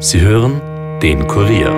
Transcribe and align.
Sie 0.00 0.20
hören 0.20 0.60
den 1.02 1.26
Kurier. 1.26 1.72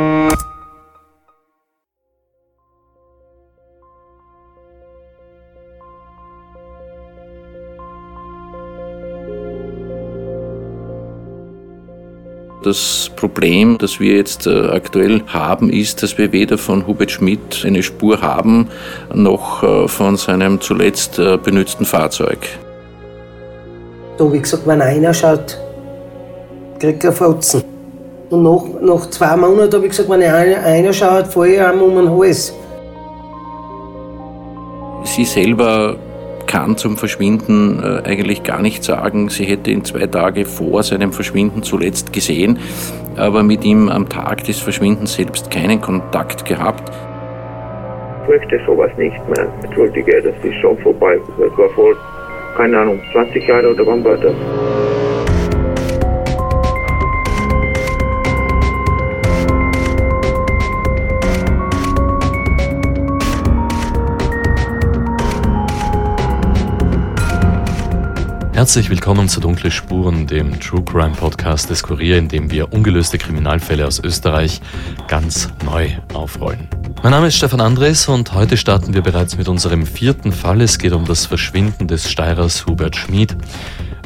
Das 12.63 13.11
Problem, 13.17 13.79
das 13.79 13.99
wir 14.01 14.17
jetzt 14.17 14.47
äh, 14.47 14.51
aktuell 14.69 15.23
haben, 15.27 15.71
ist, 15.71 16.03
dass 16.03 16.19
wir 16.19 16.31
weder 16.31 16.59
von 16.59 16.87
Hubert 16.87 17.11
Schmidt 17.11 17.65
eine 17.65 17.83
Spur 17.83 18.21
haben, 18.21 18.69
noch 19.15 19.63
äh, 19.63 19.89
von 19.89 20.19
seinem 20.19 20.61
zuletzt 20.61 21.19
äh, 21.19 21.39
benützten 21.39 21.87
Fahrzeug. 21.87 22.41
Da 24.19 24.31
ich 24.31 24.43
gesagt, 24.43 24.67
wenn 24.67 24.83
einer 24.83 25.15
schaut, 25.15 25.57
kriegt 26.79 27.03
er 27.03 27.13
Fotzen. 27.13 27.70
Und 28.31 28.45
nach, 28.45 28.63
nach 28.81 29.11
zwei 29.11 29.37
Monaten 29.37 29.75
habe 29.75 29.87
ich 29.87 29.91
gesagt, 29.91 30.09
wenn 30.09 30.23
einer, 30.23 30.63
einer 30.65 30.93
schaut, 30.93 31.27
fahre 31.27 31.49
ich 31.49 31.61
einem 31.61 31.83
um 31.83 31.97
den 31.97 32.11
Hals. 32.11 32.55
Sie 35.03 35.25
selber 35.25 35.97
kann 36.47 36.77
zum 36.77 36.97
Verschwinden 36.97 37.83
äh, 37.83 38.09
eigentlich 38.09 38.45
gar 38.45 38.63
nicht 38.63 38.85
sagen. 38.85 39.29
Sie 39.31 39.45
hätte 39.45 39.71
ihn 39.71 39.85
zwei 39.85 40.07
Tage 40.07 40.45
vor 40.45 40.83
seinem 40.85 41.13
Verschwinden 41.13 41.65
zuletzt 41.65 42.13
gesehen, 42.13 42.59
aber 43.17 43.43
mit 43.43 43.65
ihm 43.65 43.89
am 43.89 44.09
Tag 44.09 44.45
des 44.45 44.61
Verschwindens 44.61 45.15
selbst 45.15 45.51
keinen 45.51 45.81
Kontakt 45.81 46.45
gehabt. 46.45 46.91
Ich 48.23 48.29
möchte 48.29 48.61
sowas 48.65 48.91
nicht 48.97 49.29
mehr. 49.29 49.49
Entschuldige, 49.65 50.23
das 50.23 50.35
ist 50.45 50.61
schon 50.61 50.79
vorbei. 50.79 51.19
Das 51.39 51.59
war 51.59 51.69
vor, 51.71 51.95
keine 52.57 52.79
Ahnung, 52.79 53.01
20 53.13 53.47
Jahren 53.49 53.67
oder 53.67 53.85
wann 53.87 54.05
war 54.05 54.17
das? 54.17 54.35
Herzlich 68.61 68.91
willkommen 68.91 69.27
zu 69.27 69.41
Dunkle 69.41 69.71
Spuren, 69.71 70.27
dem 70.27 70.61
True 70.61 70.85
Crime 70.85 71.15
Podcast 71.15 71.71
des 71.71 71.83
Kurier, 71.83 72.19
in 72.19 72.29
dem 72.29 72.51
wir 72.51 72.75
ungelöste 72.75 73.17
Kriminalfälle 73.17 73.87
aus 73.87 74.01
Österreich 74.05 74.61
ganz 75.09 75.49
neu 75.65 75.89
aufrollen. 76.13 76.69
Mein 77.03 77.13
Name 77.13 77.29
ist 77.29 77.37
Stefan 77.37 77.63
Andres 77.63 78.07
und 78.07 78.35
heute 78.35 78.59
starten 78.59 78.93
wir 78.93 79.01
bereits 79.01 79.39
mit 79.39 79.49
unserem 79.49 79.87
vierten 79.87 80.31
Fall. 80.31 80.61
Es 80.61 80.79
geht 80.79 80.93
um 80.93 81.07
das 81.07 81.25
Verschwinden 81.25 81.89
des 81.89 82.11
Steirers 82.11 82.67
Hubert 82.67 82.97
Schmid. 82.97 83.35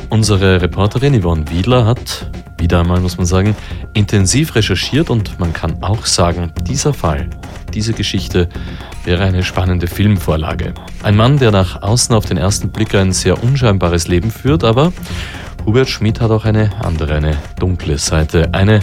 Unsere 0.08 0.62
Reporterin 0.62 1.20
Yvonne 1.20 1.50
Wiedler 1.50 1.84
hat, 1.84 2.30
wieder 2.58 2.80
einmal 2.80 3.00
muss 3.00 3.16
man 3.16 3.26
sagen, 3.26 3.56
intensiv 3.92 4.54
recherchiert 4.54 5.10
und 5.10 5.38
man 5.38 5.52
kann 5.52 5.82
auch 5.82 6.06
sagen, 6.06 6.52
dieser 6.62 6.94
Fall, 6.94 7.28
diese 7.72 7.92
Geschichte 7.92 8.48
wäre 9.04 9.24
eine 9.24 9.42
spannende 9.42 9.86
Filmvorlage. 9.86 10.74
Ein 11.02 11.16
Mann, 11.16 11.38
der 11.38 11.50
nach 11.50 11.82
außen 11.82 12.14
auf 12.14 12.24
den 12.24 12.36
ersten 12.36 12.70
Blick 12.70 12.94
ein 12.94 13.12
sehr 13.12 13.42
unscheinbares 13.42 14.08
Leben 14.08 14.30
führt, 14.30 14.64
aber 14.64 14.92
Hubert 15.66 15.88
Schmid 15.88 16.20
hat 16.20 16.30
auch 16.30 16.44
eine 16.44 16.70
andere, 16.84 17.14
eine 17.14 17.36
dunkle 17.58 17.98
Seite. 17.98 18.52
Eine, 18.52 18.80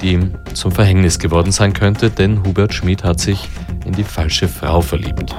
die 0.00 0.12
ihm 0.12 0.34
zum 0.54 0.70
Verhängnis 0.72 1.18
geworden 1.18 1.50
sein 1.50 1.72
könnte, 1.72 2.10
denn 2.10 2.44
Hubert 2.44 2.72
Schmid 2.72 3.04
hat 3.04 3.20
sich 3.20 3.48
in 3.84 3.92
die 3.92 4.04
falsche 4.04 4.48
Frau 4.48 4.80
verliebt. 4.80 5.34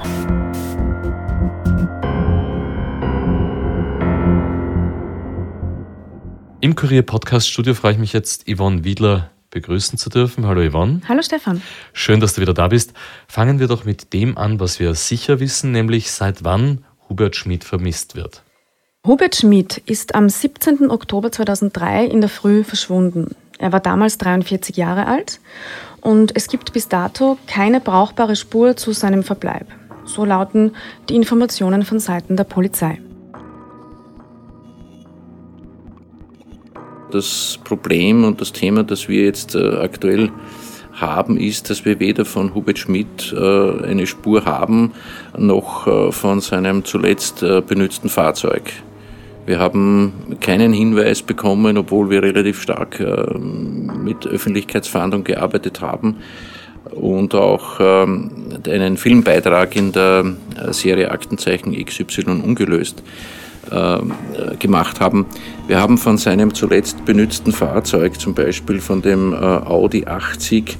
Im 6.62 6.76
Kurier 6.76 7.02
Podcast 7.02 7.48
Studio 7.48 7.74
freue 7.74 7.94
ich 7.94 7.98
mich 7.98 8.12
jetzt, 8.12 8.48
Yvonne 8.48 8.84
Wiedler 8.84 9.32
begrüßen 9.50 9.98
zu 9.98 10.10
dürfen. 10.10 10.46
Hallo 10.46 10.62
Yvonne. 10.62 11.00
Hallo 11.08 11.20
Stefan. 11.20 11.60
Schön, 11.92 12.20
dass 12.20 12.34
du 12.34 12.40
wieder 12.40 12.54
da 12.54 12.68
bist. 12.68 12.92
Fangen 13.26 13.58
wir 13.58 13.66
doch 13.66 13.84
mit 13.84 14.12
dem 14.12 14.38
an, 14.38 14.60
was 14.60 14.78
wir 14.78 14.94
sicher 14.94 15.40
wissen, 15.40 15.72
nämlich 15.72 16.12
seit 16.12 16.44
wann 16.44 16.84
Hubert 17.08 17.34
Schmid 17.34 17.64
vermisst 17.64 18.14
wird. 18.14 18.44
Hubert 19.04 19.34
Schmid 19.34 19.82
ist 19.86 20.14
am 20.14 20.28
17. 20.28 20.88
Oktober 20.88 21.32
2003 21.32 22.04
in 22.04 22.20
der 22.20 22.30
Früh 22.30 22.62
verschwunden. 22.62 23.34
Er 23.58 23.72
war 23.72 23.80
damals 23.80 24.18
43 24.18 24.76
Jahre 24.76 25.08
alt 25.08 25.40
und 26.00 26.36
es 26.36 26.46
gibt 26.46 26.72
bis 26.72 26.86
dato 26.86 27.38
keine 27.48 27.80
brauchbare 27.80 28.36
Spur 28.36 28.76
zu 28.76 28.92
seinem 28.92 29.24
Verbleib. 29.24 29.66
So 30.04 30.24
lauten 30.24 30.76
die 31.08 31.16
Informationen 31.16 31.82
von 31.82 31.98
Seiten 31.98 32.36
der 32.36 32.44
Polizei. 32.44 33.00
Das 37.12 37.58
Problem 37.62 38.24
und 38.24 38.40
das 38.40 38.52
Thema, 38.52 38.84
das 38.84 39.06
wir 39.06 39.24
jetzt 39.24 39.54
äh, 39.54 39.76
aktuell 39.76 40.30
haben, 40.94 41.36
ist, 41.36 41.68
dass 41.68 41.84
wir 41.84 42.00
weder 42.00 42.24
von 42.24 42.54
Hubert 42.54 42.78
Schmidt 42.78 43.34
äh, 43.36 43.84
eine 43.84 44.06
Spur 44.06 44.46
haben, 44.46 44.92
noch 45.36 45.86
äh, 45.86 46.10
von 46.10 46.40
seinem 46.40 46.86
zuletzt 46.86 47.44
benützten 47.66 48.08
Fahrzeug. 48.08 48.62
Wir 49.44 49.58
haben 49.58 50.36
keinen 50.40 50.72
Hinweis 50.72 51.20
bekommen, 51.20 51.76
obwohl 51.76 52.08
wir 52.08 52.22
relativ 52.22 52.62
stark 52.62 53.00
mit 53.38 54.24
Öffentlichkeitsfahndung 54.24 55.24
gearbeitet 55.24 55.80
haben 55.80 56.18
und 56.92 57.34
auch 57.34 57.80
ähm, 57.80 58.30
einen 58.66 58.96
Filmbeitrag 58.96 59.74
in 59.74 59.90
der 59.90 60.36
Serie 60.70 61.10
Aktenzeichen 61.10 61.74
XY 61.84 62.40
ungelöst 62.44 63.02
gemacht 64.58 65.00
haben. 65.00 65.26
Wir 65.68 65.80
haben 65.80 65.96
von 65.96 66.18
seinem 66.18 66.52
zuletzt 66.52 67.04
benützten 67.04 67.52
Fahrzeug, 67.52 68.20
zum 68.20 68.34
Beispiel 68.34 68.80
von 68.80 69.02
dem 69.02 69.32
äh, 69.32 69.36
Audi 69.36 70.06
80 70.06 70.78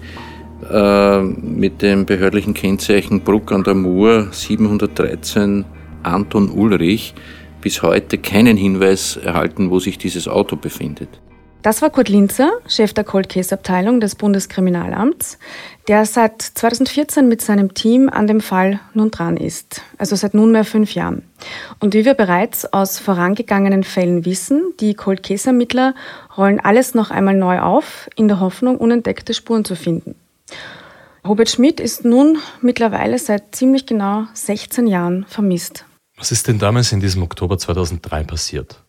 äh, 0.70 1.21
mit 1.22 1.82
dem 1.82 2.06
behördlichen 2.06 2.54
Kennzeichen 2.54 3.21
Bruck 3.21 3.53
an 3.53 3.65
der 3.65 3.75
Mur 3.75 4.28
713 4.31 5.65
Anton 6.03 6.50
Ulrich, 6.50 7.15
bis 7.60 7.82
heute 7.82 8.19
keinen 8.19 8.56
Hinweis 8.56 9.16
erhalten, 9.16 9.71
wo 9.71 9.78
sich 9.78 9.98
dieses 9.98 10.26
Auto 10.28 10.56
befindet. 10.56 11.09
Das 11.62 11.81
war 11.81 11.91
Kurt 11.91 12.09
Linzer, 12.09 12.50
Chef 12.67 12.93
der 12.93 13.05
Cold 13.05 13.28
Case 13.28 13.55
Abteilung 13.55 14.00
des 14.00 14.17
Bundeskriminalamts, 14.17 15.39
der 15.87 16.05
seit 16.06 16.43
2014 16.43 17.28
mit 17.28 17.41
seinem 17.41 17.73
Team 17.73 18.09
an 18.09 18.27
dem 18.27 18.41
Fall 18.41 18.81
nun 18.95 19.12
dran 19.12 19.37
ist, 19.37 19.81
also 19.97 20.17
seit 20.17 20.34
nunmehr 20.34 20.65
fünf 20.65 20.93
Jahren. 20.97 21.22
Und 21.78 21.95
wie 21.95 22.05
wir 22.05 22.15
bereits 22.15 22.72
aus 22.72 22.99
vorangegangenen 22.99 23.84
Fällen 23.84 24.25
wissen, 24.25 24.75
die 24.81 24.95
Cold 24.95 25.22
Case 25.22 25.47
Ermittler 25.49 25.95
rollen 26.37 26.59
alles 26.59 26.95
noch 26.95 27.12
einmal 27.12 27.37
neu 27.37 27.61
auf, 27.61 28.11
in 28.17 28.27
der 28.27 28.41
Hoffnung, 28.41 28.78
unentdeckte 28.78 29.33
Spuren 29.33 29.65
zu 29.65 29.77
finden. 29.77 30.17
Hubert 31.25 31.49
Schmidt 31.49 31.78
ist 31.78 32.05
nun 32.05 32.39
mittlerweile 32.61 33.17
seit 33.21 33.55
ziemlich 33.55 33.87
genau 33.87 34.25
16 34.34 34.89
Jahren 34.89 35.27
vermisst. 35.28 35.84
Was 36.17 36.33
ist 36.33 36.49
denn 36.49 36.59
damals 36.59 36.91
in 36.91 36.99
diesem 36.99 37.22
Oktober 37.22 37.56
2003 37.56 38.25
passiert? 38.25 38.83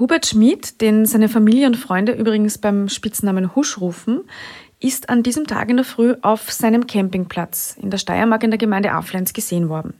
Hubert 0.00 0.24
Schmid, 0.24 0.80
den 0.80 1.04
seine 1.04 1.28
Familie 1.28 1.66
und 1.66 1.76
Freunde 1.76 2.12
übrigens 2.12 2.56
beim 2.56 2.88
Spitznamen 2.88 3.54
Husch 3.54 3.78
rufen, 3.78 4.22
ist 4.80 5.10
an 5.10 5.22
diesem 5.22 5.46
Tag 5.46 5.68
in 5.68 5.76
der 5.76 5.84
Früh 5.84 6.14
auf 6.22 6.50
seinem 6.50 6.86
Campingplatz 6.86 7.76
in 7.78 7.90
der 7.90 7.98
Steiermark 7.98 8.42
in 8.42 8.50
der 8.50 8.56
Gemeinde 8.56 8.92
Aflenz 8.92 9.34
gesehen 9.34 9.68
worden. 9.68 9.92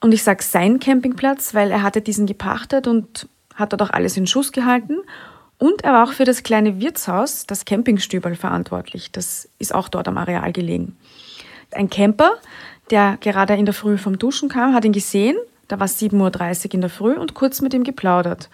Und 0.00 0.14
ich 0.14 0.22
sage 0.22 0.44
sein 0.44 0.78
Campingplatz, 0.78 1.52
weil 1.52 1.72
er 1.72 1.82
hatte 1.82 2.00
diesen 2.00 2.26
gepachtet 2.26 2.86
und 2.86 3.28
hat 3.56 3.72
dort 3.72 3.82
auch 3.82 3.90
alles 3.90 4.16
in 4.16 4.28
Schuss 4.28 4.52
gehalten. 4.52 4.98
Und 5.58 5.82
er 5.82 5.94
war 5.94 6.04
auch 6.04 6.12
für 6.12 6.24
das 6.24 6.44
kleine 6.44 6.80
Wirtshaus, 6.80 7.44
das 7.44 7.64
Campingstübel, 7.64 8.36
verantwortlich. 8.36 9.10
Das 9.10 9.48
ist 9.58 9.74
auch 9.74 9.88
dort 9.88 10.06
am 10.06 10.16
Areal 10.16 10.52
gelegen. 10.52 10.96
Ein 11.72 11.90
Camper, 11.90 12.34
der 12.90 13.18
gerade 13.20 13.54
in 13.54 13.64
der 13.64 13.74
Früh 13.74 13.98
vom 13.98 14.16
Duschen 14.16 14.48
kam, 14.48 14.74
hat 14.74 14.84
ihn 14.84 14.92
gesehen. 14.92 15.36
Da 15.66 15.80
war 15.80 15.86
es 15.86 16.00
7.30 16.00 16.66
Uhr 16.66 16.74
in 16.74 16.80
der 16.82 16.90
Früh 16.90 17.14
und 17.14 17.34
kurz 17.34 17.60
mit 17.62 17.74
ihm 17.74 17.82
geplaudert. 17.82 18.48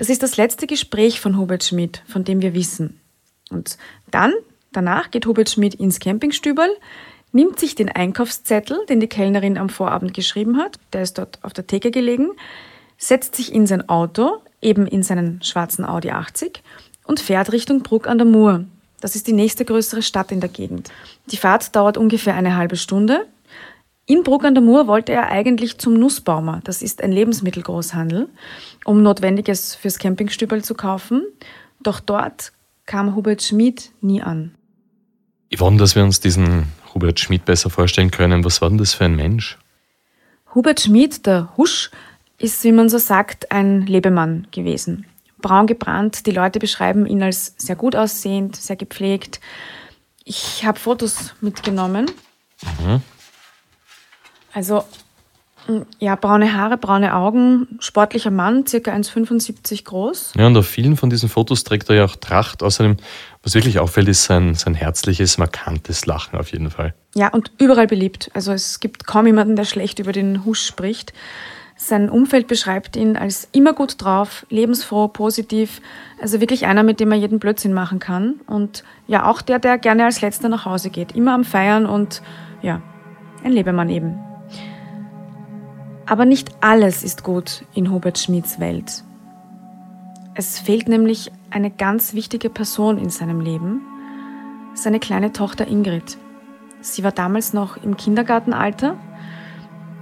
Das 0.00 0.08
ist 0.08 0.22
das 0.22 0.38
letzte 0.38 0.66
Gespräch 0.66 1.20
von 1.20 1.36
Hubert 1.36 1.62
Schmidt, 1.62 2.02
von 2.08 2.24
dem 2.24 2.40
wir 2.40 2.54
wissen. 2.54 2.98
Und 3.50 3.76
dann, 4.10 4.32
danach 4.72 5.10
geht 5.10 5.26
Hubert 5.26 5.50
Schmidt 5.50 5.74
ins 5.74 6.00
Campingstüberl, 6.00 6.74
nimmt 7.32 7.60
sich 7.60 7.74
den 7.74 7.90
Einkaufszettel, 7.90 8.78
den 8.88 9.00
die 9.00 9.08
Kellnerin 9.08 9.58
am 9.58 9.68
Vorabend 9.68 10.14
geschrieben 10.14 10.56
hat, 10.56 10.78
der 10.94 11.02
ist 11.02 11.18
dort 11.18 11.38
auf 11.42 11.52
der 11.52 11.66
Theke 11.66 11.90
gelegen, 11.90 12.30
setzt 12.96 13.36
sich 13.36 13.52
in 13.52 13.66
sein 13.66 13.90
Auto, 13.90 14.38
eben 14.62 14.86
in 14.86 15.02
seinen 15.02 15.42
schwarzen 15.42 15.84
Audi 15.84 16.12
80 16.12 16.62
und 17.04 17.20
fährt 17.20 17.52
Richtung 17.52 17.82
Bruck 17.82 18.06
an 18.06 18.16
der 18.16 18.26
Mur. 18.26 18.64
Das 19.02 19.16
ist 19.16 19.26
die 19.26 19.34
nächste 19.34 19.66
größere 19.66 20.00
Stadt 20.00 20.32
in 20.32 20.40
der 20.40 20.48
Gegend. 20.48 20.90
Die 21.26 21.36
Fahrt 21.36 21.76
dauert 21.76 21.98
ungefähr 21.98 22.34
eine 22.34 22.56
halbe 22.56 22.76
Stunde. 22.76 23.26
In 24.10 24.24
Bruck 24.24 24.44
an 24.44 24.56
der 24.56 24.64
Mur 24.64 24.88
wollte 24.88 25.12
er 25.12 25.28
eigentlich 25.28 25.78
zum 25.78 25.94
Nussbaumer, 25.94 26.62
das 26.64 26.82
ist 26.82 27.00
ein 27.00 27.12
Lebensmittelgroßhandel, 27.12 28.28
um 28.84 29.04
Notwendiges 29.04 29.76
fürs 29.76 30.00
Campingstübel 30.00 30.64
zu 30.64 30.74
kaufen. 30.74 31.22
Doch 31.80 32.00
dort 32.00 32.50
kam 32.86 33.14
Hubert 33.14 33.40
Schmid 33.40 33.92
nie 34.00 34.20
an. 34.20 34.52
Yvonne, 35.54 35.76
dass 35.76 35.94
wir 35.94 36.02
uns 36.02 36.18
diesen 36.18 36.64
Hubert 36.92 37.20
Schmid 37.20 37.44
besser 37.44 37.70
vorstellen 37.70 38.10
können, 38.10 38.44
was 38.44 38.60
war 38.60 38.68
denn 38.68 38.78
das 38.78 38.94
für 38.94 39.04
ein 39.04 39.14
Mensch? 39.14 39.58
Hubert 40.56 40.80
Schmid, 40.80 41.24
der 41.24 41.56
Husch, 41.56 41.92
ist, 42.36 42.64
wie 42.64 42.72
man 42.72 42.88
so 42.88 42.98
sagt, 42.98 43.52
ein 43.52 43.86
Lebemann 43.86 44.48
gewesen. 44.50 45.06
braun 45.40 45.68
gebrannt. 45.68 46.26
Die 46.26 46.32
Leute 46.32 46.58
beschreiben 46.58 47.06
ihn 47.06 47.22
als 47.22 47.54
sehr 47.58 47.76
gut 47.76 47.94
aussehend, 47.94 48.56
sehr 48.56 48.74
gepflegt. 48.74 49.40
Ich 50.24 50.64
habe 50.64 50.80
Fotos 50.80 51.32
mitgenommen. 51.40 52.10
Mhm. 52.84 53.02
Also 54.52 54.84
ja, 55.98 56.16
braune 56.16 56.54
Haare, 56.54 56.76
braune 56.78 57.14
Augen, 57.14 57.78
sportlicher 57.80 58.30
Mann, 58.30 58.66
circa 58.66 58.92
1,75 58.92 59.84
groß. 59.84 60.32
Ja, 60.36 60.46
und 60.46 60.56
auf 60.56 60.66
vielen 60.66 60.96
von 60.96 61.10
diesen 61.10 61.28
Fotos 61.28 61.64
trägt 61.64 61.88
er 61.90 61.96
ja 61.96 62.04
auch 62.04 62.16
Tracht. 62.16 62.62
Außerdem, 62.62 62.96
was 63.42 63.54
wirklich 63.54 63.78
auffällt, 63.78 64.08
ist 64.08 64.24
sein, 64.24 64.54
sein 64.54 64.74
herzliches, 64.74 65.38
markantes 65.38 66.06
Lachen 66.06 66.38
auf 66.38 66.50
jeden 66.52 66.70
Fall. 66.70 66.94
Ja, 67.14 67.28
und 67.28 67.52
überall 67.58 67.86
beliebt. 67.86 68.30
Also 68.34 68.52
es 68.52 68.80
gibt 68.80 69.06
kaum 69.06 69.26
jemanden, 69.26 69.56
der 69.56 69.64
schlecht 69.64 69.98
über 69.98 70.12
den 70.12 70.44
Husch 70.44 70.64
spricht. 70.64 71.12
Sein 71.76 72.10
Umfeld 72.10 72.46
beschreibt 72.46 72.96
ihn 72.96 73.16
als 73.16 73.48
immer 73.52 73.72
gut 73.72 74.02
drauf, 74.02 74.44
lebensfroh, 74.50 75.08
positiv. 75.08 75.80
Also 76.20 76.40
wirklich 76.40 76.66
einer, 76.66 76.82
mit 76.82 77.00
dem 77.00 77.10
er 77.12 77.18
jeden 77.18 77.38
Blödsinn 77.38 77.72
machen 77.72 78.00
kann. 78.00 78.34
Und 78.46 78.84
ja, 79.06 79.26
auch 79.26 79.40
der, 79.40 79.58
der 79.58 79.78
gerne 79.78 80.04
als 80.04 80.20
Letzter 80.20 80.48
nach 80.48 80.66
Hause 80.66 80.90
geht. 80.90 81.12
Immer 81.12 81.34
am 81.34 81.44
Feiern 81.44 81.86
und 81.86 82.22
ja, 82.60 82.82
ein 83.44 83.52
Lebemann 83.52 83.88
eben. 83.88 84.29
Aber 86.10 86.24
nicht 86.24 86.50
alles 86.60 87.04
ist 87.04 87.22
gut 87.22 87.64
in 87.72 87.92
Hubert 87.92 88.18
Schmieds 88.18 88.58
Welt. 88.58 89.04
Es 90.34 90.58
fehlt 90.58 90.88
nämlich 90.88 91.30
eine 91.50 91.70
ganz 91.70 92.14
wichtige 92.14 92.50
Person 92.50 92.98
in 92.98 93.10
seinem 93.10 93.40
Leben, 93.40 93.82
seine 94.74 94.98
kleine 94.98 95.32
Tochter 95.32 95.68
Ingrid. 95.68 96.18
Sie 96.80 97.04
war 97.04 97.12
damals 97.12 97.52
noch 97.52 97.76
im 97.76 97.96
Kindergartenalter, 97.96 98.96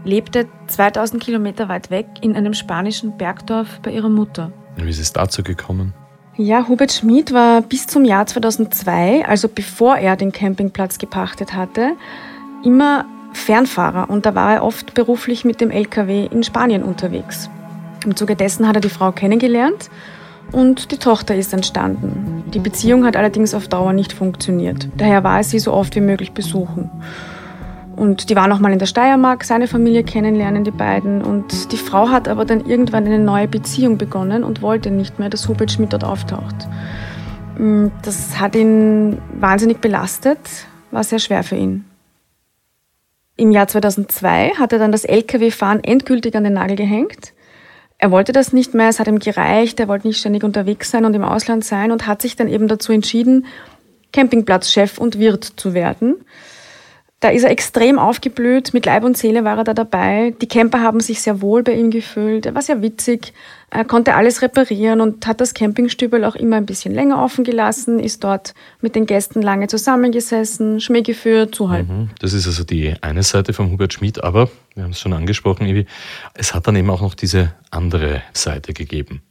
lebte 0.02 0.46
2000 0.68 1.22
Kilometer 1.22 1.68
weit 1.68 1.90
weg 1.90 2.06
in 2.22 2.36
einem 2.36 2.54
spanischen 2.54 3.18
Bergdorf 3.18 3.80
bei 3.82 3.90
ihrer 3.90 4.08
Mutter. 4.08 4.50
Wie 4.76 4.88
ist 4.88 5.00
es 5.00 5.12
dazu 5.12 5.42
gekommen? 5.42 5.92
Ja, 6.38 6.68
Hubert 6.68 6.92
Schmid 6.92 7.34
war 7.34 7.60
bis 7.60 7.86
zum 7.86 8.06
Jahr 8.06 8.24
2002, 8.24 9.26
also 9.26 9.46
bevor 9.46 9.98
er 9.98 10.16
den 10.16 10.32
Campingplatz 10.32 10.96
gepachtet 10.96 11.52
hatte, 11.52 11.96
immer 12.64 13.04
Fernfahrer 13.38 14.10
und 14.10 14.26
da 14.26 14.34
war 14.34 14.54
er 14.54 14.64
oft 14.64 14.94
beruflich 14.94 15.44
mit 15.44 15.60
dem 15.60 15.70
LKW 15.70 16.26
in 16.30 16.42
Spanien 16.42 16.82
unterwegs. 16.82 17.50
Im 18.04 18.16
Zuge 18.16 18.36
dessen 18.36 18.68
hat 18.68 18.76
er 18.76 18.80
die 18.80 18.88
Frau 18.88 19.12
kennengelernt 19.12 19.90
und 20.52 20.92
die 20.92 20.98
Tochter 20.98 21.34
ist 21.34 21.52
entstanden. 21.52 22.44
Die 22.52 22.58
Beziehung 22.58 23.04
hat 23.04 23.16
allerdings 23.16 23.54
auf 23.54 23.68
Dauer 23.68 23.92
nicht 23.92 24.12
funktioniert. 24.12 24.88
Daher 24.96 25.24
war 25.24 25.38
er 25.38 25.44
sie 25.44 25.58
so 25.58 25.72
oft 25.72 25.94
wie 25.94 26.00
möglich 26.00 26.32
besuchen. 26.32 26.90
Und 27.96 28.30
die 28.30 28.36
waren 28.36 28.52
auch 28.52 28.60
mal 28.60 28.72
in 28.72 28.78
der 28.78 28.86
Steiermark, 28.86 29.42
seine 29.42 29.66
Familie 29.66 30.04
kennenlernen, 30.04 30.62
die 30.62 30.70
beiden. 30.70 31.20
Und 31.20 31.72
die 31.72 31.76
Frau 31.76 32.10
hat 32.10 32.28
aber 32.28 32.44
dann 32.44 32.64
irgendwann 32.64 33.04
eine 33.06 33.18
neue 33.18 33.48
Beziehung 33.48 33.98
begonnen 33.98 34.44
und 34.44 34.62
wollte 34.62 34.90
nicht 34.92 35.18
mehr, 35.18 35.28
dass 35.28 35.48
Hubert 35.48 35.72
Schmidt 35.72 35.92
dort 35.92 36.04
auftaucht. 36.04 36.68
Mm, 37.58 37.88
das 38.02 38.38
hat 38.38 38.54
ihn 38.54 39.18
wahnsinnig 39.40 39.80
belastet, 39.80 40.38
war 40.92 41.02
sehr 41.02 41.18
schwer 41.18 41.42
für 41.42 41.56
ihn. 41.56 41.87
Im 43.40 43.52
Jahr 43.52 43.68
2002 43.68 44.54
hat 44.58 44.72
er 44.72 44.80
dann 44.80 44.90
das 44.90 45.04
Lkw-Fahren 45.04 45.84
endgültig 45.84 46.34
an 46.34 46.42
den 46.42 46.54
Nagel 46.54 46.74
gehängt. 46.74 47.34
Er 47.96 48.10
wollte 48.10 48.32
das 48.32 48.52
nicht 48.52 48.74
mehr, 48.74 48.88
es 48.88 48.98
hat 48.98 49.06
ihm 49.06 49.20
gereicht, 49.20 49.78
er 49.78 49.86
wollte 49.86 50.08
nicht 50.08 50.18
ständig 50.18 50.42
unterwegs 50.42 50.90
sein 50.90 51.04
und 51.04 51.14
im 51.14 51.22
Ausland 51.22 51.64
sein 51.64 51.92
und 51.92 52.08
hat 52.08 52.20
sich 52.20 52.34
dann 52.34 52.48
eben 52.48 52.66
dazu 52.66 52.90
entschieden, 52.90 53.46
Campingplatzchef 54.12 54.98
und 54.98 55.20
Wirt 55.20 55.44
zu 55.44 55.72
werden. 55.72 56.16
Da 57.20 57.30
ist 57.30 57.42
er 57.42 57.50
extrem 57.50 57.98
aufgeblüht, 57.98 58.72
mit 58.72 58.86
Leib 58.86 59.02
und 59.02 59.18
Seele 59.18 59.42
war 59.42 59.58
er 59.58 59.64
da 59.64 59.74
dabei. 59.74 60.34
Die 60.40 60.46
Camper 60.46 60.80
haben 60.80 61.00
sich 61.00 61.20
sehr 61.20 61.40
wohl 61.40 61.64
bei 61.64 61.72
ihm 61.72 61.90
gefühlt. 61.90 62.46
Er 62.46 62.54
war 62.54 62.62
sehr 62.62 62.80
witzig, 62.80 63.32
er 63.70 63.84
konnte 63.84 64.14
alles 64.14 64.40
reparieren 64.40 65.00
und 65.00 65.26
hat 65.26 65.40
das 65.40 65.52
Campingstübel 65.52 66.24
auch 66.24 66.36
immer 66.36 66.56
ein 66.56 66.64
bisschen 66.64 66.94
länger 66.94 67.20
offen 67.20 67.42
gelassen, 67.42 67.98
ist 67.98 68.22
dort 68.22 68.54
mit 68.80 68.94
den 68.94 69.04
Gästen 69.04 69.42
lange 69.42 69.66
zusammengesessen, 69.66 70.78
Schmäh 70.80 71.02
geführt, 71.02 71.56
zuhalten. 71.56 72.02
Mhm. 72.02 72.10
Das 72.20 72.32
ist 72.34 72.46
also 72.46 72.62
die 72.62 72.94
eine 73.00 73.24
Seite 73.24 73.52
von 73.52 73.72
Hubert 73.72 73.92
Schmid, 73.92 74.22
aber 74.22 74.48
wir 74.76 74.84
haben 74.84 74.92
es 74.92 75.00
schon 75.00 75.12
angesprochen, 75.12 75.66
Evi, 75.66 75.86
es 76.34 76.54
hat 76.54 76.68
dann 76.68 76.76
eben 76.76 76.88
auch 76.88 77.00
noch 77.00 77.14
diese 77.14 77.52
andere 77.72 78.22
Seite 78.32 78.72
gegeben. 78.72 79.22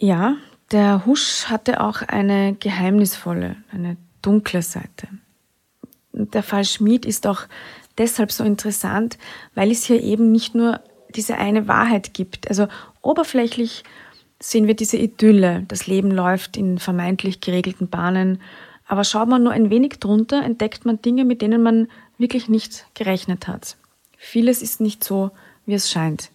Ja, 0.00 0.34
der 0.72 1.06
Husch 1.06 1.44
hatte 1.46 1.80
auch 1.82 2.02
eine 2.02 2.56
geheimnisvolle, 2.58 3.56
eine 3.72 3.96
dunkle 4.22 4.62
Seite 4.62 5.06
der 6.26 6.42
Fall 6.42 6.64
Schmid 6.64 7.06
ist 7.06 7.26
auch 7.26 7.42
deshalb 7.98 8.32
so 8.32 8.44
interessant, 8.44 9.18
weil 9.54 9.70
es 9.70 9.84
hier 9.84 10.02
eben 10.02 10.32
nicht 10.32 10.54
nur 10.54 10.80
diese 11.14 11.36
eine 11.36 11.68
Wahrheit 11.68 12.14
gibt. 12.14 12.48
Also 12.48 12.68
oberflächlich 13.02 13.84
sehen 14.40 14.66
wir 14.66 14.74
diese 14.74 14.96
Idylle, 14.96 15.64
das 15.68 15.86
Leben 15.86 16.10
läuft 16.10 16.56
in 16.56 16.78
vermeintlich 16.78 17.40
geregelten 17.40 17.88
Bahnen, 17.88 18.40
aber 18.86 19.04
schaut 19.04 19.28
man 19.28 19.42
nur 19.42 19.52
ein 19.52 19.70
wenig 19.70 19.98
drunter, 20.00 20.42
entdeckt 20.42 20.86
man 20.86 21.02
Dinge, 21.02 21.24
mit 21.24 21.42
denen 21.42 21.62
man 21.62 21.88
wirklich 22.16 22.48
nicht 22.48 22.86
gerechnet 22.94 23.46
hat. 23.48 23.76
Vieles 24.16 24.62
ist 24.62 24.80
nicht 24.80 25.04
so, 25.04 25.30
wie 25.66 25.74
es 25.74 25.90
scheint. 25.90 26.30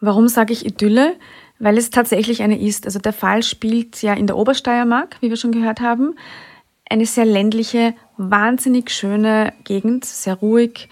Warum 0.00 0.28
sage 0.28 0.52
ich 0.52 0.66
Idylle? 0.66 1.16
Weil 1.58 1.76
es 1.76 1.90
tatsächlich 1.90 2.42
eine 2.42 2.60
ist. 2.60 2.86
Also 2.86 2.98
der 2.98 3.12
Fall 3.12 3.42
spielt 3.42 4.00
ja 4.02 4.14
in 4.14 4.26
der 4.26 4.36
Obersteiermark, 4.36 5.16
wie 5.20 5.30
wir 5.30 5.36
schon 5.36 5.52
gehört 5.52 5.80
haben 5.80 6.14
eine 6.90 7.06
sehr 7.06 7.24
ländliche, 7.24 7.94
wahnsinnig 8.16 8.90
schöne 8.90 9.52
Gegend, 9.64 10.04
sehr 10.04 10.34
ruhig. 10.34 10.88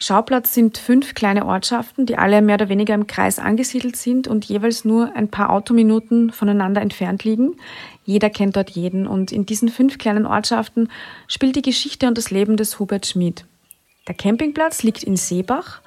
Schauplatz 0.00 0.54
sind 0.54 0.78
fünf 0.78 1.14
kleine 1.14 1.44
Ortschaften, 1.44 2.06
die 2.06 2.16
alle 2.16 2.40
mehr 2.40 2.54
oder 2.54 2.68
weniger 2.68 2.94
im 2.94 3.08
Kreis 3.08 3.40
angesiedelt 3.40 3.96
sind 3.96 4.28
und 4.28 4.44
jeweils 4.44 4.84
nur 4.84 5.12
ein 5.16 5.28
paar 5.28 5.50
Autominuten 5.50 6.30
voneinander 6.30 6.80
entfernt 6.80 7.24
liegen. 7.24 7.56
Jeder 8.04 8.30
kennt 8.30 8.54
dort 8.54 8.70
jeden 8.70 9.08
und 9.08 9.32
in 9.32 9.44
diesen 9.44 9.68
fünf 9.68 9.98
kleinen 9.98 10.24
Ortschaften 10.24 10.88
spielt 11.26 11.56
die 11.56 11.62
Geschichte 11.62 12.06
und 12.06 12.16
das 12.16 12.30
Leben 12.30 12.56
des 12.56 12.78
Hubert 12.78 13.06
Schmid. 13.06 13.44
Der 14.06 14.14
Campingplatz 14.14 14.84
liegt 14.84 15.02
in 15.02 15.16
Seebach 15.16 15.80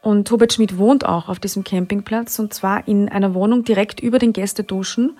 und 0.00 0.30
Hubert 0.30 0.54
Schmid 0.54 0.78
wohnt 0.78 1.04
auch 1.04 1.28
auf 1.28 1.38
diesem 1.38 1.62
Campingplatz 1.62 2.38
und 2.38 2.54
zwar 2.54 2.88
in 2.88 3.10
einer 3.10 3.34
Wohnung 3.34 3.64
direkt 3.64 4.00
über 4.00 4.18
den 4.18 4.32
Gästeduschen 4.32 5.18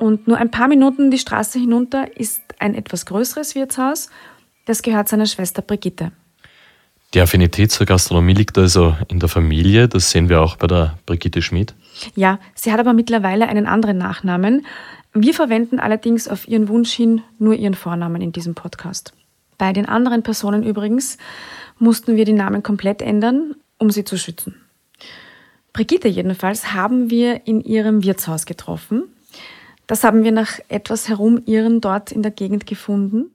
und 0.00 0.26
nur 0.26 0.38
ein 0.38 0.50
paar 0.50 0.66
Minuten 0.66 1.10
die 1.10 1.18
Straße 1.18 1.58
hinunter 1.58 2.16
ist 2.16 2.40
ein 2.58 2.74
etwas 2.74 3.06
größeres 3.06 3.54
Wirtshaus. 3.54 4.08
Das 4.64 4.82
gehört 4.82 5.08
seiner 5.08 5.26
Schwester 5.26 5.62
Brigitte. 5.62 6.12
Die 7.12 7.20
Affinität 7.20 7.70
zur 7.70 7.86
Gastronomie 7.86 8.34
liegt 8.34 8.56
also 8.56 8.96
in 9.08 9.18
der 9.18 9.28
Familie. 9.28 9.88
Das 9.88 10.10
sehen 10.10 10.28
wir 10.28 10.40
auch 10.40 10.56
bei 10.56 10.68
der 10.68 10.98
Brigitte 11.06 11.42
Schmid. 11.42 11.74
Ja, 12.14 12.38
sie 12.54 12.72
hat 12.72 12.80
aber 12.80 12.92
mittlerweile 12.92 13.48
einen 13.48 13.66
anderen 13.66 13.98
Nachnamen. 13.98 14.64
Wir 15.12 15.34
verwenden 15.34 15.80
allerdings 15.80 16.28
auf 16.28 16.48
ihren 16.48 16.68
Wunsch 16.68 16.92
hin 16.92 17.22
nur 17.38 17.54
ihren 17.54 17.74
Vornamen 17.74 18.22
in 18.22 18.32
diesem 18.32 18.54
Podcast. 18.54 19.12
Bei 19.58 19.72
den 19.72 19.86
anderen 19.86 20.22
Personen 20.22 20.62
übrigens 20.62 21.18
mussten 21.78 22.16
wir 22.16 22.24
die 22.24 22.32
Namen 22.32 22.62
komplett 22.62 23.02
ändern, 23.02 23.56
um 23.76 23.90
sie 23.90 24.04
zu 24.04 24.16
schützen. 24.16 24.54
Brigitte 25.72 26.08
jedenfalls 26.08 26.72
haben 26.72 27.10
wir 27.10 27.46
in 27.46 27.60
ihrem 27.60 28.02
Wirtshaus 28.02 28.46
getroffen. 28.46 29.04
Das 29.90 30.04
haben 30.04 30.22
wir 30.22 30.30
nach 30.30 30.60
etwas 30.68 31.08
Herumirren 31.08 31.80
dort 31.80 32.12
in 32.12 32.22
der 32.22 32.30
Gegend 32.30 32.64
gefunden. 32.64 33.32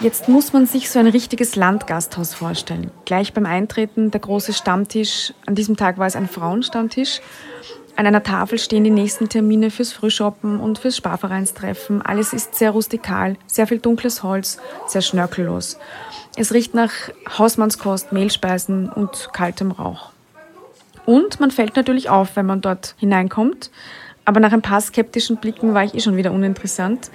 Jetzt 0.00 0.30
muss 0.30 0.54
man 0.54 0.64
sich 0.64 0.88
so 0.88 0.98
ein 0.98 1.06
richtiges 1.08 1.56
Landgasthaus 1.56 2.32
vorstellen. 2.32 2.90
Gleich 3.04 3.34
beim 3.34 3.44
Eintreten 3.44 4.10
der 4.10 4.20
große 4.20 4.54
Stammtisch. 4.54 5.34
An 5.44 5.56
diesem 5.56 5.76
Tag 5.76 5.98
war 5.98 6.06
es 6.06 6.16
ein 6.16 6.26
Frauenstammtisch. 6.26 7.20
An 7.96 8.06
einer 8.06 8.22
Tafel 8.22 8.58
stehen 8.58 8.84
die 8.84 8.88
nächsten 8.88 9.28
Termine 9.28 9.70
fürs 9.70 9.92
Frühshoppen 9.92 10.58
und 10.58 10.78
fürs 10.78 10.96
Sparvereinstreffen. 10.96 12.00
Alles 12.00 12.32
ist 12.32 12.54
sehr 12.54 12.70
rustikal, 12.70 13.36
sehr 13.46 13.66
viel 13.66 13.78
dunkles 13.78 14.22
Holz, 14.22 14.56
sehr 14.86 15.02
schnörkellos. 15.02 15.76
Es 16.40 16.54
riecht 16.54 16.72
nach 16.72 16.90
Hausmannskost, 17.36 18.12
Mehlspeisen 18.12 18.88
und 18.88 19.28
kaltem 19.34 19.72
Rauch. 19.72 20.10
Und 21.04 21.38
man 21.38 21.50
fällt 21.50 21.76
natürlich 21.76 22.08
auf, 22.08 22.34
wenn 22.34 22.46
man 22.46 22.62
dort 22.62 22.94
hineinkommt. 22.96 23.70
Aber 24.24 24.40
nach 24.40 24.50
ein 24.50 24.62
paar 24.62 24.80
skeptischen 24.80 25.36
Blicken 25.36 25.74
war 25.74 25.84
ich 25.84 25.94
eh 25.94 26.00
schon 26.00 26.16
wieder 26.16 26.32
uninteressant. 26.32 27.10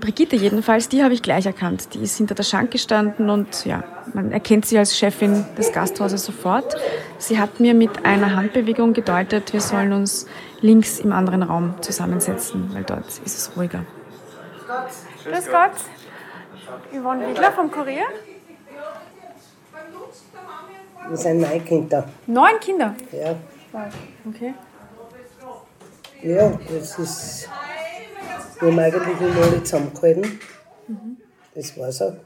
Brigitte 0.00 0.36
jedenfalls, 0.36 0.88
die 0.88 1.02
habe 1.02 1.14
ich 1.14 1.22
gleich 1.22 1.46
erkannt. 1.46 1.94
Die 1.94 2.02
ist 2.02 2.16
hinter 2.16 2.34
der 2.34 2.42
Schrank 2.42 2.70
gestanden 2.70 3.30
und 3.30 3.64
ja, 3.64 3.82
man 4.14 4.32
erkennt 4.32 4.66
sie 4.66 4.78
als 4.78 4.96
Chefin 4.96 5.44
des 5.56 5.72
Gasthauses 5.72 6.24
sofort. 6.24 6.76
Sie 7.18 7.38
hat 7.38 7.60
mir 7.60 7.74
mit 7.74 8.04
einer 8.04 8.36
Handbewegung 8.36 8.92
gedeutet, 8.92 9.52
wir 9.52 9.60
sollen 9.60 9.92
uns 9.92 10.26
links 10.60 10.98
im 11.00 11.12
anderen 11.12 11.42
Raum 11.42 11.74
zusammensetzen, 11.80 12.70
weil 12.72 12.84
dort 12.84 13.06
ist 13.06 13.26
es 13.26 13.56
ruhiger. 13.56 13.84
Grüß 15.24 15.46
Gott. 15.46 15.72
Yvonne 16.92 17.28
Wiedler 17.28 17.52
vom 17.52 17.70
Kurier. 17.70 18.06
Wir 21.08 21.16
sind 21.16 21.40
neun 21.40 21.64
Kinder. 21.64 22.08
Neun 22.26 22.60
Kinder? 22.60 22.94
Ja. 23.12 23.36
Okay. 24.28 24.54
Ja, 26.22 26.50
das 26.68 26.98
ist. 26.98 27.48
Wir 28.60 28.70
haben 28.70 28.78
eigentlich 28.78 29.20
immer 29.20 29.42
alle 29.42 29.62
zusammengehalten. 29.62 30.40
Mhm. 30.88 31.16
Das 31.54 31.76
war 31.78 31.92
so. 31.92 32.16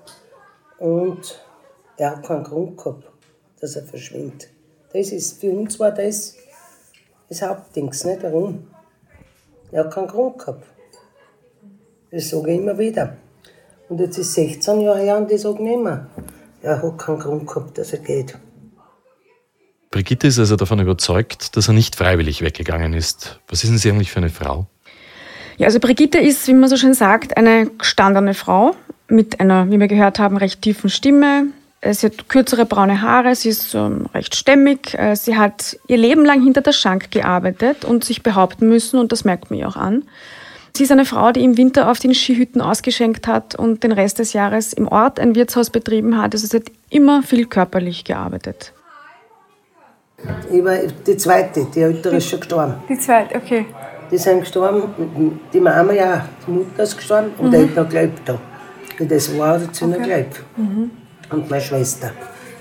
Und 0.79 1.41
er 1.97 2.11
hat 2.11 2.27
keinen 2.27 2.45
Grund 2.45 2.77
gehabt, 2.77 3.05
dass 3.61 3.77
er 3.77 3.85
verschwindet. 3.85 4.49
Das 4.93 5.13
ist, 5.13 5.41
für 5.41 5.51
uns 5.51 5.79
war 5.79 5.93
das 5.93 6.37
das 7.31 7.43
Hauptdings, 7.43 8.05
nicht? 8.05 8.23
Warum? 8.23 8.67
Er 9.71 9.85
hat 9.85 9.95
keinen 9.95 10.09
Grund 10.09 10.39
gehabt. 10.39 10.67
Das 12.11 12.29
sage 12.29 12.53
ich 12.53 12.59
immer 12.59 12.77
wieder. 12.77 13.17
Und 13.89 14.01
jetzt 14.01 14.19
ist 14.19 14.35
16 14.35 14.81
Jahre 14.81 15.01
her 15.01 15.17
und 15.17 15.31
ich 15.31 15.41
sage 15.41 15.63
nicht 15.63 15.81
mehr. 15.81 16.09
Er 16.61 16.83
hat 16.83 16.99
keinen 16.99 17.21
Grund 17.21 17.47
gehabt, 17.47 17.79
dass 17.79 17.93
er 17.93 18.01
geht. 18.01 18.37
Brigitte 19.91 20.27
ist 20.27 20.39
also 20.39 20.57
davon 20.57 20.81
überzeugt, 20.81 21.57
dass 21.57 21.69
er 21.69 21.75
nicht 21.75 21.97
freiwillig 21.97 22.43
weggegangen 22.43 22.95
ist. 22.95 23.41
Was 23.49 23.63
ist 23.63 23.71
denn 23.71 23.79
sie 23.79 23.91
eigentlich 23.91 24.11
für 24.11 24.19
eine 24.19 24.29
Frau? 24.29 24.67
Ja, 25.61 25.67
also 25.67 25.79
Brigitte 25.79 26.19
ist, 26.19 26.49
wie 26.49 26.55
man 26.55 26.71
so 26.71 26.79
schön 26.79 26.95
sagt, 26.95 27.37
eine 27.37 27.67
gestandene 27.67 28.33
Frau 28.33 28.75
mit 29.09 29.41
einer, 29.41 29.71
wie 29.71 29.79
wir 29.79 29.89
gehört 29.89 30.19
haben, 30.19 30.39
recht 30.39 30.63
tiefen 30.63 30.89
Stimme. 30.89 31.49
Äh, 31.83 31.93
sie 31.93 32.07
hat 32.07 32.31
kürzere 32.31 32.65
braune 32.65 33.03
Haare, 33.03 33.35
sie 33.35 33.51
ist 33.51 33.75
ähm, 33.75 34.07
recht 34.15 34.35
stämmig. 34.35 34.99
Äh, 34.99 35.17
sie 35.17 35.37
hat 35.37 35.79
ihr 35.87 35.99
Leben 35.99 36.25
lang 36.25 36.43
hinter 36.43 36.63
der 36.63 36.73
Schank 36.73 37.11
gearbeitet 37.11 37.85
und 37.85 38.05
sich 38.05 38.23
behaupten 38.23 38.71
müssen 38.71 38.99
und 38.99 39.13
das 39.13 39.27
merkt 39.27 39.51
man 39.51 39.59
ihr 39.59 39.69
auch 39.69 39.77
an. 39.77 40.05
Sie 40.75 40.85
ist 40.85 40.93
eine 40.93 41.05
Frau, 41.05 41.31
die 41.31 41.45
im 41.45 41.59
Winter 41.59 41.91
auf 41.91 41.99
den 41.99 42.15
Skihütten 42.15 42.63
ausgeschenkt 42.63 43.27
hat 43.27 43.55
und 43.55 43.85
den 43.85 43.93
Rest 43.93 44.19
des 44.19 44.33
Jahres 44.33 44.73
im 44.73 44.89
Ort 44.89 45.21
ein 45.21 45.35
Wirtshaus 45.35 45.69
betrieben 45.69 46.17
hat. 46.17 46.33
Also 46.33 46.47
sie 46.47 46.57
hat 46.57 46.73
immer 46.89 47.23
viel 47.23 47.45
körperlich 47.45 48.05
gearbeitet. 48.05 48.73
Ich 50.51 50.65
war 50.65 50.79
die 51.07 51.17
zweite, 51.19 51.67
die 51.75 51.83
ältere 51.83 52.17
ist 52.17 52.31
schon 52.31 52.41
gestorben. 52.41 52.77
Die 52.89 52.99
zweite, 52.99 53.35
okay. 53.35 53.67
Die 54.11 54.19
sind 54.19 54.41
gestorben, 54.41 55.39
die 55.53 55.61
Mama 55.61 55.93
ja, 55.93 56.25
die 56.47 56.51
Mutter 56.51 56.83
ist 56.83 56.97
gestorben 56.97 57.31
und 57.39 57.49
mhm. 57.49 57.51
der 57.53 57.63
hat 57.63 57.77
noch 57.77 57.89
gelebt 57.89 58.21
da. 58.25 58.39
Wie 58.99 59.07
das 59.07 59.39
war, 59.39 59.59
sie 59.59 59.67
okay. 59.67 59.87
noch 59.87 60.03
gelebt. 60.03 60.43
Mhm. 60.57 60.91
Und 61.31 61.51
meine 61.51 61.63
Schwester, 61.63 62.11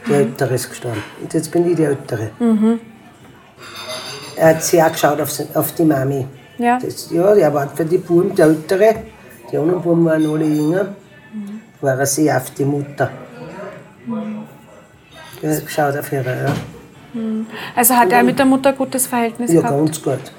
die 0.06 0.12
mhm. 0.12 0.20
ältere 0.20 0.53
ist 0.53 0.70
gestorben. 0.70 1.03
Und 1.22 1.34
jetzt 1.34 1.51
bin 1.51 1.70
ich 1.70 1.75
die 1.75 1.84
ältere. 1.84 2.29
Mhm. 2.39 2.79
Er 4.36 4.50
hat 4.50 4.63
sehr 4.63 4.89
geschaut 4.89 5.20
auf, 5.20 5.32
auf 5.56 5.72
die 5.74 5.84
Mami. 5.84 6.25
Ja. 6.58 6.77
Das, 6.79 7.10
ja, 7.12 7.34
er 7.34 7.53
war 7.53 7.68
für 7.70 7.86
die 7.86 7.98
Buben 7.98 8.36
der 8.36 8.48
ältere. 8.48 8.96
Die 9.51 9.58
anderen 9.58 9.82
Buben 9.82 10.06
waren 10.06 10.25
alle 10.25 10.46
jünger. 10.46 10.84
Mhm. 11.34 11.62
War 11.82 12.00
er 12.00 12.06
sehr 12.06 12.38
auf 12.38 12.51
die 12.51 12.65
Mutter. 12.65 13.10
Mhm. 14.06 14.44
Er 15.41 15.56
hat 15.56 15.65
geschaut 15.65 15.98
auf 15.98 16.12
ihre, 16.12 16.25
ja. 16.25 16.53
Hm. 17.13 17.48
Also 17.75 17.96
hat 17.96 18.12
er 18.12 18.24
mit 18.24 18.38
der 18.38 18.46
Mutter 18.46 18.70
ein 18.70 18.77
gutes 18.77 19.08
Verhältnis 19.08 19.51
ja, 19.51 19.62
gehabt? 19.62 19.75
Ja, 19.75 19.84
ganz 19.84 20.01
gut. 20.01 20.32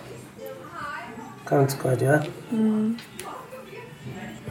Ganz 1.51 1.77
gut, 1.77 2.01
ja. 2.01 2.23
Mhm. 2.53 2.97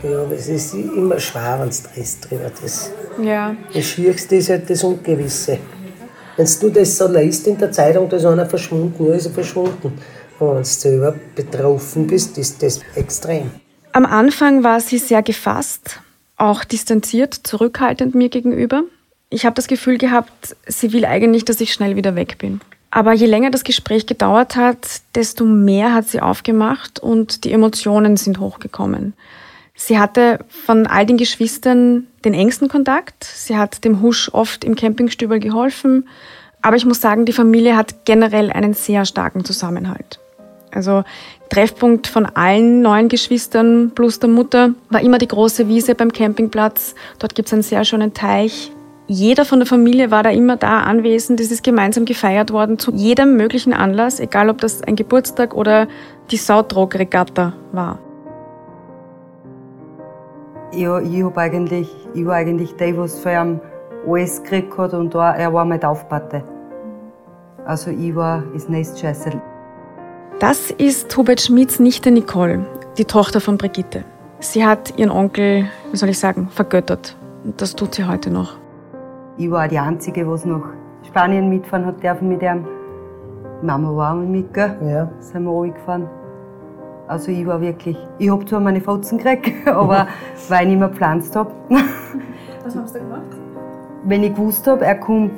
Ja, 0.03 0.21
aber 0.21 0.33
es 0.33 0.47
ist 0.47 0.73
immer 0.73 1.19
schwer, 1.19 1.57
wenn 1.59 1.69
es 1.69 1.79
Stress 1.79 2.19
drüber 2.19 2.51
ist. 2.63 2.91
Ja. 3.21 3.55
Das 3.73 3.85
Schwierigste 3.85 4.35
ist 4.35 4.49
halt 4.49 4.69
das 4.69 4.83
Ungewisse. 4.83 5.59
Wenn 6.37 6.47
du 6.61 6.69
das 6.69 6.97
so 6.97 7.07
liest 7.07 7.47
in 7.47 7.57
der 7.57 7.71
Zeitung, 7.71 8.07
da 8.07 8.17
ist 8.17 8.25
einer 8.25 8.45
verschwunden, 8.45 9.07
ja, 9.07 9.13
ist 9.13 9.25
er 9.25 9.31
verschwunden. 9.31 9.93
Und 10.39 10.47
wenn 10.47 10.57
du 10.57 10.63
selber 10.63 11.15
betroffen 11.35 12.07
bist, 12.07 12.37
ist 12.37 12.63
das 12.63 12.79
extrem. 12.95 13.51
Am 13.91 14.05
Anfang 14.05 14.63
war 14.63 14.79
sie 14.79 14.99
sehr 14.99 15.21
gefasst, 15.21 15.99
auch 16.37 16.63
distanziert, 16.63 17.33
zurückhaltend 17.33 18.15
mir 18.15 18.29
gegenüber. 18.29 18.83
Ich 19.29 19.45
habe 19.45 19.55
das 19.55 19.67
Gefühl 19.67 19.97
gehabt, 19.97 20.55
sie 20.67 20.93
will 20.93 21.05
eigentlich, 21.05 21.43
dass 21.43 21.59
ich 21.59 21.73
schnell 21.73 21.95
wieder 21.97 22.15
weg 22.15 22.37
bin. 22.37 22.61
Aber 22.91 23.13
je 23.13 23.27
länger 23.27 23.51
das 23.51 23.63
Gespräch 23.63 24.07
gedauert 24.07 24.55
hat, 24.55 25.01
desto 25.13 25.45
mehr 25.45 25.93
hat 25.93 26.07
sie 26.07 26.21
aufgemacht 26.21 26.99
und 26.99 27.43
die 27.43 27.51
Emotionen 27.51 28.17
sind 28.17 28.39
hochgekommen. 28.39 29.13
Sie 29.75 29.97
hatte 29.99 30.39
von 30.49 30.87
all 30.87 31.05
den 31.05 31.17
Geschwistern 31.17 32.07
den 32.25 32.33
engsten 32.33 32.67
Kontakt. 32.67 33.23
Sie 33.23 33.55
hat 33.55 33.85
dem 33.85 34.01
Husch 34.01 34.29
oft 34.33 34.65
im 34.65 34.75
Campingstübel 34.75 35.39
geholfen. 35.39 36.09
Aber 36.61 36.75
ich 36.75 36.85
muss 36.85 36.99
sagen, 36.99 37.25
die 37.25 37.31
Familie 37.31 37.77
hat 37.77 38.03
generell 38.03 38.51
einen 38.51 38.73
sehr 38.73 39.05
starken 39.05 39.45
Zusammenhalt. 39.45 40.19
Also 40.71 41.03
Treffpunkt 41.49 42.07
von 42.07 42.25
allen 42.25 42.81
neun 42.81 43.07
Geschwistern 43.07 43.91
plus 43.95 44.19
der 44.19 44.29
Mutter 44.29 44.73
war 44.89 45.01
immer 45.01 45.17
die 45.17 45.27
große 45.27 45.67
Wiese 45.67 45.95
beim 45.95 46.11
Campingplatz. 46.11 46.93
Dort 47.17 47.33
gibt 47.33 47.47
es 47.47 47.53
einen 47.53 47.63
sehr 47.63 47.85
schönen 47.85 48.13
Teich 48.13 48.71
jeder 49.09 49.43
von 49.43 49.59
der 49.59 49.65
Familie 49.65 50.11
war 50.11 50.21
da 50.21 50.29
immer 50.29 50.55
da 50.55 50.81
anwesend. 50.81 51.39
Es 51.39 51.51
ist 51.51 51.63
gemeinsam 51.63 52.05
gefeiert 52.05 52.53
worden 52.53 52.77
zu 52.77 52.91
jedem 52.91 53.37
möglichen 53.37 53.73
Anlass, 53.73 54.19
egal 54.19 54.51
ob 54.51 54.59
das 54.61 54.83
ein 54.83 54.95
Geburtstag 54.95 55.55
oder 55.55 55.87
die 56.29 56.37
Sautrog-Regatta 56.37 57.53
war. 57.71 57.97
Ja, 60.71 60.99
ich, 60.99 61.23
hab 61.23 61.37
eigentlich, 61.39 61.89
ich 62.13 62.23
war 62.23 62.35
eigentlich 62.35 62.75
der, 62.75 62.95
was 62.97 63.17
für 63.17 63.31
ihn 63.31 63.59
alles 64.07 64.43
gekriegt 64.43 64.77
hat 64.77 64.93
und 64.93 65.15
da, 65.15 65.33
er 65.33 65.51
war 65.51 65.65
mein 65.65 65.81
Taufpate. 65.81 66.43
Also 67.65 67.89
ich 67.89 68.15
war 68.15 68.43
das 68.53 68.69
Nestscheißer. 68.69 69.31
Das 70.37 70.69
ist 70.69 71.17
Hubert 71.17 71.41
Schmids 71.41 71.79
Nichte 71.79 72.11
Nicole, 72.11 72.63
die 72.99 73.05
Tochter 73.05 73.41
von 73.41 73.57
Brigitte. 73.57 74.03
Sie 74.39 74.63
hat 74.63 74.99
ihren 74.99 75.09
Onkel, 75.09 75.65
wie 75.91 75.97
soll 75.97 76.09
ich 76.09 76.19
sagen, 76.19 76.47
vergöttert. 76.51 77.17
Und 77.43 77.59
das 77.59 77.75
tut 77.75 77.95
sie 77.95 78.05
heute 78.05 78.29
noch. 78.29 78.59
Ich 79.39 79.49
war 79.49 79.69
die 79.69 79.79
Einzige, 79.79 80.25
die 80.25 80.49
nach 80.49 80.73
Spanien 81.07 81.47
mitfahren 81.47 81.85
hat 81.85 82.03
dürfen 82.03 82.27
mit 82.27 82.41
ihm. 82.41 82.67
Mama 83.61 83.95
war 83.95 84.13
auch 84.13 84.21
mit, 84.21 84.53
gell? 84.53 84.75
Ja. 84.81 85.09
Sind 85.21 85.45
wir 85.45 85.51
alle 85.51 85.71
gefahren. 85.71 86.09
Also 87.07 87.31
ich 87.31 87.47
war 87.47 87.61
wirklich, 87.61 87.97
ich 88.17 88.29
habe 88.29 88.43
zwar 88.43 88.59
meine 88.59 88.81
Fotzen 88.81 89.17
gekriegt, 89.17 89.49
aber 89.65 90.07
weil 90.49 90.63
ich 90.63 90.67
nicht 90.67 90.79
mehr 90.79 90.89
gepflanzt 90.89 91.37
habe. 91.37 91.51
Was 92.65 92.75
haben 92.75 92.85
Sie 92.85 92.95
da 92.95 92.99
gemacht? 92.99 93.21
Wenn 94.03 94.23
ich 94.23 94.35
gewusst 94.35 94.67
habe, 94.67 94.83
er 94.83 94.95
kommt 94.95 95.31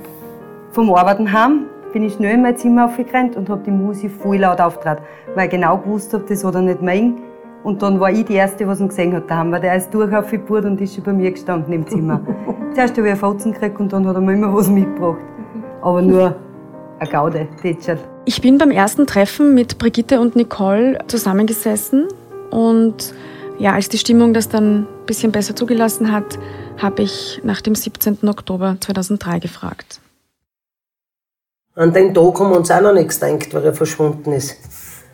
vom 0.72 0.91
Arbeiten 0.96 1.31
heim, 1.31 1.67
bin 1.93 2.01
ich 2.01 2.13
schnell 2.13 2.34
in 2.34 2.41
mein 2.41 2.58
Zimmer 2.58 2.86
aufgerannt 2.86 3.36
und 3.36 3.50
habe 3.50 3.62
die 3.63 3.72
Musik 3.72 4.13
voll 4.13 4.38
laut 4.38 4.60
aufgetragen, 4.60 5.03
weil 5.36 5.46
ich 5.46 5.51
genau 5.51 5.77
gewusst 5.77 6.12
habe, 6.15 6.24
das 6.27 6.43
hat 6.43 6.55
er 6.55 6.62
nicht 6.62 6.81
mein. 6.81 7.20
Und 7.63 7.82
dann 7.82 8.00
war 8.00 8.12
ich 8.12 8.25
die 8.25 8.34
Erste, 8.34 8.65
die 8.65 8.82
ihn 8.82 8.88
gesehen 8.89 9.13
hat. 9.13 9.30
Da 9.30 9.38
haben 9.38 9.51
wir 9.51 9.60
der 9.60 9.75
ist 9.75 9.94
durch 9.94 10.13
auf 10.15 10.30
die 10.30 10.38
Bord 10.38 10.65
und 10.65 10.82
ist 10.82 10.96
schon 10.96 11.03
bei 11.03 11.13
mir 11.13 11.32
gestanden 11.32 11.74
im 11.74 11.88
Zimmer. 11.88 12.22
Zuerst 12.74 12.98
habe 12.98 13.08
ich 13.08 13.12
einen 13.12 13.20
Fotzen 13.20 13.53
gekriegt 13.53 13.80
und 13.80 13.94
dann 13.94 14.08
hat 14.08 14.15
er 14.15 14.22
mir 14.22 14.34
immer 14.34 14.53
was 14.53 14.68
mitgebracht. 14.68 15.20
Aber 15.82 16.01
nur 16.01 16.36
eine 17.00 17.10
Gaude, 17.10 17.48
Tätschert. 17.62 18.00
Ich 18.25 18.41
bin 18.41 18.58
beim 18.58 18.72
ersten 18.72 19.06
Treffen 19.06 19.53
mit 19.53 19.77
Brigitte 19.77 20.20
und 20.20 20.36
Nicole 20.36 21.00
zusammengesessen 21.08 22.08
und 22.50 23.13
ja, 23.58 23.74
als 23.74 23.89
die 23.89 23.98
Stimmung 23.98 24.34
das 24.34 24.50
dann 24.50 24.84
ein 24.84 25.06
bisschen 25.06 25.32
besser 25.32 25.56
zugelassen 25.56 26.12
hat, 26.12 26.39
habe 26.77 27.03
ich 27.03 27.41
nach 27.44 27.62
dem 27.62 27.75
17. 27.75 28.27
Oktober 28.27 28.77
2003 28.80 29.39
gefragt. 29.39 30.00
An 31.75 31.94
den 31.94 32.13
Tag 32.13 32.39
haben 32.39 32.50
wir 32.51 32.58
uns 32.58 32.72
auch 32.72 32.82
noch 32.82 32.94
nichts 32.94 33.20
gedacht, 33.20 33.53
weil 33.53 33.63
er 33.65 33.74
verschwunden 33.74 34.34
ist. 34.34 34.58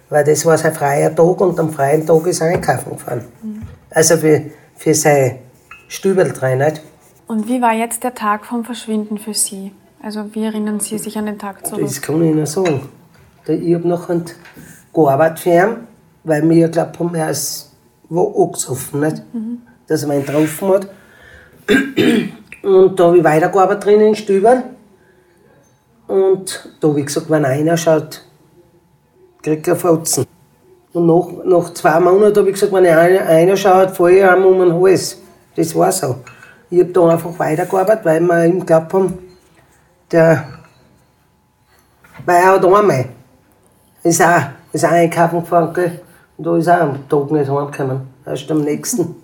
Weil 0.10 0.24
das 0.24 0.46
war 0.46 0.58
sein 0.58 0.74
freier 0.74 1.14
Tag 1.14 1.42
und 1.42 1.60
am 1.60 1.72
freien 1.72 2.06
Tag 2.06 2.26
ist 2.28 2.42
er 2.42 2.48
einkaufen 2.48 2.92
gefahren. 2.92 3.26
Mhm. 3.42 3.64
Also 3.90 4.18
für, 4.18 4.44
für 4.76 4.94
sein 4.94 5.40
Stübel 5.88 6.26
nicht? 6.26 6.82
Und 7.28 7.48
wie 7.48 7.62
war 7.62 7.74
jetzt 7.74 8.04
der 8.04 8.16
Tag 8.16 8.46
vom 8.46 8.64
Verschwinden 8.64 9.18
für 9.18 9.34
Sie? 9.34 9.74
Also 10.02 10.34
wie 10.34 10.46
erinnern 10.46 10.80
Sie 10.80 10.98
sich 10.98 11.18
an 11.18 11.26
den 11.26 11.38
Tag 11.38 11.66
zurück? 11.66 11.82
Das 11.84 12.02
kann 12.02 12.22
ich 12.22 12.32
Ihnen 12.32 12.46
sagen. 12.46 12.88
Ich 13.48 13.74
habe 13.74 13.88
nachher 13.88 14.22
gearbeitet 14.94 15.40
für 15.40 15.50
ihn, 15.50 15.76
weil 16.24 16.48
wir 16.50 16.68
geglaubt 16.68 17.00
haben, 17.00 17.16
er 17.16 17.30
ist 17.30 17.72
wo 18.10 18.46
angesoffen, 18.46 19.02
nicht? 19.02 19.24
Mhm. 19.34 19.62
dass 19.88 20.04
er 20.04 20.10
mich 20.10 20.26
getroffen 20.26 20.70
hat. 20.70 20.88
Und 22.64 23.00
da 23.00 23.06
habe 23.06 23.18
ich 23.18 23.24
weitergearbeitet 23.24 23.86
drin 23.86 24.02
in 24.02 24.16
Stübern. 24.16 24.64
Und 26.08 26.70
da 26.80 26.88
habe 26.88 27.00
ich 27.00 27.06
gesagt, 27.06 27.30
wenn 27.30 27.46
einer 27.46 27.78
schaut, 27.78 28.24
kriegt 29.48 29.68
er 29.68 29.76
Fotzen. 29.76 30.26
Und 30.94 31.06
nach, 31.06 31.46
nach 31.46 31.74
zwei 31.74 32.00
Monaten 32.00 32.38
habe 32.38 32.50
ich 32.50 32.56
gesagt, 32.56 32.74
wenn 32.74 32.86
einer, 32.86 33.26
einer 33.26 33.56
schaut, 33.56 33.92
fahre 33.92 34.12
ich 34.12 34.24
einem 34.24 34.46
um 34.46 34.60
den 34.60 34.74
Hals. 34.74 35.22
Das 35.56 35.74
war 35.76 35.92
so. 35.92 36.18
Ich 36.70 36.80
habe 36.82 36.92
da 36.92 37.08
einfach 37.08 37.40
weitergearbeitet, 37.40 38.04
weil 38.04 38.20
wir 38.22 38.46
ihm 38.46 38.60
geglaubt 38.60 38.94
haben, 38.94 39.18
der, 40.12 40.48
weil 42.26 42.36
er 42.36 42.52
hat 42.54 42.66
einmal, 42.66 43.06
ist 44.04 44.22
auch, 44.22 44.42
ist 44.74 44.86
auch 44.86 44.92
einkaufen 44.92 45.40
gefahren, 45.42 45.74
gell? 45.74 46.02
und 46.38 46.46
da 46.46 46.58
ist 46.58 46.68
auch 46.68 46.82
am 46.82 47.10
Tag 47.10 47.32
nicht 47.32 47.50
heimgekommen, 47.50 48.02
erst 48.26 48.52
am 48.52 48.62
nächsten. 48.62 49.16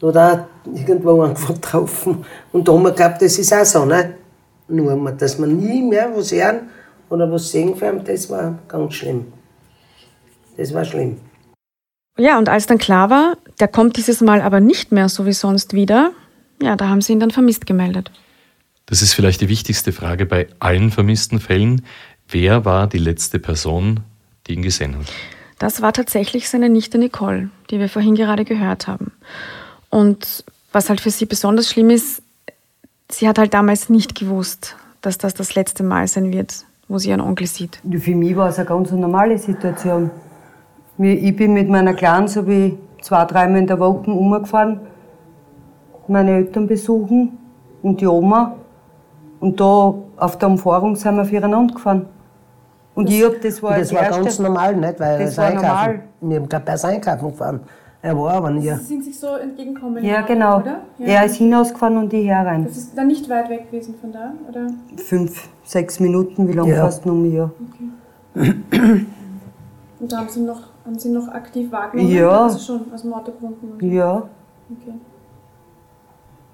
Da 0.00 0.08
hat 0.08 0.16
er 0.16 0.48
irgendwo 0.74 1.22
einfach 1.22 1.54
getroffen. 1.54 2.24
Und 2.52 2.66
da 2.66 2.72
haben 2.72 2.82
wir 2.82 2.90
geglaubt, 2.90 3.22
das 3.22 3.38
ist 3.38 3.52
auch 3.54 3.64
so, 3.64 3.84
ne? 3.84 4.14
Nur, 4.66 5.12
dass 5.12 5.38
man 5.38 5.56
nie 5.56 5.82
mehr 5.82 6.10
was 6.14 6.32
hören 6.32 6.70
oder 7.08 7.30
was 7.30 7.50
sehen 7.50 7.78
kann, 7.78 8.02
das 8.04 8.28
war 8.28 8.58
ganz 8.66 8.94
schlimm. 8.94 9.26
Das 10.56 10.72
war 10.74 10.84
schlimm. 10.84 11.18
Ja, 12.18 12.38
und 12.38 12.48
als 12.48 12.66
dann 12.66 12.78
klar 12.78 13.10
war, 13.10 13.36
der 13.58 13.68
kommt 13.68 13.96
dieses 13.96 14.20
Mal 14.20 14.42
aber 14.42 14.60
nicht 14.60 14.92
mehr 14.92 15.08
so 15.08 15.24
wie 15.26 15.32
sonst 15.32 15.72
wieder, 15.72 16.12
ja, 16.60 16.76
da 16.76 16.88
haben 16.88 17.00
sie 17.00 17.12
ihn 17.14 17.20
dann 17.20 17.30
vermisst 17.30 17.66
gemeldet. 17.66 18.10
Das 18.86 19.00
ist 19.00 19.14
vielleicht 19.14 19.40
die 19.40 19.48
wichtigste 19.48 19.92
Frage 19.92 20.26
bei 20.26 20.48
allen 20.58 20.90
vermissten 20.90 21.40
Fällen. 21.40 21.82
Wer 22.28 22.64
war 22.64 22.86
die 22.86 22.98
letzte 22.98 23.38
Person, 23.38 24.00
die 24.46 24.54
ihn 24.54 24.62
gesehen 24.62 24.96
hat? 24.96 25.06
Das 25.58 25.80
war 25.80 25.92
tatsächlich 25.92 26.48
seine 26.48 26.68
Nichte 26.68 26.98
Nicole, 26.98 27.48
die 27.70 27.78
wir 27.78 27.88
vorhin 27.88 28.14
gerade 28.14 28.44
gehört 28.44 28.88
haben. 28.88 29.12
Und 29.90 30.44
Was 30.72 30.88
halt 30.88 31.02
für 31.02 31.10
sie 31.10 31.26
besonders 31.26 31.70
schlimm 31.70 31.90
ist, 31.90 32.22
sie 33.10 33.28
hat 33.28 33.38
halt 33.38 33.52
damals 33.52 33.90
nicht 33.90 34.14
gewusst, 34.14 34.74
dass 35.02 35.18
das 35.18 35.34
das 35.34 35.54
letzte 35.54 35.82
Mal 35.82 36.08
sein 36.08 36.32
wird, 36.32 36.64
wo 36.88 36.98
sie 36.98 37.10
ihren 37.10 37.20
Onkel 37.20 37.46
sieht. 37.46 37.78
Für 37.98 38.14
mich 38.14 38.34
war 38.34 38.48
es 38.48 38.58
eine 38.58 38.66
ganz 38.66 38.90
normale 38.90 39.36
Situation. 39.38 40.10
Ich 40.98 41.36
bin 41.36 41.54
mit 41.54 41.68
meiner 41.68 41.94
Kleinen 41.94 42.28
so 42.28 42.46
wie 42.46 42.78
zwei, 43.00 43.24
dreimal 43.24 43.60
in 43.60 43.66
der 43.66 43.78
Woche 43.80 44.10
umgefahren, 44.10 44.80
meine 46.06 46.32
Eltern 46.32 46.66
besuchen 46.66 47.38
und 47.82 48.00
die 48.00 48.06
Oma. 48.06 48.54
Und 49.40 49.58
da 49.58 49.94
auf 50.16 50.38
der 50.38 50.48
Umfahrung 50.48 50.94
sind 50.94 51.16
wir 51.16 51.24
füreinander 51.24 51.74
gefahren. 51.74 52.06
Und 52.94 53.08
das, 53.08 53.14
ich 53.14 53.24
hab, 53.24 53.40
das 53.40 53.62
war, 53.62 53.78
das 53.78 53.92
war 53.92 54.02
erste, 54.02 54.22
ganz 54.22 54.38
normal, 54.38 54.76
nicht? 54.76 55.00
Weil 55.00 55.18
das 55.20 55.38
war 55.38 55.52
normal. 55.54 56.02
Wir 56.20 56.36
haben 56.36 56.48
gerade 56.48 56.64
beim 56.64 56.90
Einkaufen 56.90 57.30
gefahren. 57.30 57.60
Er 58.02 58.18
war 58.18 58.34
aber 58.34 58.50
nie. 58.50 58.60
Sie 58.68 58.74
sind 58.84 59.04
sich 59.04 59.18
so 59.18 59.28
entgegengekommen, 59.36 60.04
Ja, 60.04 60.20
genau. 60.22 60.58
oder? 60.58 60.80
Ja. 60.98 61.06
Er 61.06 61.24
ist 61.24 61.36
hinausgefahren 61.36 61.96
und 61.96 62.12
ich 62.12 62.26
herein. 62.26 62.64
Das 62.64 62.76
ist 62.76 62.98
dann 62.98 63.06
nicht 63.06 63.28
weit 63.30 63.48
weg 63.48 63.70
gewesen 63.70 63.94
von 64.00 64.12
da, 64.12 64.32
oder? 64.48 64.66
Fünf, 64.96 65.48
sechs 65.64 65.98
Minuten, 66.00 66.46
wie 66.48 66.52
lange 66.52 66.74
Ja. 66.74 66.84
fast 66.84 67.06
noch 67.06 67.14
mehr? 67.14 67.50
Und 68.34 70.12
da 70.12 70.16
haben 70.18 70.28
Sie 70.28 70.40
noch, 70.40 70.60
haben 70.84 70.98
Sie 70.98 71.10
noch 71.10 71.28
aktiv 71.28 71.70
wahrgenommen? 71.70 72.10
Ja. 72.10 72.44
Also 72.44 72.58
schon 72.58 72.92
aus 72.92 73.02
dem 73.02 73.12
Auto 73.14 73.32
gewunken? 73.32 73.72
und- 73.72 73.82
Ja. 73.92 74.28
Okay. 74.70 74.94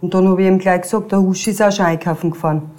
Und 0.01 0.15
dann 0.15 0.29
habe 0.29 0.43
ich 0.43 0.49
ihm 0.49 0.59
gleich 0.59 0.83
gesagt, 0.83 1.11
der 1.13 1.21
Husch 1.21 1.49
ist 1.49 1.61
auch 1.63 1.73
schon 1.73 1.87
einkaufen 1.87 2.31
gefahren. 2.31 2.71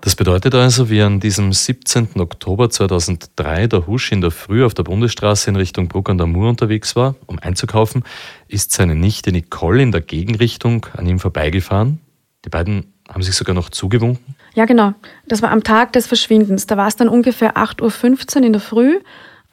Das 0.00 0.14
bedeutet 0.16 0.54
also, 0.54 0.90
wie 0.90 1.00
an 1.00 1.18
diesem 1.18 1.50
17. 1.54 2.20
Oktober 2.20 2.68
2003 2.68 3.68
der 3.68 3.86
Husch 3.86 4.12
in 4.12 4.20
der 4.20 4.30
Früh 4.30 4.62
auf 4.62 4.74
der 4.74 4.82
Bundesstraße 4.82 5.48
in 5.48 5.56
Richtung 5.56 5.88
Bruck 5.88 6.10
an 6.10 6.18
der 6.18 6.26
Mur 6.26 6.50
unterwegs 6.50 6.94
war, 6.94 7.14
um 7.26 7.38
einzukaufen, 7.38 8.04
ist 8.46 8.72
seine 8.72 8.94
Nichte 8.94 9.32
Nicole 9.32 9.82
in 9.82 9.92
der 9.92 10.02
Gegenrichtung 10.02 10.84
an 10.94 11.06
ihm 11.06 11.18
vorbeigefahren. 11.18 12.00
Die 12.44 12.50
beiden 12.50 12.92
haben 13.08 13.22
sich 13.22 13.34
sogar 13.34 13.54
noch 13.54 13.70
zugewunken. 13.70 14.34
Ja, 14.54 14.66
genau. 14.66 14.92
Das 15.26 15.40
war 15.40 15.50
am 15.50 15.62
Tag 15.62 15.94
des 15.94 16.06
Verschwindens. 16.06 16.66
Da 16.66 16.76
war 16.76 16.86
es 16.86 16.96
dann 16.96 17.08
ungefähr 17.08 17.56
8.15 17.56 18.36
Uhr 18.40 18.46
in 18.46 18.52
der 18.52 18.60
Früh, 18.60 19.00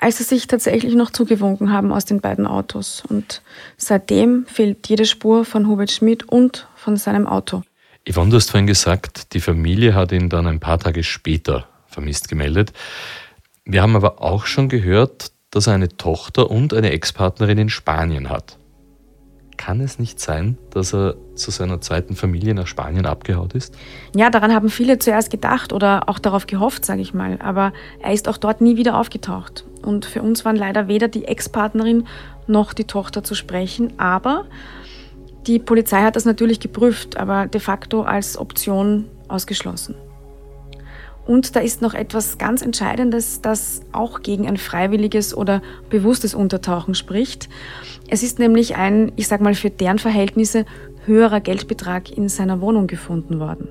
als 0.02 0.18
sie 0.18 0.24
sich 0.24 0.48
tatsächlich 0.48 0.96
noch 0.96 1.12
zugewunken 1.12 1.72
haben 1.72 1.94
aus 1.94 2.06
den 2.06 2.22
beiden 2.22 2.48
Autos. 2.48 3.04
Und 3.08 3.42
seitdem 3.78 4.46
fehlt 4.48 4.90
jede 4.90 5.06
Spur 5.06 5.46
von 5.46 5.68
Hubert 5.68 5.92
Schmidt 5.92 6.28
und 6.28 6.68
von 6.76 6.98
seinem 6.98 7.28
Auto. 7.28 7.62
Yvonne, 8.10 8.32
du 8.32 8.38
hast 8.38 8.50
vorhin 8.50 8.66
gesagt, 8.66 9.34
die 9.34 9.40
Familie 9.40 9.94
hat 9.94 10.12
ihn 10.12 10.28
dann 10.28 10.48
ein 10.48 10.60
paar 10.60 10.80
Tage 10.80 11.04
später 11.04 11.68
vermisst 11.86 12.30
gemeldet. 12.30 12.74
Wir 13.64 13.84
haben 13.84 13.96
aber 13.96 14.22
auch 14.22 14.48
schon 14.48 14.70
gehört, 14.70 15.32
dass 15.52 15.68
er 15.68 15.74
eine 15.74 15.96
Tochter 15.96 16.50
und 16.50 16.74
eine 16.74 16.92
Ex-Partnerin 16.92 17.60
in 17.60 17.70
Spanien 17.70 18.30
hat. 18.30 18.58
Kann 19.64 19.80
es 19.80 20.00
nicht 20.00 20.20
sein, 20.20 20.58
dass 20.72 20.92
er 20.92 21.18
zu 21.36 21.52
seiner 21.52 21.82
zweiten 21.82 22.16
Familie 22.16 22.56
nach 22.56 22.66
Spanien 22.66 23.06
abgehaut 23.06 23.54
ist? 23.54 23.76
Ja, 24.16 24.32
daran 24.32 24.56
haben 24.56 24.70
viele 24.70 24.98
zuerst 24.98 25.30
gedacht 25.30 25.72
oder 25.72 26.10
auch 26.10 26.18
darauf 26.18 26.48
gehofft, 26.48 26.84
sage 26.84 27.02
ich 27.02 27.14
mal. 27.14 27.38
Aber 27.44 27.72
er 28.02 28.12
ist 28.12 28.28
auch 28.28 28.38
dort 28.38 28.62
nie 28.62 28.76
wieder 28.76 28.98
aufgetaucht. 28.98 29.66
Und 29.84 30.06
für 30.06 30.24
uns 30.24 30.46
waren 30.46 30.56
leider 30.56 30.88
weder 30.88 31.10
die 31.10 31.26
Ex-Partnerin 31.26 32.08
noch 32.48 32.74
die 32.74 32.86
Tochter 32.86 33.24
zu 33.24 33.36
sprechen. 33.36 34.00
Aber 34.00 34.46
die 35.46 35.60
Polizei 35.60 36.02
hat 36.02 36.16
das 36.16 36.26
natürlich 36.26 36.60
geprüft, 36.60 37.18
aber 37.18 37.46
de 37.46 37.62
facto 37.62 38.02
als 38.02 38.40
Option 38.40 39.06
ausgeschlossen. 39.28 39.94
Und 41.26 41.56
da 41.56 41.60
ist 41.60 41.82
noch 41.82 41.94
etwas 41.94 42.38
ganz 42.38 42.62
Entscheidendes, 42.62 43.42
das 43.42 43.82
auch 43.92 44.22
gegen 44.22 44.48
ein 44.48 44.58
freiwilliges 44.58 45.36
oder 45.36 45.62
bewusstes 45.90 46.34
Untertauchen 46.34 46.96
spricht. 46.96 47.48
Es 48.10 48.24
ist 48.24 48.40
nämlich 48.40 48.76
ein, 48.76 49.12
ich 49.16 49.28
sag 49.28 49.40
mal, 49.42 49.54
für 49.54 49.70
deren 49.70 50.00
Verhältnisse 50.00 50.66
höherer 51.06 51.40
Geldbetrag 51.40 52.16
in 52.16 52.28
seiner 52.28 52.62
Wohnung 52.62 52.88
gefunden 52.88 53.40
worden. 53.40 53.70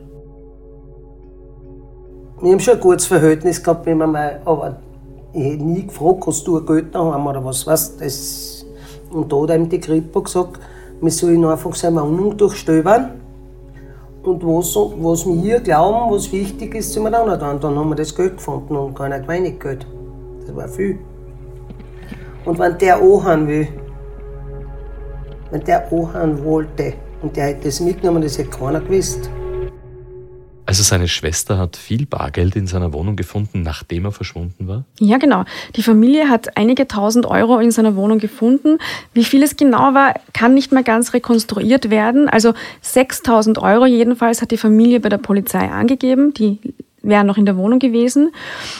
Wir 2.41 2.52
haben 2.52 2.60
schon 2.60 2.75
ein 2.75 2.80
gutes 2.80 3.06
Verhältnis 3.06 3.63
gehabt, 3.63 3.84
wenn 3.84 3.99
man 3.99 4.13
mal, 4.13 4.41
aber 4.45 4.80
ich 5.34 5.45
hätte 5.45 5.63
nie 5.63 5.86
gefragt, 5.86 6.26
hast 6.26 6.47
du 6.47 6.58
ein 6.58 6.67
Geld 6.67 6.95
daheim 6.95 7.26
oder 7.26 7.45
was 7.45 7.67
weißt 7.67 8.00
das 8.00 8.65
Und 9.10 9.30
da 9.30 9.43
hat 9.43 9.50
ihm 9.50 9.69
die 9.69 9.78
Kripo 9.78 10.23
gesagt, 10.23 10.58
wir 11.00 11.10
sollen 11.10 11.45
einfach 11.45 11.75
seine 11.75 12.02
Wohnung 12.02 12.36
durchstöbern. 12.36 13.21
Und 14.23 14.45
was, 14.45 14.76
was 14.76 15.26
wir 15.26 15.61
glauben, 15.61 16.13
was 16.13 16.30
wichtig 16.30 16.75
ist, 16.75 16.93
sind 16.93 17.04
wir 17.04 17.11
dann 17.11 17.28
nicht 17.28 17.43
an. 17.43 17.59
Dann 17.59 17.78
haben 17.78 17.89
wir 17.89 17.97
das 17.97 18.15
Geld 18.15 18.37
gefunden 18.37 18.76
und 18.76 18.95
gar 18.95 19.09
nicht 19.09 19.26
wenig 19.26 19.59
Geld. 19.59 19.87
Das 20.47 20.54
war 20.54 20.69
viel. 20.69 20.99
Und 22.45 22.59
wenn 22.59 22.76
der 22.78 22.97
anhauen 22.97 23.49
will, 23.49 23.69
wenn 25.50 25.65
der 25.65 25.91
anhauen 25.91 26.45
wollte 26.45 26.93
und 27.23 27.35
der 27.35 27.47
hätte 27.47 27.65
das 27.65 27.80
mitgenommen, 27.80 28.23
das 28.23 28.37
hätte 28.37 28.50
keiner 28.50 28.80
gewusst. 28.80 29.30
Also 30.71 30.85
seine 30.85 31.09
Schwester 31.09 31.59
hat 31.59 31.76
viel 31.76 32.06
Bargeld 32.06 32.54
in 32.54 32.69
seiner 32.69 32.93
Wohnung 32.93 33.17
gefunden, 33.17 33.63
nachdem 33.63 34.04
er 34.04 34.13
verschwunden 34.13 34.69
war? 34.69 34.85
Ja, 35.00 35.19
genau. 35.19 35.43
Die 35.75 35.83
Familie 35.83 36.28
hat 36.28 36.56
einige 36.56 36.87
tausend 36.87 37.26
Euro 37.26 37.59
in 37.59 37.73
seiner 37.73 37.97
Wohnung 37.97 38.21
gefunden. 38.21 38.78
Wie 39.13 39.25
viel 39.25 39.43
es 39.43 39.56
genau 39.56 39.95
war, 39.95 40.15
kann 40.33 40.54
nicht 40.54 40.71
mehr 40.71 40.85
ganz 40.85 41.13
rekonstruiert 41.13 41.91
werden. 41.91 42.28
Also 42.28 42.54
6000 42.83 43.59
Euro 43.59 43.85
jedenfalls 43.85 44.43
hat 44.43 44.52
die 44.52 44.56
Familie 44.56 45.00
bei 45.00 45.09
der 45.09 45.19
Polizei 45.19 45.69
angegeben. 45.69 46.35
Die 46.35 46.61
wären 47.02 47.26
noch 47.26 47.37
in 47.37 47.47
der 47.47 47.56
Wohnung 47.56 47.80
gewesen. 47.80 48.30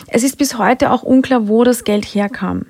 Es 0.07 0.23
ist 0.23 0.39
bis 0.39 0.59
heute 0.59 0.93
auch 0.93 1.03
unklar, 1.03 1.49
wo 1.49 1.65
das 1.65 1.83
Geld 1.83 2.05
herkam. 2.05 2.67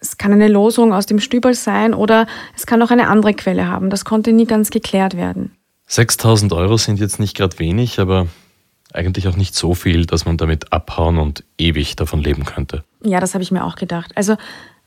Es 0.00 0.18
kann 0.18 0.32
eine 0.32 0.48
Losung 0.48 0.92
aus 0.92 1.06
dem 1.06 1.20
Stübel 1.20 1.54
sein 1.54 1.94
oder 1.94 2.26
es 2.56 2.66
kann 2.66 2.82
auch 2.82 2.90
eine 2.90 3.06
andere 3.06 3.34
Quelle 3.34 3.68
haben. 3.68 3.88
Das 3.88 4.04
konnte 4.04 4.32
nie 4.32 4.46
ganz 4.46 4.70
geklärt 4.70 5.16
werden. 5.16 5.52
6000 5.86 6.52
Euro 6.52 6.76
sind 6.76 6.98
jetzt 6.98 7.20
nicht 7.20 7.36
gerade 7.36 7.60
wenig, 7.60 8.00
aber 8.00 8.26
eigentlich 8.94 9.28
auch 9.28 9.36
nicht 9.36 9.54
so 9.54 9.74
viel, 9.74 10.06
dass 10.06 10.24
man 10.24 10.36
damit 10.36 10.72
abhauen 10.72 11.18
und 11.18 11.44
ewig 11.58 11.96
davon 11.96 12.20
leben 12.20 12.44
könnte. 12.44 12.84
Ja, 13.02 13.20
das 13.20 13.34
habe 13.34 13.42
ich 13.42 13.50
mir 13.50 13.64
auch 13.64 13.76
gedacht. 13.76 14.12
Also 14.14 14.36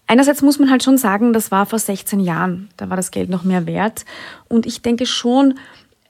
einerseits 0.07 0.41
muss 0.41 0.59
man 0.59 0.71
halt 0.71 0.83
schon 0.83 0.97
sagen, 0.97 1.33
das 1.33 1.51
war 1.51 1.65
vor 1.65 1.79
16 1.79 2.19
Jahren. 2.19 2.69
Da 2.77 2.89
war 2.89 2.97
das 2.97 3.11
Geld 3.11 3.29
noch 3.29 3.43
mehr 3.43 3.65
wert. 3.65 4.05
Und 4.47 4.65
ich 4.65 4.81
denke 4.81 5.05
schon, 5.05 5.55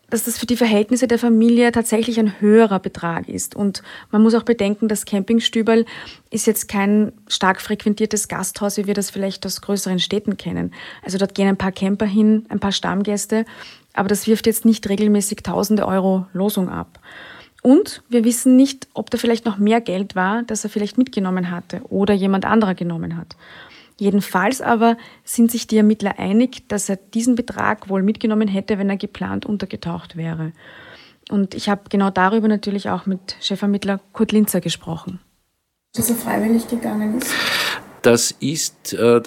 dass 0.09 0.23
das 0.23 0.37
für 0.37 0.45
die 0.45 0.55
Verhältnisse 0.55 1.07
der 1.07 1.19
Familie 1.19 1.71
tatsächlich 1.71 2.17
ein 2.19 2.39
höherer 2.39 2.79
Betrag 2.79 3.27
ist. 3.27 3.55
Und 3.55 3.83
man 4.09 4.21
muss 4.21 4.35
auch 4.35 4.43
bedenken, 4.43 4.87
das 4.87 5.05
Campingstüberl 5.05 5.85
ist 6.29 6.47
jetzt 6.47 6.69
kein 6.69 7.11
stark 7.27 7.59
frequentiertes 7.61 8.29
Gasthaus, 8.29 8.77
wie 8.77 8.87
wir 8.87 8.93
das 8.93 9.09
vielleicht 9.09 9.45
aus 9.45 9.61
größeren 9.61 9.99
Städten 9.99 10.37
kennen. 10.37 10.73
Also 11.03 11.17
dort 11.17 11.35
gehen 11.35 11.49
ein 11.49 11.57
paar 11.57 11.73
Camper 11.73 12.05
hin, 12.05 12.45
ein 12.47 12.59
paar 12.59 12.71
Stammgäste, 12.71 13.45
aber 13.93 14.07
das 14.07 14.27
wirft 14.27 14.45
jetzt 14.45 14.63
nicht 14.63 14.87
regelmäßig 14.87 15.39
tausende 15.43 15.85
Euro 15.85 16.25
Losung 16.31 16.69
ab. 16.69 16.99
Und 17.63 18.03
wir 18.09 18.23
wissen 18.23 18.55
nicht, 18.55 18.87
ob 18.93 19.09
da 19.09 19.17
vielleicht 19.17 19.45
noch 19.45 19.57
mehr 19.57 19.81
Geld 19.81 20.15
war, 20.15 20.43
das 20.43 20.63
er 20.63 20.69
vielleicht 20.69 20.97
mitgenommen 20.97 21.51
hatte 21.51 21.81
oder 21.89 22.13
jemand 22.13 22.45
anderer 22.45 22.75
genommen 22.75 23.17
hat. 23.17 23.35
Jedenfalls 23.99 24.61
aber 24.61 24.95
sind 25.23 25.49
sich 25.49 25.65
die 25.65 25.77
Ermittler 25.77 26.19
einig, 26.19 26.67
dass 26.69 26.87
er 26.87 26.97
diesen 26.97 27.35
Betrag 27.35 27.89
wohl 27.89 28.03
mitgenommen 28.03 28.47
hätte, 28.47 28.77
wenn 28.77 28.89
er 28.89 28.97
geplant 28.97 29.45
untergetaucht 29.45 30.15
wäre. 30.15 30.51
Und 31.29 31.55
ich 31.55 31.67
habe 31.67 31.81
genau 31.89 32.11
darüber 32.11 32.47
natürlich 32.47 32.89
auch 32.89 33.05
mit 33.05 33.35
Chefermittler 33.41 33.99
Kurt 34.13 34.31
Linzer 34.31 34.61
gesprochen. 34.61 35.19
Dass 35.93 36.09
er 36.09 36.15
freiwillig 36.15 36.67
gegangen 36.67 37.17
ist? 37.17 37.33
Das 38.03 38.31
ist 38.31 38.93
äh, 38.93 39.21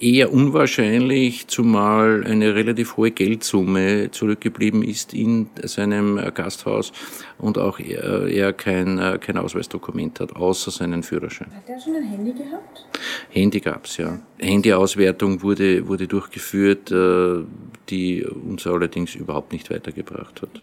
eher 0.00 0.32
unwahrscheinlich, 0.32 1.46
zumal 1.48 2.24
eine 2.26 2.54
relativ 2.54 2.96
hohe 2.96 3.10
Geldsumme 3.10 4.10
zurückgeblieben 4.10 4.82
ist 4.82 5.12
in 5.14 5.50
seinem 5.62 6.18
äh, 6.18 6.32
Gasthaus 6.32 6.92
und 7.38 7.58
auch 7.58 7.78
er, 7.78 8.26
er 8.26 8.52
kein, 8.52 8.98
äh, 8.98 9.18
kein 9.20 9.36
Ausweisdokument 9.36 10.20
hat, 10.20 10.34
außer 10.34 10.70
seinen 10.70 11.02
Führerschein. 11.02 11.48
Hat 11.54 11.68
er 11.68 11.80
schon 11.80 11.96
ein 11.96 12.08
Handy 12.08 12.32
gehabt? 12.32 12.86
Handy 13.28 13.60
gab's 13.60 13.98
ja. 13.98 14.18
Handyauswertung 14.38 15.42
wurde, 15.42 15.86
wurde 15.86 16.06
durchgeführt, 16.08 16.90
äh, 16.90 17.44
die 17.90 18.24
uns 18.24 18.66
allerdings 18.66 19.14
überhaupt 19.14 19.52
nicht 19.52 19.70
weitergebracht 19.70 20.42
hat. 20.42 20.62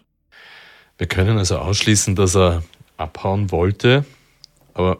Wir 0.98 1.06
können 1.06 1.38
also 1.38 1.58
ausschließen, 1.58 2.16
dass 2.16 2.36
er 2.36 2.64
abhauen 2.96 3.52
wollte, 3.52 4.04
aber 4.74 4.98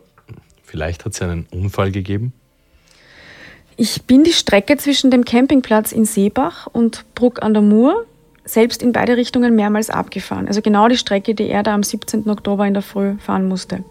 vielleicht 0.62 1.04
hat 1.04 1.14
es 1.14 1.18
ja 1.18 1.28
einen 1.28 1.46
Unfall 1.50 1.90
gegeben. 1.90 2.32
Ich 3.80 4.02
bin 4.02 4.24
die 4.24 4.32
Strecke 4.32 4.76
zwischen 4.76 5.12
dem 5.12 5.24
Campingplatz 5.24 5.92
in 5.92 6.04
Seebach 6.04 6.66
und 6.66 7.04
Bruck 7.14 7.44
an 7.44 7.54
der 7.54 7.62
Mur 7.62 8.06
selbst 8.44 8.82
in 8.82 8.90
beide 8.90 9.16
Richtungen 9.16 9.54
mehrmals 9.54 9.88
abgefahren. 9.88 10.48
Also 10.48 10.62
genau 10.62 10.88
die 10.88 10.96
Strecke, 10.96 11.32
die 11.32 11.48
er 11.48 11.62
da 11.62 11.74
am 11.74 11.84
17. 11.84 12.28
Oktober 12.28 12.66
in 12.66 12.74
der 12.74 12.82
Früh 12.82 13.16
fahren 13.18 13.46
musste. 13.46 13.84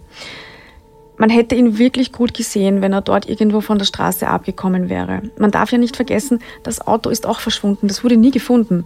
Man 1.16 1.30
hätte 1.30 1.56
ihn 1.56 1.78
wirklich 1.78 2.12
gut 2.12 2.34
gesehen, 2.34 2.82
wenn 2.82 2.92
er 2.92 3.00
dort 3.00 3.30
irgendwo 3.30 3.62
von 3.62 3.78
der 3.78 3.86
Straße 3.86 4.28
abgekommen 4.28 4.90
wäre. 4.90 5.22
Man 5.38 5.52
darf 5.52 5.72
ja 5.72 5.78
nicht 5.78 5.96
vergessen, 5.96 6.40
das 6.64 6.86
Auto 6.86 7.10
ist 7.10 7.26
auch 7.26 7.40
verschwunden. 7.40 7.88
Das 7.88 8.04
wurde 8.04 8.18
nie 8.18 8.32
gefunden. 8.32 8.84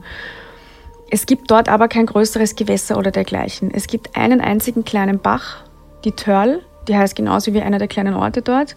Es 1.10 1.26
gibt 1.26 1.50
dort 1.50 1.68
aber 1.68 1.88
kein 1.88 2.06
größeres 2.06 2.56
Gewässer 2.56 3.00
oder 3.00 3.10
dergleichen. 3.10 3.72
Es 3.74 3.88
gibt 3.88 4.16
einen 4.16 4.40
einzigen 4.40 4.86
kleinen 4.86 5.18
Bach, 5.18 5.64
die 6.06 6.12
Törl, 6.12 6.62
die 6.88 6.96
heißt 6.96 7.16
genauso 7.16 7.56
wie 7.56 7.62
einer 7.62 7.80
der 7.80 7.88
kleinen 7.88 8.14
Orte 8.14 8.44
dort. 8.44 8.76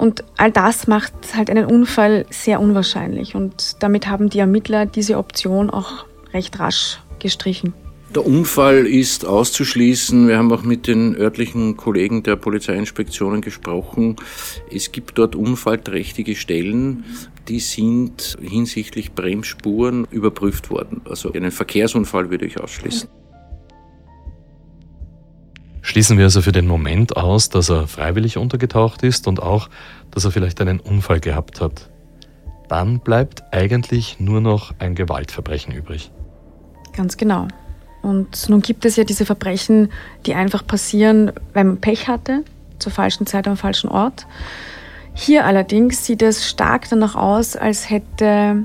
Und 0.00 0.24
all 0.38 0.50
das 0.50 0.86
macht 0.86 1.12
halt 1.36 1.50
einen 1.50 1.66
Unfall 1.66 2.24
sehr 2.30 2.58
unwahrscheinlich. 2.58 3.34
Und 3.34 3.76
damit 3.80 4.06
haben 4.06 4.30
die 4.30 4.38
Ermittler 4.38 4.86
diese 4.86 5.18
Option 5.18 5.68
auch 5.68 6.06
recht 6.32 6.58
rasch 6.58 7.00
gestrichen. 7.18 7.74
Der 8.14 8.24
Unfall 8.24 8.86
ist 8.86 9.26
auszuschließen. 9.26 10.26
Wir 10.26 10.38
haben 10.38 10.50
auch 10.52 10.62
mit 10.62 10.86
den 10.86 11.14
örtlichen 11.14 11.76
Kollegen 11.76 12.22
der 12.22 12.36
Polizeiinspektionen 12.36 13.42
gesprochen. 13.42 14.16
Es 14.72 14.90
gibt 14.90 15.18
dort 15.18 15.36
unfallträchtige 15.36 16.34
Stellen, 16.34 17.04
die 17.48 17.60
sind 17.60 18.38
hinsichtlich 18.40 19.12
Bremsspuren 19.12 20.06
überprüft 20.10 20.70
worden. 20.70 21.02
Also 21.04 21.30
einen 21.30 21.50
Verkehrsunfall 21.50 22.30
würde 22.30 22.46
ich 22.46 22.58
ausschließen. 22.58 23.19
Schließen 25.90 26.18
wir 26.18 26.26
also 26.26 26.40
für 26.40 26.52
den 26.52 26.68
Moment 26.68 27.16
aus, 27.16 27.48
dass 27.48 27.68
er 27.68 27.88
freiwillig 27.88 28.36
untergetaucht 28.36 29.02
ist 29.02 29.26
und 29.26 29.42
auch, 29.42 29.68
dass 30.12 30.24
er 30.24 30.30
vielleicht 30.30 30.60
einen 30.60 30.78
Unfall 30.78 31.18
gehabt 31.18 31.60
hat. 31.60 31.90
Dann 32.68 33.00
bleibt 33.00 33.42
eigentlich 33.50 34.20
nur 34.20 34.40
noch 34.40 34.72
ein 34.78 34.94
Gewaltverbrechen 34.94 35.74
übrig. 35.74 36.12
Ganz 36.92 37.16
genau. 37.16 37.48
Und 38.02 38.48
nun 38.48 38.62
gibt 38.62 38.84
es 38.84 38.94
ja 38.94 39.02
diese 39.02 39.26
Verbrechen, 39.26 39.90
die 40.26 40.34
einfach 40.34 40.64
passieren, 40.64 41.32
weil 41.54 41.64
man 41.64 41.80
Pech 41.80 42.06
hatte, 42.06 42.44
zur 42.78 42.92
falschen 42.92 43.26
Zeit 43.26 43.48
am 43.48 43.56
falschen 43.56 43.90
Ort. 43.90 44.28
Hier 45.12 45.44
allerdings 45.44 46.06
sieht 46.06 46.22
es 46.22 46.48
stark 46.48 46.88
danach 46.88 47.16
aus, 47.16 47.56
als 47.56 47.90
hätte 47.90 48.64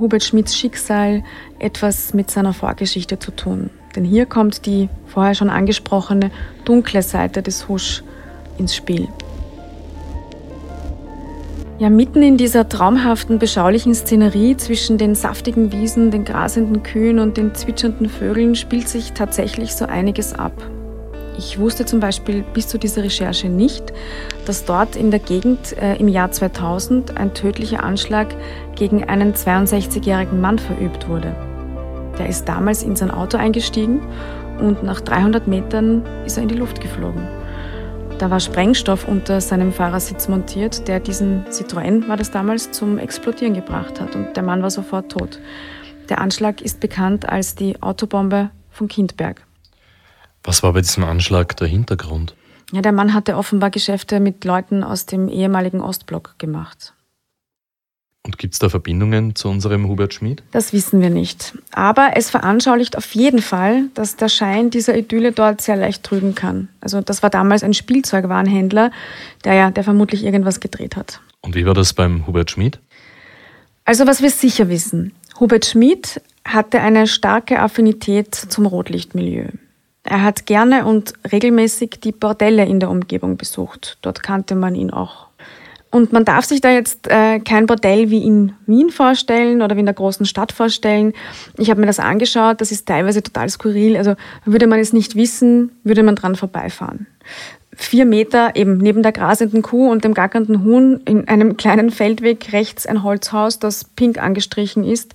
Hubert 0.00 0.24
Schmidts 0.24 0.56
Schicksal 0.56 1.22
etwas 1.58 2.14
mit 2.14 2.30
seiner 2.30 2.54
Vorgeschichte 2.54 3.18
zu 3.18 3.30
tun. 3.30 3.68
Denn 3.94 4.04
hier 4.04 4.26
kommt 4.26 4.66
die 4.66 4.88
vorher 5.06 5.34
schon 5.34 5.50
angesprochene 5.50 6.30
dunkle 6.64 7.02
Seite 7.02 7.42
des 7.42 7.68
Husch 7.68 8.02
ins 8.58 8.74
Spiel. 8.74 9.08
Ja, 11.78 11.90
mitten 11.90 12.22
in 12.22 12.36
dieser 12.36 12.68
traumhaften, 12.68 13.40
beschaulichen 13.40 13.94
Szenerie 13.94 14.56
zwischen 14.56 14.98
den 14.98 15.16
saftigen 15.16 15.72
Wiesen, 15.72 16.12
den 16.12 16.24
grasenden 16.24 16.84
Kühen 16.84 17.18
und 17.18 17.36
den 17.36 17.54
zwitschernden 17.54 18.08
Vögeln 18.08 18.54
spielt 18.54 18.88
sich 18.88 19.14
tatsächlich 19.14 19.74
so 19.74 19.86
einiges 19.86 20.32
ab. 20.32 20.52
Ich 21.36 21.58
wusste 21.58 21.84
zum 21.84 21.98
Beispiel 21.98 22.44
bis 22.54 22.68
zu 22.68 22.78
dieser 22.78 23.02
Recherche 23.02 23.48
nicht, 23.48 23.92
dass 24.46 24.64
dort 24.64 24.94
in 24.94 25.10
der 25.10 25.18
Gegend 25.18 25.76
äh, 25.76 25.96
im 25.96 26.06
Jahr 26.06 26.30
2000 26.30 27.16
ein 27.16 27.34
tödlicher 27.34 27.82
Anschlag 27.82 28.28
gegen 28.76 29.02
einen 29.02 29.32
62-jährigen 29.32 30.40
Mann 30.40 30.60
verübt 30.60 31.08
wurde. 31.08 31.34
Der 32.18 32.28
ist 32.28 32.44
damals 32.44 32.82
in 32.82 32.96
sein 32.96 33.10
Auto 33.10 33.38
eingestiegen 33.38 34.00
und 34.60 34.82
nach 34.82 35.00
300 35.00 35.46
Metern 35.48 36.02
ist 36.24 36.36
er 36.36 36.44
in 36.44 36.48
die 36.48 36.56
Luft 36.56 36.80
geflogen. 36.80 37.26
Da 38.18 38.30
war 38.30 38.38
Sprengstoff 38.38 39.08
unter 39.08 39.40
seinem 39.40 39.72
Fahrersitz 39.72 40.28
montiert, 40.28 40.86
der 40.86 41.00
diesen 41.00 41.44
Citroën, 41.46 42.06
war 42.08 42.16
das 42.16 42.30
damals, 42.30 42.70
zum 42.70 42.98
Explodieren 42.98 43.54
gebracht 43.54 44.00
hat. 44.00 44.14
Und 44.14 44.36
der 44.36 44.44
Mann 44.44 44.62
war 44.62 44.70
sofort 44.70 45.10
tot. 45.10 45.40
Der 46.08 46.20
Anschlag 46.20 46.60
ist 46.60 46.78
bekannt 46.78 47.28
als 47.28 47.56
die 47.56 47.82
Autobombe 47.82 48.50
von 48.70 48.86
Kindberg. 48.86 49.44
Was 50.44 50.62
war 50.62 50.72
bei 50.72 50.82
diesem 50.82 51.02
Anschlag 51.04 51.56
der 51.56 51.66
Hintergrund? 51.66 52.36
Ja, 52.72 52.80
der 52.80 52.92
Mann 52.92 53.12
hatte 53.12 53.36
offenbar 53.36 53.70
Geschäfte 53.70 54.20
mit 54.20 54.44
Leuten 54.44 54.84
aus 54.84 55.06
dem 55.06 55.28
ehemaligen 55.28 55.80
Ostblock 55.80 56.38
gemacht. 56.38 56.94
Und 58.24 58.38
gibt 58.38 58.54
es 58.54 58.60
da 58.60 58.68
Verbindungen 58.68 59.34
zu 59.34 59.48
unserem 59.48 59.88
Hubert 59.88 60.14
Schmid? 60.14 60.44
Das 60.52 60.72
wissen 60.72 61.00
wir 61.00 61.10
nicht. 61.10 61.58
Aber 61.72 62.10
es 62.14 62.30
veranschaulicht 62.30 62.96
auf 62.96 63.12
jeden 63.14 63.42
Fall, 63.42 63.86
dass 63.94 64.14
der 64.14 64.28
Schein 64.28 64.70
dieser 64.70 64.96
Idylle 64.96 65.32
dort 65.32 65.60
sehr 65.60 65.74
leicht 65.74 66.04
trügen 66.04 66.36
kann. 66.36 66.68
Also 66.80 67.00
das 67.00 67.24
war 67.24 67.30
damals 67.30 67.64
ein 67.64 67.74
Spielzeugwarenhändler, 67.74 68.92
der 69.44 69.54
ja, 69.54 69.70
der 69.72 69.82
vermutlich 69.82 70.24
irgendwas 70.24 70.60
gedreht 70.60 70.94
hat. 70.94 71.20
Und 71.40 71.56
wie 71.56 71.66
war 71.66 71.74
das 71.74 71.94
beim 71.94 72.26
Hubert 72.28 72.52
Schmid? 72.52 72.78
Also 73.84 74.06
was 74.06 74.22
wir 74.22 74.30
sicher 74.30 74.68
wissen, 74.68 75.12
Hubert 75.40 75.66
Schmid 75.66 76.20
hatte 76.44 76.80
eine 76.80 77.08
starke 77.08 77.58
Affinität 77.58 78.34
zum 78.36 78.66
Rotlichtmilieu. 78.66 79.48
Er 80.04 80.22
hat 80.22 80.46
gerne 80.46 80.84
und 80.84 81.14
regelmäßig 81.30 82.00
die 82.02 82.12
Bordelle 82.12 82.64
in 82.66 82.78
der 82.78 82.90
Umgebung 82.90 83.36
besucht. 83.36 83.98
Dort 84.02 84.22
kannte 84.22 84.54
man 84.54 84.74
ihn 84.76 84.90
auch 84.90 85.28
und 85.92 86.10
man 86.10 86.24
darf 86.24 86.46
sich 86.46 86.62
da 86.62 86.72
jetzt 86.72 87.08
äh, 87.08 87.38
kein 87.38 87.66
Bordell 87.66 88.08
wie 88.08 88.24
in 88.24 88.54
Wien 88.66 88.88
vorstellen 88.88 89.60
oder 89.60 89.76
wie 89.76 89.80
in 89.80 89.86
der 89.86 89.94
großen 89.94 90.24
Stadt 90.24 90.50
vorstellen. 90.50 91.12
Ich 91.58 91.68
habe 91.68 91.80
mir 91.80 91.86
das 91.86 92.00
angeschaut, 92.00 92.62
das 92.62 92.72
ist 92.72 92.88
teilweise 92.88 93.22
total 93.22 93.50
skurril. 93.50 93.98
Also 93.98 94.14
würde 94.46 94.66
man 94.66 94.80
es 94.80 94.94
nicht 94.94 95.16
wissen, 95.16 95.70
würde 95.84 96.02
man 96.02 96.16
dran 96.16 96.34
vorbeifahren. 96.34 97.06
Vier 97.76 98.06
Meter 98.06 98.56
eben 98.56 98.78
neben 98.78 99.02
der 99.02 99.12
grasenden 99.12 99.60
Kuh 99.60 99.90
und 99.90 100.02
dem 100.02 100.14
gackernden 100.14 100.64
Huhn 100.64 101.00
in 101.04 101.28
einem 101.28 101.58
kleinen 101.58 101.90
Feldweg 101.90 102.54
rechts 102.54 102.86
ein 102.86 103.02
Holzhaus, 103.02 103.58
das 103.58 103.84
pink 103.84 104.16
angestrichen 104.16 104.84
ist. 104.84 105.12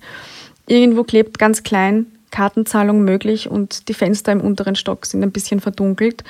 Irgendwo 0.68 1.02
klebt 1.02 1.40
ganz 1.40 1.64
klein 1.64 2.06
Kartenzahlung 2.30 3.02
möglich 3.02 3.50
und 3.50 3.88
die 3.88 3.94
Fenster 3.94 4.30
im 4.30 4.40
unteren 4.40 4.76
Stock 4.76 5.06
sind 5.06 5.24
ein 5.24 5.32
bisschen 5.32 5.58
verdunkelt. 5.58 6.22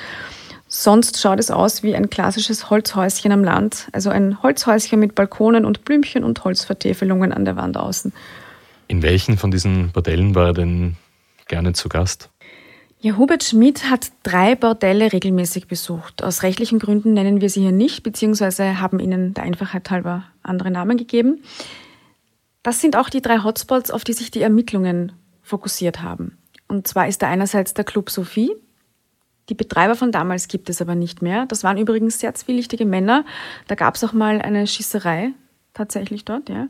Sonst 0.68 1.18
schaut 1.18 1.40
es 1.40 1.50
aus 1.50 1.82
wie 1.82 1.96
ein 1.96 2.10
klassisches 2.10 2.68
Holzhäuschen 2.68 3.32
am 3.32 3.42
Land, 3.42 3.88
also 3.92 4.10
ein 4.10 4.42
Holzhäuschen 4.42 5.00
mit 5.00 5.14
Balkonen 5.14 5.64
und 5.64 5.86
Blümchen 5.86 6.24
und 6.24 6.44
Holzvertäfelungen 6.44 7.32
an 7.32 7.46
der 7.46 7.56
Wand 7.56 7.78
außen. 7.78 8.12
In 8.86 9.02
welchen 9.02 9.38
von 9.38 9.50
diesen 9.50 9.90
Bordellen 9.92 10.34
war 10.34 10.48
er 10.48 10.52
denn 10.52 10.96
gerne 11.46 11.72
zu 11.72 11.88
Gast? 11.88 12.28
Ja, 13.00 13.16
Hubert 13.16 13.44
Schmidt 13.44 13.88
hat 13.88 14.08
drei 14.24 14.56
Bordelle 14.56 15.12
regelmäßig 15.12 15.68
besucht. 15.68 16.22
Aus 16.22 16.42
rechtlichen 16.42 16.78
Gründen 16.78 17.14
nennen 17.14 17.40
wir 17.40 17.48
sie 17.48 17.60
hier 17.60 17.72
nicht, 17.72 18.02
beziehungsweise 18.02 18.80
haben 18.80 18.98
ihnen 18.98 19.34
der 19.34 19.44
Einfachheit 19.44 19.88
halber 19.90 20.24
andere 20.42 20.70
Namen 20.70 20.98
gegeben. 20.98 21.42
Das 22.62 22.80
sind 22.80 22.96
auch 22.96 23.08
die 23.08 23.22
drei 23.22 23.38
Hotspots, 23.42 23.90
auf 23.90 24.04
die 24.04 24.12
sich 24.12 24.30
die 24.30 24.42
Ermittlungen 24.42 25.12
fokussiert 25.42 26.02
haben. 26.02 26.36
Und 26.66 26.88
zwar 26.88 27.08
ist 27.08 27.22
da 27.22 27.28
einerseits 27.28 27.72
der 27.72 27.84
Club 27.84 28.10
Sophie, 28.10 28.50
die 29.48 29.54
Betreiber 29.54 29.94
von 29.94 30.12
damals 30.12 30.48
gibt 30.48 30.68
es 30.68 30.82
aber 30.82 30.94
nicht 30.94 31.22
mehr. 31.22 31.46
Das 31.46 31.64
waren 31.64 31.78
übrigens 31.78 32.20
sehr 32.20 32.34
zwielichtige 32.34 32.84
Männer. 32.84 33.24
Da 33.66 33.74
gab 33.74 33.94
es 33.94 34.04
auch 34.04 34.12
mal 34.12 34.42
eine 34.42 34.66
Schießerei 34.66 35.32
tatsächlich 35.74 36.24
dort. 36.24 36.48
Ja. 36.48 36.68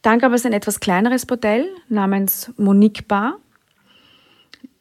Dann 0.00 0.18
gab 0.18 0.32
es 0.32 0.46
ein 0.46 0.52
etwas 0.52 0.80
kleineres 0.80 1.26
Bordell 1.26 1.68
namens 1.88 2.52
Monique 2.56 3.06
Bar. 3.08 3.38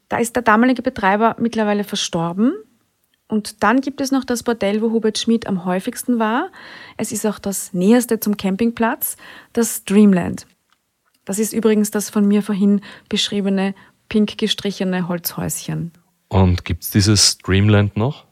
Da 0.09 0.17
ist 0.17 0.35
der 0.35 0.43
damalige 0.43 0.81
Betreiber 0.81 1.35
mittlerweile 1.39 1.83
verstorben. 1.83 2.53
Und 3.27 3.63
dann 3.63 3.79
gibt 3.79 4.01
es 4.01 4.11
noch 4.11 4.25
das 4.25 4.43
Bordell, 4.43 4.81
wo 4.81 4.91
Hubert 4.91 5.17
Schmid 5.17 5.47
am 5.47 5.63
häufigsten 5.63 6.19
war. 6.19 6.49
Es 6.97 7.11
ist 7.13 7.25
auch 7.25 7.39
das 7.39 7.73
näherste 7.73 8.19
zum 8.19 8.35
Campingplatz, 8.35 9.15
das 9.53 9.85
Dreamland. 9.85 10.47
Das 11.23 11.39
ist 11.39 11.53
übrigens 11.53 11.91
das 11.91 12.09
von 12.09 12.27
mir 12.27 12.41
vorhin 12.41 12.81
beschriebene 13.07 13.73
pink 14.09 14.37
gestrichene 14.37 15.07
Holzhäuschen. 15.07 15.93
Und 16.31 16.63
gibt 16.63 16.83
es 16.83 16.91
dieses 16.91 17.37
Dreamland 17.39 17.97
noch? 17.97 18.23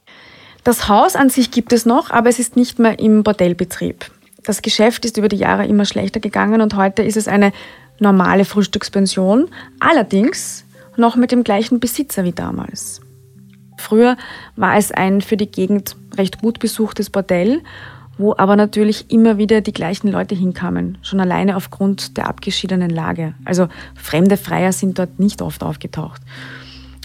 Das 0.63 0.87
Haus 0.87 1.17
an 1.17 1.29
sich 1.29 1.51
gibt 1.51 1.73
es 1.73 1.85
noch, 1.85 2.11
aber 2.11 2.29
es 2.29 2.39
ist 2.39 2.55
nicht 2.55 2.79
mehr 2.79 2.97
im 2.97 3.23
Bordellbetrieb. 3.23 4.09
Das 4.43 4.61
Geschäft 4.61 5.03
ist 5.03 5.17
über 5.17 5.27
die 5.27 5.35
Jahre 5.35 5.65
immer 5.65 5.83
schlechter 5.83 6.21
gegangen 6.21 6.61
und 6.61 6.77
heute 6.77 7.03
ist 7.03 7.17
es 7.17 7.27
eine 7.27 7.51
normale 7.99 8.45
Frühstückspension, 8.45 9.49
allerdings 9.81 10.63
noch 10.95 11.17
mit 11.17 11.33
dem 11.33 11.43
gleichen 11.43 11.81
Besitzer 11.81 12.23
wie 12.23 12.31
damals. 12.31 13.01
Früher 13.77 14.15
war 14.55 14.77
es 14.77 14.93
ein 14.93 15.19
für 15.19 15.35
die 15.35 15.51
Gegend 15.51 15.97
recht 16.17 16.39
gut 16.39 16.59
besuchtes 16.59 17.09
Bordell, 17.09 17.61
wo 18.17 18.33
aber 18.37 18.55
natürlich 18.55 19.11
immer 19.11 19.37
wieder 19.37 19.59
die 19.59 19.73
gleichen 19.73 20.09
Leute 20.09 20.35
hinkamen, 20.35 20.97
schon 21.01 21.19
alleine 21.19 21.57
aufgrund 21.57 22.15
der 22.15 22.27
abgeschiedenen 22.27 22.89
Lage. 22.91 23.33
Also 23.43 23.67
fremde 23.95 24.37
Freier 24.37 24.71
sind 24.71 24.99
dort 24.99 25.19
nicht 25.19 25.41
oft 25.41 25.63
aufgetaucht. 25.63 26.21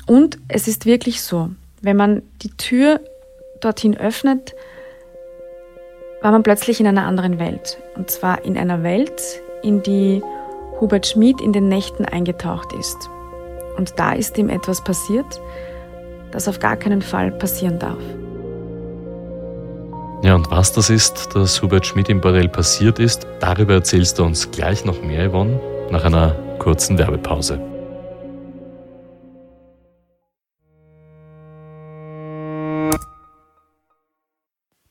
Und 0.07 0.39
es 0.49 0.69
ist 0.69 0.87
wirklich 0.87 1.23
so, 1.23 1.51
wenn 1.81 1.97
man 1.97 2.23
die 2.43 2.51
Tür 2.51 3.01
dorthin 3.61 3.97
öffnet, 3.97 4.55
war 6.23 6.33
man 6.33 6.43
plötzlich 6.43 6.81
in 6.81 6.87
einer 6.87 7.07
anderen 7.07 7.39
Welt. 7.39 7.79
Und 7.97 8.11
zwar 8.11 8.45
in 8.45 8.57
einer 8.57 8.83
Welt, 8.83 9.43
in 9.63 9.83
die 9.83 10.23
Hubert 10.81 11.07
Schmid 11.07 11.41
in 11.41 11.53
den 11.53 11.69
Nächten 11.69 12.05
eingetaucht 12.05 12.73
ist. 12.73 13.09
Und 13.77 13.99
da 13.99 14.13
ist 14.13 14.37
ihm 14.39 14.49
etwas 14.49 14.83
passiert, 14.83 15.41
das 16.31 16.49
auf 16.49 16.59
gar 16.59 16.77
keinen 16.77 17.03
Fall 17.03 17.31
passieren 17.31 17.79
darf. 17.79 17.99
Ja, 20.23 20.35
und 20.35 20.51
was 20.51 20.73
das 20.73 20.89
ist, 20.89 21.35
dass 21.35 21.61
Hubert 21.61 21.87
Schmid 21.87 22.09
im 22.09 22.21
Bordell 22.21 22.49
passiert 22.49 22.99
ist, 22.99 23.27
darüber 23.41 23.75
erzählst 23.75 24.19
du 24.19 24.25
uns 24.25 24.51
gleich 24.51 24.85
noch 24.85 25.03
mehr, 25.03 25.29
Yvonne, 25.29 25.61
nach 25.91 26.05
einer 26.05 26.35
kurzen 26.59 26.97
Werbepause. 26.97 27.61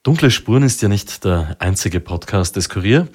Dunkle 0.04 0.32
Spuren 0.32 0.64
ist 0.64 0.82
ja 0.82 0.90
nicht 0.90 1.24
der 1.24 1.56
einzige 1.60 2.02
Podcast 2.02 2.58
des 2.58 2.68
Kurier. 2.68 3.08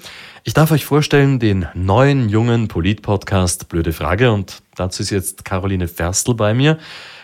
Ich 0.43 0.55
darf 0.55 0.71
euch 0.71 0.85
vorstellen 0.85 1.37
den 1.37 1.67
neuen 1.75 2.29
jungen 2.29 2.67
Polit-Podcast 2.67 3.69
Blöde 3.69 3.93
Frage 3.93 4.31
und 4.31 4.63
dazu 4.73 5.03
ist 5.03 5.11
jetzt 5.11 5.45
Caroline 5.45 5.87
Ferstl 5.87 6.33
bei 6.33 6.55
mir. 6.55 6.79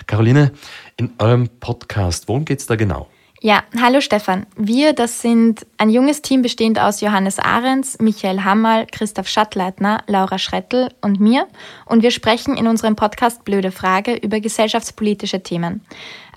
Caroline, 0.06 0.52
in 0.98 1.14
eurem 1.18 1.50
Podcast, 1.50 2.28
worum 2.28 2.46
geht's 2.46 2.68
da 2.68 2.76
genau? 2.76 3.08
Ja, 3.42 3.64
hallo 3.80 4.02
Stefan. 4.02 4.48
Wir, 4.56 4.94
das 4.94 5.22
sind 5.22 5.68
ein 5.78 5.90
junges 5.90 6.22
Team 6.22 6.42
bestehend 6.42 6.80
aus 6.80 7.02
Johannes 7.02 7.38
Ahrens, 7.38 7.98
Michael 8.00 8.44
Hammerl, 8.44 8.88
Christoph 8.92 9.28
Schattleitner, 9.28 10.04
Laura 10.08 10.40
Schrettel 10.40 10.90
und 11.02 11.20
mir. 11.20 11.48
Und 11.86 12.02
wir 12.02 12.12
sprechen 12.12 12.56
in 12.56 12.66
unserem 12.66 12.96
Podcast 12.96 13.46
Blöde 13.46 13.72
Frage 13.72 14.16
über 14.16 14.40
gesellschaftspolitische 14.40 15.44
Themen. 15.44 15.82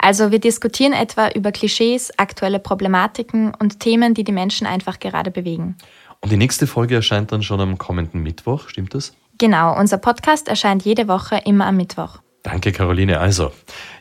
Also 0.00 0.30
wir 0.30 0.38
diskutieren 0.38 0.92
etwa 0.92 1.28
über 1.30 1.52
Klischees, 1.52 2.12
aktuelle 2.18 2.58
Problematiken 2.58 3.52
und 3.58 3.80
Themen, 3.80 4.14
die 4.14 4.24
die 4.24 4.32
Menschen 4.32 4.66
einfach 4.66 5.00
gerade 5.00 5.30
bewegen. 5.30 5.76
Und 6.20 6.32
die 6.32 6.36
nächste 6.36 6.66
Folge 6.66 6.96
erscheint 6.96 7.32
dann 7.32 7.42
schon 7.42 7.60
am 7.60 7.78
kommenden 7.78 8.22
Mittwoch, 8.22 8.68
stimmt 8.68 8.94
das? 8.94 9.12
Genau, 9.38 9.78
unser 9.78 9.98
Podcast 9.98 10.48
erscheint 10.48 10.84
jede 10.84 11.06
Woche 11.06 11.40
immer 11.44 11.66
am 11.66 11.76
Mittwoch. 11.76 12.18
Danke, 12.42 12.72
Caroline. 12.72 13.20
Also, 13.20 13.52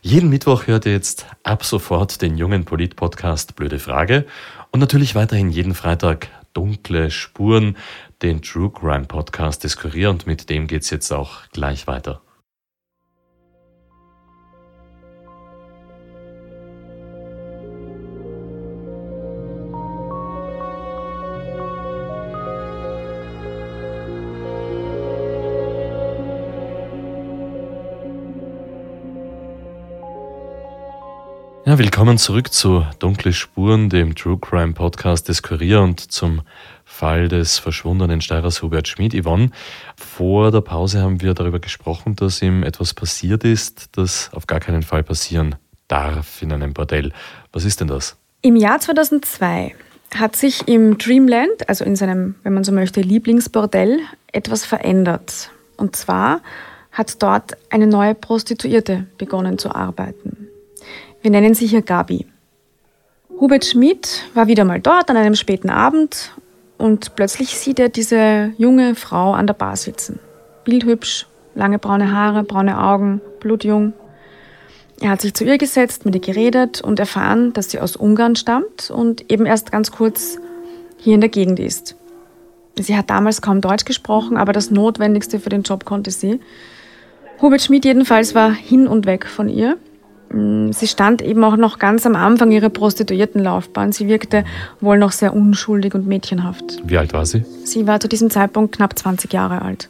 jeden 0.02 0.30
Mittwoch 0.30 0.68
hört 0.68 0.86
ihr 0.86 0.94
jetzt 0.94 1.26
ab 1.44 1.66
sofort 1.66 2.22
den 2.22 2.38
jungen 2.38 2.66
Polit-Podcast 2.66 3.56
Blöde 3.56 3.80
Frage 3.80 4.26
und 4.72 4.80
natürlich 4.80 5.16
weiterhin 5.16 5.50
jeden 5.50 5.74
Freitag 5.74 6.30
Dunkle 6.54 7.12
Spuren, 7.12 7.78
den 8.22 8.42
True 8.42 8.72
Crime 8.72 9.06
Podcast 9.06 9.64
des 9.64 9.78
Kurier 9.78 10.10
und 10.10 10.26
mit 10.26 10.50
dem 10.50 10.68
geht's 10.68 10.90
jetzt 10.90 11.12
auch 11.12 11.48
gleich 11.52 11.88
weiter. 11.88 12.22
Willkommen 31.78 32.18
zurück 32.18 32.52
zu 32.52 32.88
Dunkle 32.98 33.34
Spuren, 33.34 33.90
dem 33.90 34.16
True 34.16 34.40
Crime 34.42 34.74
Podcast 34.74 35.30
des 35.30 35.44
Kurier 35.44 35.82
und 35.82 36.00
zum 36.00 36.42
Fall 36.86 37.28
des 37.28 37.60
verschwundenen 37.60 38.20
Steirers 38.20 38.63
Hubert 38.63 38.88
Schmid. 38.88 39.13
Yvonne, 39.13 39.52
vor 39.96 40.50
der 40.50 40.62
Pause 40.62 41.04
haben 41.04 41.22
wir 41.22 41.36
darüber 41.36 41.60
gesprochen, 41.60 42.16
dass 42.16 42.42
ihm 42.42 42.63
etwas 42.63 42.96
passiert 42.96 43.44
ist, 43.44 43.96
das 43.96 44.32
auf 44.34 44.48
gar 44.48 44.60
keinen 44.60 44.82
Fall 44.82 45.04
passieren 45.04 45.54
darf 45.88 46.42
in 46.42 46.52
einem 46.52 46.74
Bordell. 46.74 47.13
Was 47.54 47.63
ist 47.63 47.80
denn 47.80 47.90
das? 47.90 48.18
Im 48.42 48.56
Jahr 48.56 48.80
2002 48.80 49.76
hat 50.16 50.36
sich 50.36 50.68
im 50.68 50.98
Dreamland, 50.98 51.70
also 51.70 51.86
in 51.86 51.96
seinem, 51.96 52.34
wenn 52.42 52.56
man 52.56 52.63
so 52.63 52.72
möchte, 52.72 53.02
Lieblingsbordell, 53.02 54.00
etwas 54.32 54.66
verändert. 54.66 55.52
Und 55.78 55.96
zwar 55.96 56.42
hat 56.92 57.22
dort 57.22 57.56
eine 57.70 57.86
neue 57.86 58.16
Prostituierte 58.16 59.06
begonnen 59.20 59.60
zu 59.60 59.76
arbeiten. 59.76 60.47
Wir 61.28 61.32
nennen 61.32 61.56
sie 61.56 61.68
hier 61.68 61.82
Gabi. 61.82 62.26
Hubert 63.38 63.66
Schmidt 63.66 64.24
war 64.34 64.48
wieder 64.48 64.63
mal 64.63 64.80
dort 64.80 65.10
an 65.10 65.18
einem 65.18 65.36
späten 65.36 65.70
Abend 65.70 66.32
und 66.78 67.18
plötzlich 67.18 67.58
sieht 67.58 67.80
er 67.80 67.90
diese 67.90 68.54
junge 68.58 68.96
Frau 68.96 69.34
an 69.34 69.46
der 69.46 69.54
Bar 69.54 69.76
sitzen. 69.76 70.20
Bildhübsch, 70.63 71.28
lange 71.54 71.80
braune 71.80 72.13
Haare, 72.13 72.46
braune 72.46 72.82
Augen, 72.82 73.20
blutjung. 73.42 73.92
Er 75.02 75.10
hat 75.10 75.20
sich 75.20 75.34
zu 75.34 75.44
ihr 75.44 75.58
gesetzt, 75.58 76.06
mit 76.06 76.16
ihr 76.16 76.22
geredet 76.22 76.80
und 76.80 76.98
erfahren, 76.98 77.52
dass 77.52 77.72
sie 77.72 77.82
aus 77.82 77.98
Ungarn 77.98 78.38
stammt 78.38 78.90
und 78.90 79.30
eben 79.30 79.46
erst 79.46 79.70
ganz 79.70 79.92
kurz 79.92 80.38
hier 80.96 81.16
in 81.16 81.20
der 81.20 81.30
Gegend 81.30 81.60
ist. 81.60 81.98
Sie 82.80 82.96
hat 82.96 83.10
damals 83.10 83.42
kaum 83.42 83.60
Deutsch 83.60 83.84
gesprochen, 83.84 84.38
aber 84.38 84.54
das 84.54 84.72
Notwendigste 84.72 85.42
für 85.42 85.50
den 85.50 85.63
Job 85.63 85.84
konnte 85.84 86.10
sie. 86.10 86.40
Hubert 87.42 87.63
Schmidt 87.63 87.84
jedenfalls 87.84 88.34
war 88.34 88.50
hin 88.50 88.88
und 88.88 89.06
weg 89.06 89.26
von 89.26 89.50
ihr. 89.50 89.78
Mm, 90.30 90.72
sie 90.72 90.88
stand 90.88 91.22
eben 91.22 91.44
auch 91.44 91.56
noch 91.58 91.80
ganz 91.80 92.06
am 92.06 92.16
Anfang 92.16 92.52
ihrer 92.52 92.70
Prostituiertenlaufbahn. 92.70 93.92
Sie 93.92 94.08
wirkte 94.08 94.44
wohl 94.82 94.98
noch 94.98 95.12
sehr 95.12 95.34
unschuldig 95.34 95.94
und 95.94 96.08
mädchenhaft. 96.08 96.80
Wie 96.84 96.98
alt 96.98 97.13
war 97.13 97.26
sie? 97.26 97.46
Sie 97.63 97.88
war 97.88 98.00
zu 98.00 98.08
diesem 98.08 98.30
Zeitpunkt 98.30 98.76
knapp 98.76 98.98
20 98.98 99.32
Jahre 99.32 99.62
alt. 99.62 99.90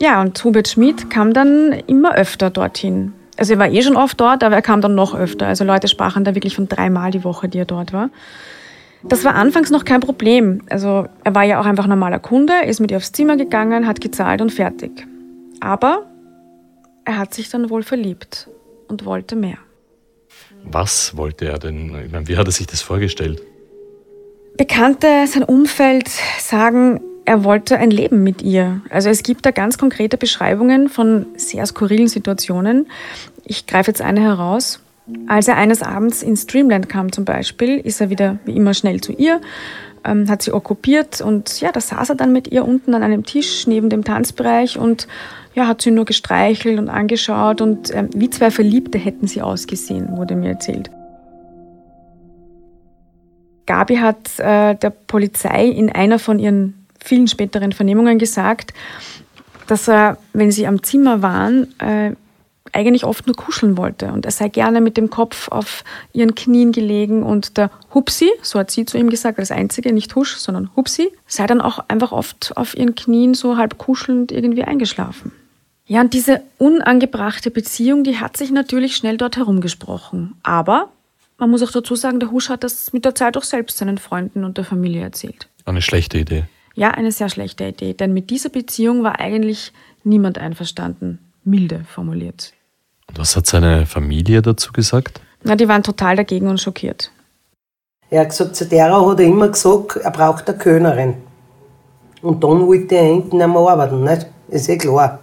Ja, 0.00 0.20
und 0.20 0.42
Hubert 0.42 0.68
Schmid 0.68 1.08
kam 1.08 1.32
dann 1.32 1.72
immer 1.86 2.14
öfter 2.14 2.50
dorthin. 2.50 3.12
Also 3.36 3.54
er 3.54 3.58
war 3.58 3.70
eh 3.70 3.82
schon 3.82 3.96
oft 3.96 4.20
dort, 4.20 4.42
aber 4.42 4.56
er 4.56 4.62
kam 4.62 4.80
dann 4.80 4.94
noch 4.94 5.14
öfter. 5.14 5.46
Also 5.46 5.64
Leute 5.64 5.88
sprachen 5.88 6.24
da 6.24 6.34
wirklich 6.34 6.56
von 6.56 6.68
dreimal 6.68 7.10
die 7.10 7.24
Woche, 7.24 7.48
die 7.48 7.58
er 7.58 7.64
dort 7.64 7.92
war. 7.92 8.10
Das 9.02 9.24
war 9.24 9.34
anfangs 9.34 9.70
noch 9.70 9.84
kein 9.84 10.00
Problem. 10.00 10.62
Also 10.70 11.06
er 11.22 11.34
war 11.34 11.42
ja 11.44 11.60
auch 11.60 11.66
einfach 11.66 11.86
normaler 11.86 12.18
Kunde, 12.18 12.54
ist 12.64 12.80
mit 12.80 12.90
ihr 12.90 12.96
aufs 12.96 13.12
Zimmer 13.12 13.36
gegangen, 13.36 13.86
hat 13.86 14.00
gezahlt 14.00 14.40
und 14.40 14.50
fertig. 14.50 15.06
Aber 15.60 16.06
er 17.04 17.18
hat 17.18 17.34
sich 17.34 17.50
dann 17.50 17.70
wohl 17.70 17.82
verliebt 17.82 18.48
und 18.94 19.04
wollte 19.04 19.34
mehr. 19.34 19.58
Was 20.62 21.16
wollte 21.16 21.46
er 21.46 21.58
denn? 21.58 21.90
Meine, 22.12 22.28
wie 22.28 22.36
hat 22.36 22.46
er 22.46 22.52
sich 22.52 22.68
das 22.68 22.80
vorgestellt? 22.80 23.42
Bekannte, 24.56 25.26
sein 25.26 25.42
Umfeld 25.42 26.08
sagen, 26.38 27.00
er 27.24 27.42
wollte 27.42 27.76
ein 27.76 27.90
Leben 27.90 28.22
mit 28.22 28.42
ihr. 28.42 28.82
Also 28.90 29.08
es 29.08 29.24
gibt 29.24 29.44
da 29.46 29.50
ganz 29.50 29.78
konkrete 29.78 30.16
Beschreibungen 30.16 30.88
von 30.88 31.26
sehr 31.36 31.66
skurrilen 31.66 32.06
Situationen. 32.06 32.86
Ich 33.44 33.66
greife 33.66 33.90
jetzt 33.90 34.00
eine 34.00 34.20
heraus. 34.20 34.80
Als 35.26 35.48
er 35.48 35.56
eines 35.56 35.82
Abends 35.82 36.22
ins 36.22 36.46
Dreamland 36.46 36.88
kam 36.88 37.10
zum 37.10 37.24
Beispiel, 37.24 37.78
ist 37.78 38.00
er 38.00 38.10
wieder 38.10 38.38
wie 38.44 38.56
immer 38.56 38.74
schnell 38.74 39.00
zu 39.00 39.12
ihr, 39.12 39.40
ähm, 40.04 40.30
hat 40.30 40.42
sie 40.42 40.52
okkupiert 40.52 41.20
und 41.20 41.60
ja, 41.60 41.72
da 41.72 41.80
saß 41.80 42.10
er 42.10 42.14
dann 42.14 42.32
mit 42.32 42.48
ihr 42.48 42.64
unten 42.64 42.94
an 42.94 43.02
einem 43.02 43.24
Tisch 43.24 43.66
neben 43.66 43.90
dem 43.90 44.04
Tanzbereich 44.04 44.78
und 44.78 45.08
ja, 45.54 45.66
hat 45.66 45.82
sie 45.82 45.90
nur 45.90 46.04
gestreichelt 46.04 46.78
und 46.78 46.88
angeschaut 46.88 47.60
und 47.60 47.90
äh, 47.90 48.08
wie 48.14 48.30
zwei 48.30 48.50
Verliebte 48.50 48.98
hätten 48.98 49.26
sie 49.26 49.40
ausgesehen, 49.40 50.16
wurde 50.16 50.34
mir 50.34 50.50
erzählt. 50.50 50.90
Gabi 53.66 53.96
hat 53.96 54.38
äh, 54.38 54.74
der 54.74 54.90
Polizei 54.90 55.66
in 55.66 55.90
einer 55.90 56.18
von 56.18 56.38
ihren 56.38 56.86
vielen 57.02 57.28
späteren 57.28 57.72
Vernehmungen 57.72 58.18
gesagt, 58.18 58.74
dass 59.66 59.88
er, 59.88 60.18
wenn 60.32 60.50
sie 60.50 60.66
am 60.66 60.82
Zimmer 60.82 61.22
waren, 61.22 61.68
äh, 61.80 62.12
eigentlich 62.72 63.04
oft 63.04 63.26
nur 63.26 63.36
kuscheln 63.36 63.76
wollte 63.76 64.12
und 64.12 64.24
er 64.26 64.32
sei 64.32 64.48
gerne 64.48 64.80
mit 64.80 64.96
dem 64.96 65.08
Kopf 65.08 65.48
auf 65.48 65.84
ihren 66.12 66.34
Knien 66.34 66.72
gelegen 66.72 67.22
und 67.22 67.56
der 67.56 67.70
Hupsi, 67.94 68.28
so 68.42 68.58
hat 68.58 68.72
sie 68.72 68.84
zu 68.84 68.98
ihm 68.98 69.10
gesagt, 69.10 69.38
als 69.38 69.52
einzige, 69.52 69.92
nicht 69.92 70.14
Husch, 70.16 70.36
sondern 70.36 70.70
Hupsi, 70.74 71.12
sei 71.26 71.46
dann 71.46 71.60
auch 71.60 71.78
einfach 71.88 72.10
oft 72.10 72.56
auf 72.56 72.76
ihren 72.76 72.96
Knien 72.96 73.34
so 73.34 73.56
halb 73.56 73.78
kuschelnd 73.78 74.32
irgendwie 74.32 74.64
eingeschlafen. 74.64 75.30
Ja, 75.86 76.00
und 76.00 76.14
diese 76.14 76.40
unangebrachte 76.58 77.50
Beziehung, 77.50 78.04
die 78.04 78.18
hat 78.18 78.36
sich 78.36 78.50
natürlich 78.50 78.96
schnell 78.96 79.18
dort 79.18 79.36
herumgesprochen. 79.36 80.34
Aber 80.42 80.88
man 81.38 81.50
muss 81.50 81.62
auch 81.62 81.72
dazu 81.72 81.94
sagen, 81.94 82.20
der 82.20 82.30
Husch 82.30 82.48
hat 82.48 82.64
das 82.64 82.92
mit 82.92 83.04
der 83.04 83.14
Zeit 83.14 83.36
auch 83.36 83.42
selbst 83.42 83.78
seinen 83.78 83.98
Freunden 83.98 84.44
und 84.44 84.56
der 84.56 84.64
Familie 84.64 85.02
erzählt. 85.02 85.48
Eine 85.66 85.82
schlechte 85.82 86.18
Idee. 86.18 86.44
Ja, 86.74 86.90
eine 86.90 87.12
sehr 87.12 87.28
schlechte 87.28 87.64
Idee, 87.64 87.92
denn 87.92 88.14
mit 88.14 88.30
dieser 88.30 88.48
Beziehung 88.48 89.02
war 89.02 89.20
eigentlich 89.20 89.72
niemand 90.04 90.38
einverstanden, 90.38 91.18
milde 91.44 91.84
formuliert. 91.88 92.52
Und 93.08 93.18
was 93.18 93.36
hat 93.36 93.46
seine 93.46 93.86
Familie 93.86 94.42
dazu 94.42 94.72
gesagt? 94.72 95.20
Na, 95.42 95.54
die 95.54 95.68
waren 95.68 95.82
total 95.82 96.16
dagegen 96.16 96.48
und 96.48 96.60
schockiert. 96.60 97.10
Er 98.10 98.22
hat 98.22 98.30
gesagt, 98.30 98.56
zu 98.56 98.66
der 98.66 98.92
hat 98.92 99.20
er 99.20 99.26
immer 99.26 99.48
gesagt, 99.48 99.96
er 99.96 100.10
braucht 100.10 100.48
eine 100.48 100.58
Könnerin. 100.58 101.14
Und 102.22 102.42
dann 102.42 102.66
wollte 102.66 102.96
er 102.96 103.04
hinten 103.04 103.42
einmal 103.42 103.68
arbeiten, 103.68 104.02
nicht? 104.02 104.26
Ist 104.48 104.68
eh 104.68 104.78
klar. 104.78 105.20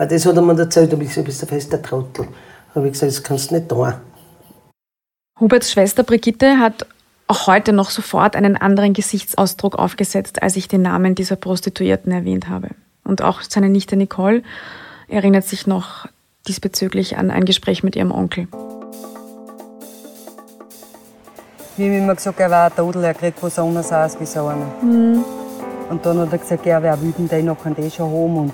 Weil 0.00 0.08
das 0.08 0.24
hat 0.24 0.34
er 0.34 0.40
mir 0.40 0.58
erzählt, 0.58 0.90
habe 0.92 1.02
ich 1.02 1.10
gesagt, 1.10 1.26
du 1.26 1.30
bist 1.30 1.42
ein 1.42 1.48
fester 1.50 1.82
Trottel. 1.82 2.26
Habe 2.74 2.86
ich 2.86 2.94
gesagt, 2.94 3.12
das 3.12 3.22
kannst 3.22 3.50
du 3.50 3.56
nicht 3.56 3.68
tun. 3.68 3.92
Huberts 5.38 5.72
Schwester 5.72 6.04
Brigitte 6.04 6.58
hat 6.58 6.86
auch 7.26 7.46
heute 7.46 7.74
noch 7.74 7.90
sofort 7.90 8.34
einen 8.34 8.56
anderen 8.56 8.94
Gesichtsausdruck 8.94 9.78
aufgesetzt, 9.78 10.42
als 10.42 10.56
ich 10.56 10.68
den 10.68 10.80
Namen 10.80 11.14
dieser 11.14 11.36
Prostituierten 11.36 12.12
erwähnt 12.12 12.48
habe. 12.48 12.70
Und 13.04 13.20
auch 13.20 13.42
seine 13.42 13.68
Nichte 13.68 13.94
Nicole 13.94 14.42
erinnert 15.08 15.44
sich 15.44 15.66
noch 15.66 16.06
diesbezüglich 16.48 17.18
an 17.18 17.30
ein 17.30 17.44
Gespräch 17.44 17.82
mit 17.82 17.94
ihrem 17.94 18.10
Onkel. 18.10 18.48
Wie 21.76 21.84
ihm 21.84 21.92
immer 21.92 22.14
gesagt, 22.14 22.40
er 22.40 22.50
war 22.50 22.70
ein 22.70 22.74
Todel, 22.74 23.04
er 23.04 23.12
kriegt 23.12 23.42
was 23.42 23.58
anderes 23.58 23.92
aus 23.92 24.18
wie 24.18 24.24
so 24.24 24.46
einer. 24.46 24.64
Mhm. 24.82 25.22
Und 25.90 26.06
dann 26.06 26.20
hat 26.20 26.32
er 26.32 26.38
gesagt, 26.38 26.64
ja, 26.64 26.82
wer 26.82 26.98
will 27.02 27.12
denn 27.18 27.28
den 27.28 27.44
noch 27.44 27.66
an 27.66 27.74
den 27.74 27.90
schon 27.90 28.06
haben? 28.06 28.38
Und 28.38 28.52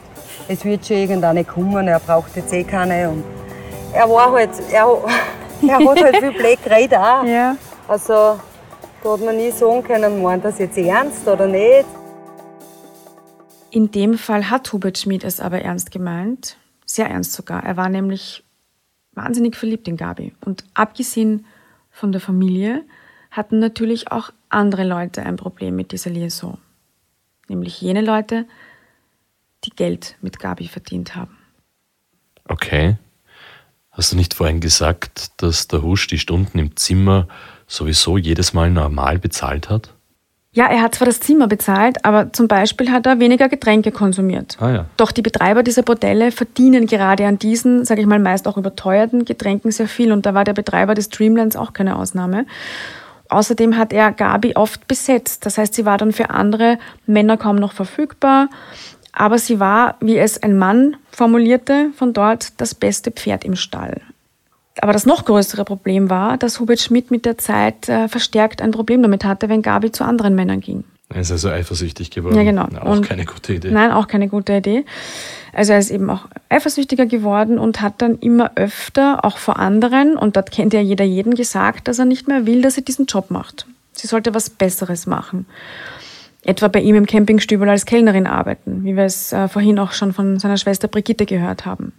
es 0.48 0.64
wird 0.64 0.86
schon 0.86 0.96
irgendeine 0.96 1.44
kommen, 1.44 1.88
er 1.88 2.00
braucht 2.00 2.36
jetzt 2.36 2.52
eh 2.52 2.64
keine. 2.64 3.10
Und 3.10 3.24
er 3.92 4.08
war 4.08 4.32
halt, 4.32 4.50
er, 4.70 4.86
er 5.68 5.78
hat 5.78 6.02
halt 6.02 6.16
viel 6.16 6.32
Black 6.32 6.62
geredet 6.62 6.98
auch. 6.98 7.24
Ja. 7.26 7.56
Also 7.88 8.38
da 9.02 9.12
hat 9.12 9.20
man 9.20 9.36
nie 9.36 9.50
sagen 9.50 9.82
können, 9.82 10.22
meint 10.22 10.44
das 10.44 10.58
jetzt 10.58 10.76
ernst 10.76 11.26
oder 11.28 11.46
nicht. 11.46 11.86
In 13.70 13.90
dem 13.90 14.16
Fall 14.18 14.50
hat 14.50 14.72
Hubert 14.72 14.98
Schmid 14.98 15.22
es 15.22 15.38
aber 15.38 15.60
ernst 15.60 15.90
gemeint. 15.90 16.56
Sehr 16.84 17.08
ernst 17.08 17.32
sogar. 17.32 17.62
Er 17.62 17.76
war 17.76 17.88
nämlich 17.88 18.42
wahnsinnig 19.12 19.56
verliebt 19.56 19.86
in 19.88 19.96
Gabi. 19.96 20.34
Und 20.44 20.64
abgesehen 20.74 21.46
von 21.90 22.12
der 22.12 22.20
Familie 22.20 22.84
hatten 23.30 23.58
natürlich 23.58 24.10
auch 24.10 24.30
andere 24.48 24.84
Leute 24.84 25.22
ein 25.22 25.36
Problem 25.36 25.76
mit 25.76 25.92
dieser 25.92 26.10
Liaison. 26.10 26.58
Nämlich 27.48 27.80
jene 27.80 28.00
Leute, 28.00 28.46
die 29.66 29.76
Geld 29.76 30.16
mit 30.22 30.38
Gabi 30.38 30.68
verdient 30.68 31.14
haben. 31.14 31.36
Okay. 32.48 32.96
Hast 33.90 34.12
du 34.12 34.16
nicht 34.16 34.34
vorhin 34.34 34.60
gesagt, 34.60 35.30
dass 35.38 35.68
der 35.68 35.82
Husch 35.82 36.06
die 36.06 36.18
Stunden 36.18 36.58
im 36.58 36.76
Zimmer 36.76 37.28
sowieso 37.66 38.18
jedes 38.18 38.52
Mal 38.52 38.70
normal 38.70 39.18
bezahlt 39.18 39.68
hat? 39.70 39.94
Ja, 40.52 40.68
er 40.68 40.80
hat 40.80 40.94
zwar 40.94 41.06
das 41.06 41.20
Zimmer 41.20 41.48
bezahlt, 41.48 42.02
aber 42.02 42.32
zum 42.32 42.48
Beispiel 42.48 42.90
hat 42.90 43.04
er 43.04 43.20
weniger 43.20 43.50
Getränke 43.50 43.92
konsumiert. 43.92 44.56
Ah 44.58 44.70
ja. 44.70 44.86
Doch 44.96 45.12
die 45.12 45.20
Betreiber 45.20 45.62
dieser 45.62 45.82
Bordelle 45.82 46.32
verdienen 46.32 46.86
gerade 46.86 47.26
an 47.26 47.38
diesen, 47.38 47.84
sage 47.84 48.00
ich 48.00 48.06
mal, 48.06 48.18
meist 48.18 48.48
auch 48.48 48.56
überteuerten 48.56 49.26
Getränken 49.26 49.70
sehr 49.70 49.86
viel. 49.86 50.12
Und 50.12 50.24
da 50.24 50.32
war 50.32 50.44
der 50.44 50.54
Betreiber 50.54 50.94
des 50.94 51.10
Dreamlands 51.10 51.56
auch 51.56 51.74
keine 51.74 51.96
Ausnahme. 51.96 52.46
Außerdem 53.28 53.76
hat 53.76 53.92
er 53.92 54.12
Gabi 54.12 54.54
oft 54.56 54.86
besetzt. 54.88 55.44
Das 55.44 55.58
heißt, 55.58 55.74
sie 55.74 55.84
war 55.84 55.98
dann 55.98 56.12
für 56.12 56.30
andere 56.30 56.78
Männer 57.06 57.36
kaum 57.36 57.56
noch 57.56 57.72
verfügbar. 57.72 58.48
Aber 59.18 59.38
sie 59.38 59.58
war, 59.58 59.96
wie 60.00 60.18
es 60.18 60.42
ein 60.42 60.58
Mann 60.58 60.96
formulierte, 61.10 61.88
von 61.96 62.12
dort 62.12 62.60
das 62.60 62.74
beste 62.74 63.10
Pferd 63.10 63.44
im 63.44 63.56
Stall. 63.56 64.02
Aber 64.82 64.92
das 64.92 65.06
noch 65.06 65.24
größere 65.24 65.64
Problem 65.64 66.10
war, 66.10 66.36
dass 66.36 66.60
Hubert 66.60 66.80
Schmidt 66.80 67.10
mit 67.10 67.24
der 67.24 67.38
Zeit 67.38 67.88
äh, 67.88 68.08
verstärkt 68.08 68.60
ein 68.60 68.72
Problem 68.72 69.00
damit 69.00 69.24
hatte, 69.24 69.48
wenn 69.48 69.62
Gabi 69.62 69.90
zu 69.90 70.04
anderen 70.04 70.34
Männern 70.34 70.60
ging. 70.60 70.84
Er 71.08 71.22
ist 71.22 71.32
also 71.32 71.48
eifersüchtig 71.48 72.10
geworden. 72.10 72.36
Ja, 72.36 72.42
genau. 72.42 72.66
Auch 72.80 72.96
Und- 72.96 73.08
keine 73.08 73.24
gute 73.24 73.54
Idee. 73.54 73.70
Nein, 73.70 73.90
auch 73.90 74.06
keine 74.06 74.28
gute 74.28 74.52
Idee. 74.54 74.84
Also 75.54 75.72
er 75.72 75.78
ist 75.78 75.90
eben 75.90 76.10
auch 76.10 76.26
eifersüchtiger 76.50 77.06
geworden 77.06 77.58
und 77.58 77.80
hat 77.80 78.02
dann 78.02 78.18
immer 78.18 78.50
öfter, 78.56 79.24
auch 79.24 79.38
vor 79.38 79.58
anderen, 79.58 80.18
und 80.18 80.36
dort 80.36 80.50
kennt 80.50 80.74
ja 80.74 80.80
jeder 80.80 81.06
jeden, 81.06 81.34
gesagt, 81.34 81.88
dass 81.88 81.98
er 81.98 82.04
nicht 82.04 82.28
mehr 82.28 82.44
will, 82.44 82.60
dass 82.60 82.74
sie 82.74 82.84
diesen 82.84 83.06
Job 83.06 83.30
macht. 83.30 83.66
Sie 83.92 84.06
sollte 84.08 84.34
was 84.34 84.50
Besseres 84.50 85.06
machen. 85.06 85.46
Etwa 86.46 86.68
bei 86.68 86.80
ihm 86.80 86.94
im 86.94 87.06
Campingstübel 87.06 87.68
als 87.68 87.86
Kellnerin 87.86 88.26
arbeiten, 88.26 88.84
wie 88.84 88.94
wir 88.96 89.04
es 89.04 89.32
äh, 89.32 89.48
vorhin 89.48 89.78
auch 89.80 89.92
schon 89.92 90.12
von 90.12 90.38
seiner 90.38 90.56
Schwester 90.56 90.86
Brigitte 90.86 91.26
gehört 91.26 91.66
haben. 91.66 91.92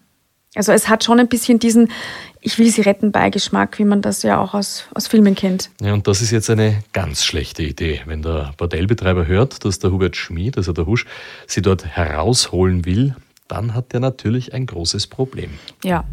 Also 0.55 0.71
es 0.71 0.87
hat 0.87 1.03
schon 1.03 1.19
ein 1.19 1.27
bisschen 1.27 1.59
diesen 1.59 1.91
Ich 2.39 2.57
will 2.57 2.69
sie 2.69 2.81
retten 2.81 3.11
Beigeschmack, 3.11 3.77
wie 3.77 3.83
man 3.83 4.01
das 4.01 4.23
ja 4.23 4.39
auch 4.39 4.53
aus, 4.53 4.85
aus 4.95 5.07
Filmen 5.07 5.35
kennt. 5.35 5.69
Ja, 5.81 5.93
und 5.93 6.07
das 6.07 6.21
ist 6.21 6.31
jetzt 6.31 6.49
eine 6.49 6.81
ganz 6.93 7.25
schlechte 7.25 7.61
Idee. 7.61 8.01
Wenn 8.05 8.21
der 8.21 8.53
Bordellbetreiber 8.57 9.27
hört, 9.27 9.65
dass 9.65 9.79
der 9.79 9.91
Hubert 9.91 10.15
Schmid, 10.15 10.57
also 10.57 10.71
der 10.71 10.85
Husch, 10.85 11.05
sie 11.45 11.61
dort 11.61 11.85
herausholen 11.85 12.85
will, 12.85 13.15
dann 13.47 13.73
hat 13.73 13.93
er 13.93 13.99
natürlich 13.99 14.53
ein 14.53 14.65
großes 14.65 15.07
Problem. 15.07 15.51
Ja, 15.83 16.05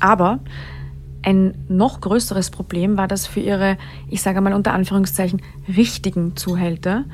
aber 0.00 0.40
ein 1.22 1.54
noch 1.68 2.00
größeres 2.00 2.50
Problem 2.50 2.96
war 2.96 3.08
das 3.08 3.26
für 3.26 3.40
ihre, 3.40 3.76
ich 4.08 4.22
sage 4.22 4.40
mal 4.40 4.54
unter 4.54 4.72
Anführungszeichen, 4.72 5.42
richtigen 5.68 6.36
Zuhälter. 6.36 7.04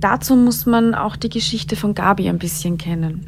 Dazu 0.00 0.34
muss 0.34 0.66
man 0.66 0.94
auch 0.94 1.16
die 1.16 1.28
Geschichte 1.28 1.76
von 1.76 1.94
Gabi 1.94 2.28
ein 2.28 2.38
bisschen 2.38 2.78
kennen. 2.78 3.26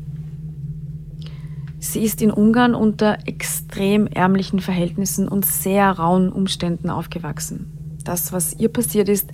Sie 1.79 2.03
ist 2.03 2.23
in 2.23 2.31
Ungarn 2.31 2.75
unter 2.75 3.19
extrem 3.27 4.07
ärmlichen 4.07 4.61
Verhältnissen 4.61 5.29
und 5.29 5.45
sehr 5.45 5.91
rauen 5.91 6.33
Umständen 6.33 6.91
aufgewachsen. 6.91 7.99
Das, 8.05 8.33
was 8.33 8.59
ihr 8.59 8.69
passiert 8.69 9.09
ist, 9.09 9.31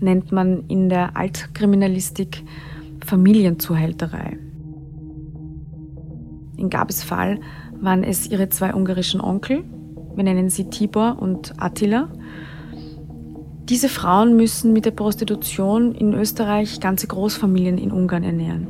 nennt 0.00 0.32
man 0.32 0.64
in 0.68 0.88
der 0.88 1.16
Altkriminalistik 1.16 2.44
Familienzuhälterei. 3.04 4.36
In 6.56 6.70
Gabis 6.70 7.02
Fall 7.02 7.40
waren 7.80 8.04
es 8.04 8.30
ihre 8.30 8.48
zwei 8.48 8.74
ungarischen 8.74 9.20
Onkel, 9.20 9.64
wir 10.14 10.24
nennen 10.24 10.50
sie 10.50 10.64
Tibor 10.64 11.16
und 11.20 11.54
Attila. 11.56 12.08
Diese 13.68 13.88
Frauen 13.88 14.36
müssen 14.36 14.72
mit 14.72 14.86
der 14.86 14.90
Prostitution 14.90 15.94
in 15.94 16.14
Österreich 16.14 16.80
ganze 16.80 17.06
Großfamilien 17.06 17.78
in 17.78 17.92
Ungarn 17.92 18.24
ernähren. 18.24 18.66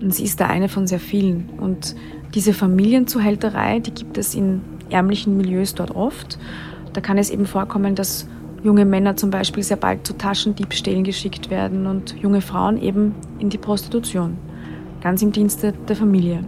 Und 0.00 0.14
sie 0.14 0.24
ist 0.24 0.40
da 0.40 0.46
eine 0.46 0.68
von 0.68 0.86
sehr 0.86 1.00
vielen. 1.00 1.50
Und 1.58 1.96
diese 2.34 2.52
Familienzuhälterei, 2.52 3.80
die 3.80 3.90
gibt 3.90 4.16
es 4.16 4.34
in 4.34 4.60
ärmlichen 4.90 5.36
Milieus 5.36 5.74
dort 5.74 5.90
oft. 5.90 6.38
Da 6.92 7.00
kann 7.00 7.18
es 7.18 7.30
eben 7.30 7.46
vorkommen, 7.46 7.96
dass 7.96 8.28
junge 8.62 8.84
Männer 8.84 9.16
zum 9.16 9.30
Beispiel 9.30 9.62
sehr 9.62 9.76
bald 9.76 10.06
zu 10.06 10.16
Taschendiebstählen 10.16 11.04
geschickt 11.04 11.50
werden 11.50 11.86
und 11.86 12.14
junge 12.20 12.40
Frauen 12.40 12.80
eben 12.80 13.14
in 13.40 13.50
die 13.50 13.58
Prostitution. 13.58 14.38
Ganz 15.00 15.20
im 15.20 15.32
Dienste 15.32 15.72
der 15.88 15.96
Familie. 15.96 16.44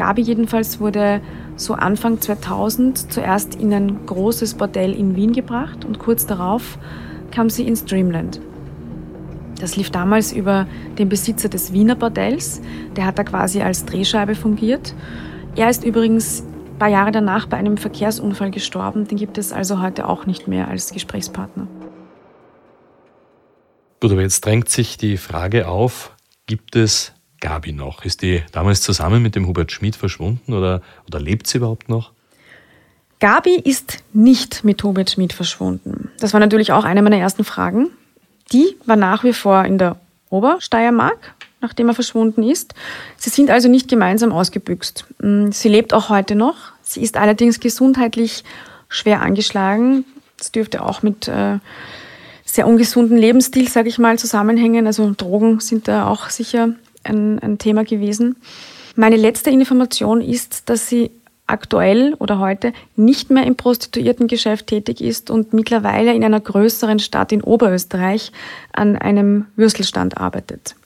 Gabi 0.00 0.22
jedenfalls 0.22 0.80
wurde 0.80 1.20
so 1.56 1.74
Anfang 1.74 2.22
2000 2.22 3.12
zuerst 3.12 3.54
in 3.54 3.70
ein 3.74 4.06
großes 4.06 4.54
Bordell 4.54 4.94
in 4.94 5.14
Wien 5.14 5.34
gebracht 5.34 5.84
und 5.84 5.98
kurz 5.98 6.24
darauf 6.24 6.78
kam 7.30 7.50
sie 7.50 7.66
ins 7.66 7.84
Dreamland. 7.84 8.40
Das 9.60 9.76
lief 9.76 9.90
damals 9.90 10.32
über 10.32 10.66
den 10.96 11.10
Besitzer 11.10 11.50
des 11.50 11.74
Wiener 11.74 11.96
Bordells, 11.96 12.62
der 12.96 13.04
hat 13.04 13.18
da 13.18 13.24
quasi 13.24 13.60
als 13.60 13.84
Drehscheibe 13.84 14.34
fungiert. 14.34 14.94
Er 15.54 15.68
ist 15.68 15.84
übrigens 15.84 16.44
ein 16.44 16.78
paar 16.78 16.88
Jahre 16.88 17.12
danach 17.12 17.44
bei 17.46 17.58
einem 17.58 17.76
Verkehrsunfall 17.76 18.50
gestorben, 18.50 19.06
den 19.06 19.18
gibt 19.18 19.36
es 19.36 19.52
also 19.52 19.82
heute 19.82 20.08
auch 20.08 20.24
nicht 20.24 20.48
mehr 20.48 20.68
als 20.68 20.94
Gesprächspartner. 20.94 21.66
Gut, 24.00 24.12
aber 24.12 24.22
jetzt 24.22 24.46
drängt 24.46 24.70
sich 24.70 24.96
die 24.96 25.18
Frage 25.18 25.68
auf, 25.68 26.16
gibt 26.46 26.74
es 26.74 27.12
Gabi 27.40 27.72
noch? 27.72 28.04
Ist 28.04 28.22
die 28.22 28.42
damals 28.52 28.82
zusammen 28.82 29.22
mit 29.22 29.34
dem 29.34 29.46
Hubert 29.46 29.72
Schmid 29.72 29.96
verschwunden 29.96 30.52
oder, 30.52 30.82
oder 31.06 31.20
lebt 31.20 31.46
sie 31.46 31.58
überhaupt 31.58 31.88
noch? 31.88 32.12
Gabi 33.18 33.54
ist 33.54 33.98
nicht 34.12 34.64
mit 34.64 34.82
Hubert 34.82 35.10
Schmid 35.10 35.32
verschwunden. 35.32 36.10
Das 36.20 36.32
war 36.32 36.40
natürlich 36.40 36.72
auch 36.72 36.84
eine 36.84 37.02
meiner 37.02 37.18
ersten 37.18 37.44
Fragen. 37.44 37.90
Die 38.52 38.76
war 38.86 38.96
nach 38.96 39.24
wie 39.24 39.32
vor 39.32 39.64
in 39.64 39.78
der 39.78 39.96
Obersteiermark, 40.30 41.34
nachdem 41.60 41.88
er 41.88 41.94
verschwunden 41.94 42.42
ist. 42.42 42.74
Sie 43.16 43.30
sind 43.30 43.50
also 43.50 43.68
nicht 43.68 43.88
gemeinsam 43.88 44.32
ausgebüxt. 44.32 45.04
Mm, 45.20 45.50
Sie 45.50 45.68
lebt 45.68 45.92
auch 45.92 46.08
heute 46.08 46.34
noch. 46.34 46.56
Sie 46.82 47.02
ist 47.02 47.16
allerdings 47.16 47.60
gesundheitlich 47.60 48.42
schwer 48.88 49.20
angeschlagen. 49.20 50.04
Das 50.38 50.50
dürfte 50.50 50.82
auch 50.82 51.02
mit 51.02 51.28
äh, 51.28 51.58
sehr 52.44 52.66
ungesunden 52.66 53.18
Lebensstil, 53.18 53.68
sage 53.68 53.88
ich 53.88 53.98
mal, 53.98 54.18
zusammenhängen. 54.18 54.86
Also 54.86 55.12
Drogen 55.16 55.60
sind 55.60 55.88
da 55.88 56.08
auch 56.08 56.30
sicher 56.30 56.70
ein, 57.04 57.38
ein 57.38 57.58
Thema 57.58 57.84
gewesen. 57.84 58.36
Meine 58.96 59.16
letzte 59.16 59.50
Information 59.50 60.20
ist, 60.20 60.68
dass 60.68 60.88
sie 60.88 61.10
aktuell 61.46 62.14
oder 62.14 62.38
heute 62.38 62.72
nicht 62.96 63.30
mehr 63.30 63.44
im 63.44 63.56
Prostituiertengeschäft 63.56 64.68
tätig 64.68 65.00
ist 65.00 65.30
und 65.30 65.52
mittlerweile 65.52 66.14
in 66.14 66.24
einer 66.24 66.40
größeren 66.40 67.00
Stadt 67.00 67.32
in 67.32 67.42
Oberösterreich 67.42 68.32
an 68.72 68.96
einem 68.96 69.46
Würstelstand 69.56 70.18
arbeitet. 70.18 70.76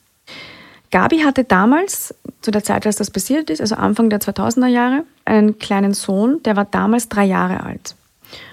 Gabi 0.91 1.19
hatte 1.23 1.45
damals, 1.45 2.15
zu 2.41 2.51
der 2.51 2.63
Zeit, 2.63 2.87
als 2.87 2.97
das 2.97 3.11
passiert 3.11 3.51
ist, 3.51 3.61
also 3.61 3.75
Anfang 3.75 4.11
der 4.11 4.21
2000er 4.21 4.69
Jahre, 4.69 5.05
einen 5.25 5.59
kleinen 5.59 5.93
Sohn, 5.93 6.43
der 6.45 6.57
war 6.57 6.67
damals 6.67 7.09
drei 7.09 7.25
Jahre 7.25 7.65
alt, 7.65 7.97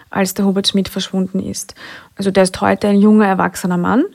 als 0.10 0.34
der 0.34 0.46
Hubert 0.46 0.68
Schmidt 0.68 0.90
verschwunden 0.90 1.40
ist. 1.40 1.76
Also 2.16 2.32
der 2.32 2.44
ist 2.44 2.60
heute 2.60 2.88
ein 2.88 3.00
junger, 3.00 3.28
erwachsener 3.28 3.78
Mann. 3.78 4.06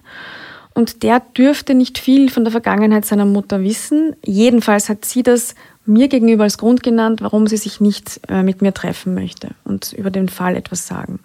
Und 0.76 1.02
der 1.02 1.20
dürfte 1.20 1.74
nicht 1.74 1.96
viel 1.96 2.28
von 2.28 2.44
der 2.44 2.50
Vergangenheit 2.52 3.06
seiner 3.06 3.24
Mutter 3.24 3.62
wissen. 3.62 4.14
Jedenfalls 4.22 4.90
hat 4.90 5.06
sie 5.06 5.22
das 5.22 5.54
mir 5.86 6.08
gegenüber 6.08 6.42
als 6.42 6.58
Grund 6.58 6.82
genannt, 6.82 7.22
warum 7.22 7.46
sie 7.46 7.56
sich 7.56 7.80
nicht 7.80 8.20
äh, 8.28 8.42
mit 8.42 8.60
mir 8.60 8.74
treffen 8.74 9.14
möchte 9.14 9.48
und 9.64 9.94
über 9.94 10.10
den 10.10 10.28
Fall 10.28 10.54
etwas 10.54 10.86
sagen. 10.86 11.20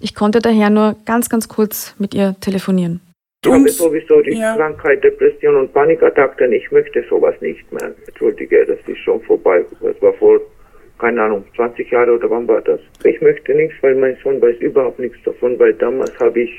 Ich 0.00 0.14
konnte 0.14 0.38
daher 0.38 0.70
nur 0.70 0.96
ganz, 1.04 1.28
ganz 1.28 1.48
kurz 1.48 1.94
mit 1.98 2.14
ihr 2.14 2.34
telefonieren. 2.40 3.00
Ich 3.44 3.52
habe 3.52 3.68
sowieso 3.68 4.22
die 4.22 4.40
Krankheit, 4.40 5.04
Depression 5.04 5.56
und 5.56 5.74
Panikattacken. 5.74 6.50
Ich 6.52 6.72
möchte 6.72 7.04
sowas 7.10 7.34
nicht 7.42 7.70
mehr. 7.72 7.92
Entschuldige, 8.06 8.64
das 8.64 8.78
ist 8.86 9.00
schon 9.00 9.20
vorbei. 9.20 9.66
Das 9.82 10.00
war 10.00 10.14
vor, 10.14 10.40
keine 10.98 11.24
Ahnung, 11.24 11.44
20 11.56 11.90
Jahre 11.90 12.12
oder 12.12 12.30
wann 12.30 12.48
war 12.48 12.62
das? 12.62 12.80
Ich 13.04 13.20
möchte 13.20 13.54
nichts, 13.54 13.74
weil 13.82 13.96
mein 13.96 14.16
Sohn 14.24 14.40
weiß 14.40 14.56
überhaupt 14.60 14.98
nichts 14.98 15.18
davon, 15.26 15.58
weil 15.58 15.74
damals 15.74 16.18
habe 16.18 16.40
ich 16.40 16.50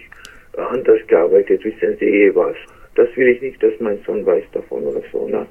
anders 0.57 0.99
gearbeitet, 1.07 1.63
wissen 1.63 1.97
Sie 1.99 2.05
eh 2.05 2.35
was. 2.35 2.55
Das 2.95 3.07
will 3.15 3.27
ich 3.27 3.41
nicht, 3.41 3.61
dass 3.61 3.73
mein 3.79 3.99
Sohn 4.05 4.25
weiß 4.25 4.43
davon 4.53 4.83
oder 4.83 5.01
so, 5.11 5.27
ne? 5.27 5.45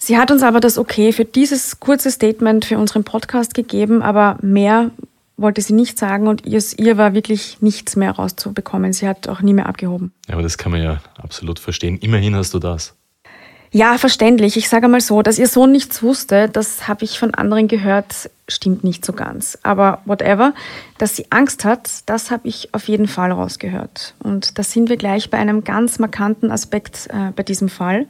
Sie 0.00 0.16
hat 0.16 0.30
uns 0.30 0.42
aber 0.42 0.60
das 0.60 0.78
Okay 0.78 1.12
für 1.12 1.24
dieses 1.24 1.80
kurze 1.80 2.10
Statement 2.10 2.64
für 2.64 2.78
unseren 2.78 3.02
Podcast 3.02 3.54
gegeben, 3.54 4.00
aber 4.00 4.38
mehr 4.42 4.92
wollte 5.36 5.62
sie 5.62 5.72
nicht 5.72 5.98
sagen 5.98 6.26
und 6.26 6.46
ihr, 6.46 6.62
ihr 6.76 6.98
war 6.98 7.14
wirklich 7.14 7.62
nichts 7.62 7.96
mehr 7.96 8.12
rauszubekommen. 8.12 8.92
Sie 8.92 9.08
hat 9.08 9.28
auch 9.28 9.40
nie 9.40 9.54
mehr 9.54 9.66
abgehoben. 9.66 10.12
Ja, 10.26 10.34
aber 10.34 10.42
das 10.42 10.58
kann 10.58 10.72
man 10.72 10.82
ja 10.82 11.00
absolut 11.16 11.58
verstehen. 11.58 11.98
Immerhin 11.98 12.34
hast 12.34 12.52
du 12.54 12.58
das. 12.58 12.97
Ja, 13.70 13.98
verständlich. 13.98 14.56
Ich 14.56 14.68
sage 14.68 14.88
mal 14.88 15.00
so, 15.00 15.20
dass 15.20 15.38
ihr 15.38 15.46
Sohn 15.46 15.72
nichts 15.72 16.02
wusste, 16.02 16.48
das 16.48 16.88
habe 16.88 17.04
ich 17.04 17.18
von 17.18 17.34
anderen 17.34 17.68
gehört, 17.68 18.30
stimmt 18.48 18.82
nicht 18.82 19.04
so 19.04 19.12
ganz. 19.12 19.58
Aber 19.62 20.00
whatever, 20.06 20.54
dass 20.96 21.16
sie 21.16 21.26
Angst 21.30 21.64
hat, 21.64 21.90
das 22.06 22.30
habe 22.30 22.48
ich 22.48 22.72
auf 22.72 22.88
jeden 22.88 23.08
Fall 23.08 23.30
rausgehört. 23.30 24.14
Und 24.20 24.58
da 24.58 24.62
sind 24.62 24.88
wir 24.88 24.96
gleich 24.96 25.28
bei 25.28 25.36
einem 25.36 25.64
ganz 25.64 25.98
markanten 25.98 26.50
Aspekt 26.50 27.08
äh, 27.10 27.32
bei 27.36 27.42
diesem 27.42 27.68
Fall. 27.68 28.06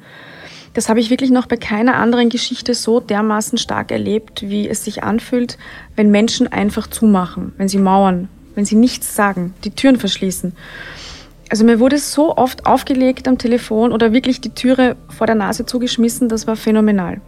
Das 0.74 0.88
habe 0.88 1.00
ich 1.00 1.11
wirklich 1.11 1.30
noch 1.30 1.46
bei 1.46 1.56
keiner 1.56 1.96
anderen 1.96 2.28
Geschichte 2.28 2.74
so 2.74 3.00
dermaßen 3.00 3.59
stark 3.59 3.90
erlebt, 3.90 4.48
wie 4.48 4.68
es 4.68 4.84
sich 4.84 5.02
anfühlt, 5.02 5.59
wenn 5.96 6.12
Menschen 6.12 6.46
einfach 6.46 6.86
zumachen, 6.86 7.52
wenn 7.56 7.68
sie 7.68 7.78
mauern, 7.78 8.28
wenn 8.54 8.64
sie 8.64 8.76
nichts 8.76 9.16
sagen, 9.16 9.54
die 9.64 9.72
Türen 9.72 9.98
verschließen. 9.98 10.52
Also 11.49 11.64
mir 11.64 11.80
wurde 11.80 11.99
so 11.99 12.36
oft 12.36 12.66
aufgelegt 12.66 13.26
am 13.26 13.38
Telefon 13.38 13.92
oder 13.92 14.12
wirklich 14.12 14.40
die 14.40 14.51
Türe 14.51 14.96
vor 15.09 15.26
der 15.26 15.36
Nase 15.36 15.64
zugeschmissen, 15.64 16.28
das 16.28 16.46
war 16.46 16.57
phänomenal. 16.57 17.20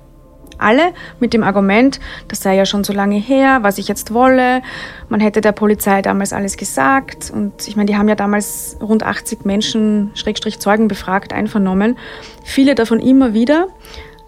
Alle 0.59 0.93
mit 1.21 1.33
dem 1.33 1.43
Argument, 1.43 2.01
das 2.29 2.43
sei 2.43 2.55
ja 2.55 2.67
schon 2.67 2.85
so 2.85 2.93
lange 2.93 3.17
her, 3.17 3.61
was 3.63 3.79
ich 3.79 3.89
jetzt 3.89 4.13
wolle. 4.13 4.61
Man 5.09 5.19
hätte 5.19 5.41
der 5.41 5.53
Polizei 5.53 6.03
damals 6.03 6.35
alles 6.35 6.59
gesagt. 6.59 7.33
Und 7.35 7.67
ich 7.67 7.77
meine, 7.77 7.87
die 7.87 7.97
haben 7.97 8.11
ja 8.11 8.15
damals 8.15 8.77
rund 8.79 9.03
80 9.03 9.47
Menschen, 9.47 10.11
Schrägstrich 10.13 10.59
Zeugen 10.59 10.87
befragt, 10.87 11.33
einvernommen. 11.33 11.97
Viele 12.45 12.75
davon 12.75 13.01
immer 13.01 13.33
wieder. 13.33 13.69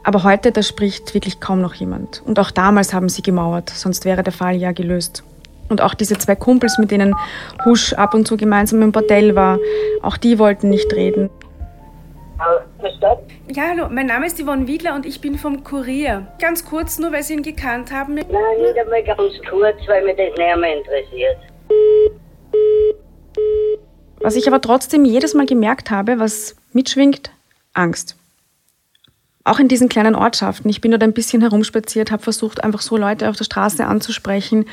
Aber 0.05 0.25
heute, 0.25 0.53
da 0.53 0.63
spricht 0.63 1.13
wirklich 1.13 1.39
kaum 1.39 1.61
noch 1.61 1.75
jemand. 1.75 2.23
Und 2.25 2.39
auch 2.39 2.51
damals 2.51 2.95
haben 2.95 3.11
sie 3.11 3.23
gemauert, 3.23 3.69
sonst 3.69 4.07
wäre 4.07 4.23
der 4.23 4.33
Fall 4.33 4.57
ja 4.57 4.73
gelöst. 4.73 5.25
Und 5.73 5.81
auch 5.81 5.95
diese 5.95 6.19
zwei 6.19 6.37
Kumpels, 6.37 6.77
mit 6.77 6.91
denen 6.91 7.17
Husch 7.65 7.95
ab 7.95 8.13
und 8.13 8.29
zu 8.29 8.37
gemeinsam 8.37 8.83
im 8.83 8.93
Bordell 8.93 9.35
war, 9.35 9.59
auch 10.03 10.19
die 10.19 10.39
wollten 10.39 10.69
nicht 10.69 10.93
reden. 10.93 11.31
Ja, 13.49 13.63
hallo, 13.71 13.89
mein 13.91 14.07
Name 14.07 14.27
ist 14.27 14.39
Yvonne 14.39 14.67
Wiedler 14.67 14.95
und 14.95 15.07
ich 15.07 15.23
bin 15.23 15.39
vom 15.39 15.65
Kurier. 15.65 16.27
Ganz 16.39 16.67
kurz, 16.67 16.99
nur 16.99 17.11
weil 17.11 17.23
Sie 17.23 17.33
ihn 17.33 17.43
gekannt 17.43 17.91
haben. 17.91 18.17
Nein, 18.17 18.25
nicht 18.61 18.79
einmal 18.79 19.03
ganz 19.03 19.33
kurz, 19.49 19.77
weil 19.87 20.05
mich 20.05 20.17
das 20.17 20.37
näher 20.37 20.59
mehr 20.59 20.77
interessiert. 20.77 21.39
Was 24.21 24.37
ich 24.37 24.47
aber 24.47 24.61
trotzdem 24.61 25.07
jedes 25.07 25.33
Mal 25.33 25.47
gemerkt 25.47 25.91
habe, 25.91 26.19
was 26.19 26.55
mitschwingt, 26.75 27.31
Angst. 27.73 28.17
Auch 29.45 29.59
in 29.59 29.69
diesen 29.69 29.89
kleinen 29.89 30.15
Ortschaften. 30.15 30.69
Ich 30.69 30.83
bin 30.83 30.91
dort 30.91 31.03
ein 31.03 31.15
bisschen 31.15 31.41
herumspaziert, 31.41 32.11
habe 32.11 32.23
versucht, 32.23 32.63
einfach 32.63 32.83
so 32.83 32.97
Leute 32.97 33.29
auf 33.31 33.37
der 33.37 33.45
Straße 33.45 33.87
anzusprechen. 33.87 34.67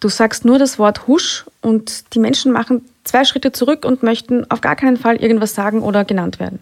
Du 0.00 0.08
sagst 0.08 0.44
nur 0.44 0.58
das 0.58 0.78
Wort 0.78 1.06
Husch 1.06 1.46
und 1.62 2.14
die 2.14 2.18
Menschen 2.18 2.52
machen 2.52 2.82
zwei 3.04 3.24
Schritte 3.24 3.52
zurück 3.52 3.84
und 3.84 4.02
möchten 4.02 4.50
auf 4.50 4.60
gar 4.60 4.76
keinen 4.76 4.96
Fall 4.96 5.16
irgendwas 5.16 5.54
sagen 5.54 5.82
oder 5.82 6.04
genannt 6.04 6.38
werden. 6.38 6.58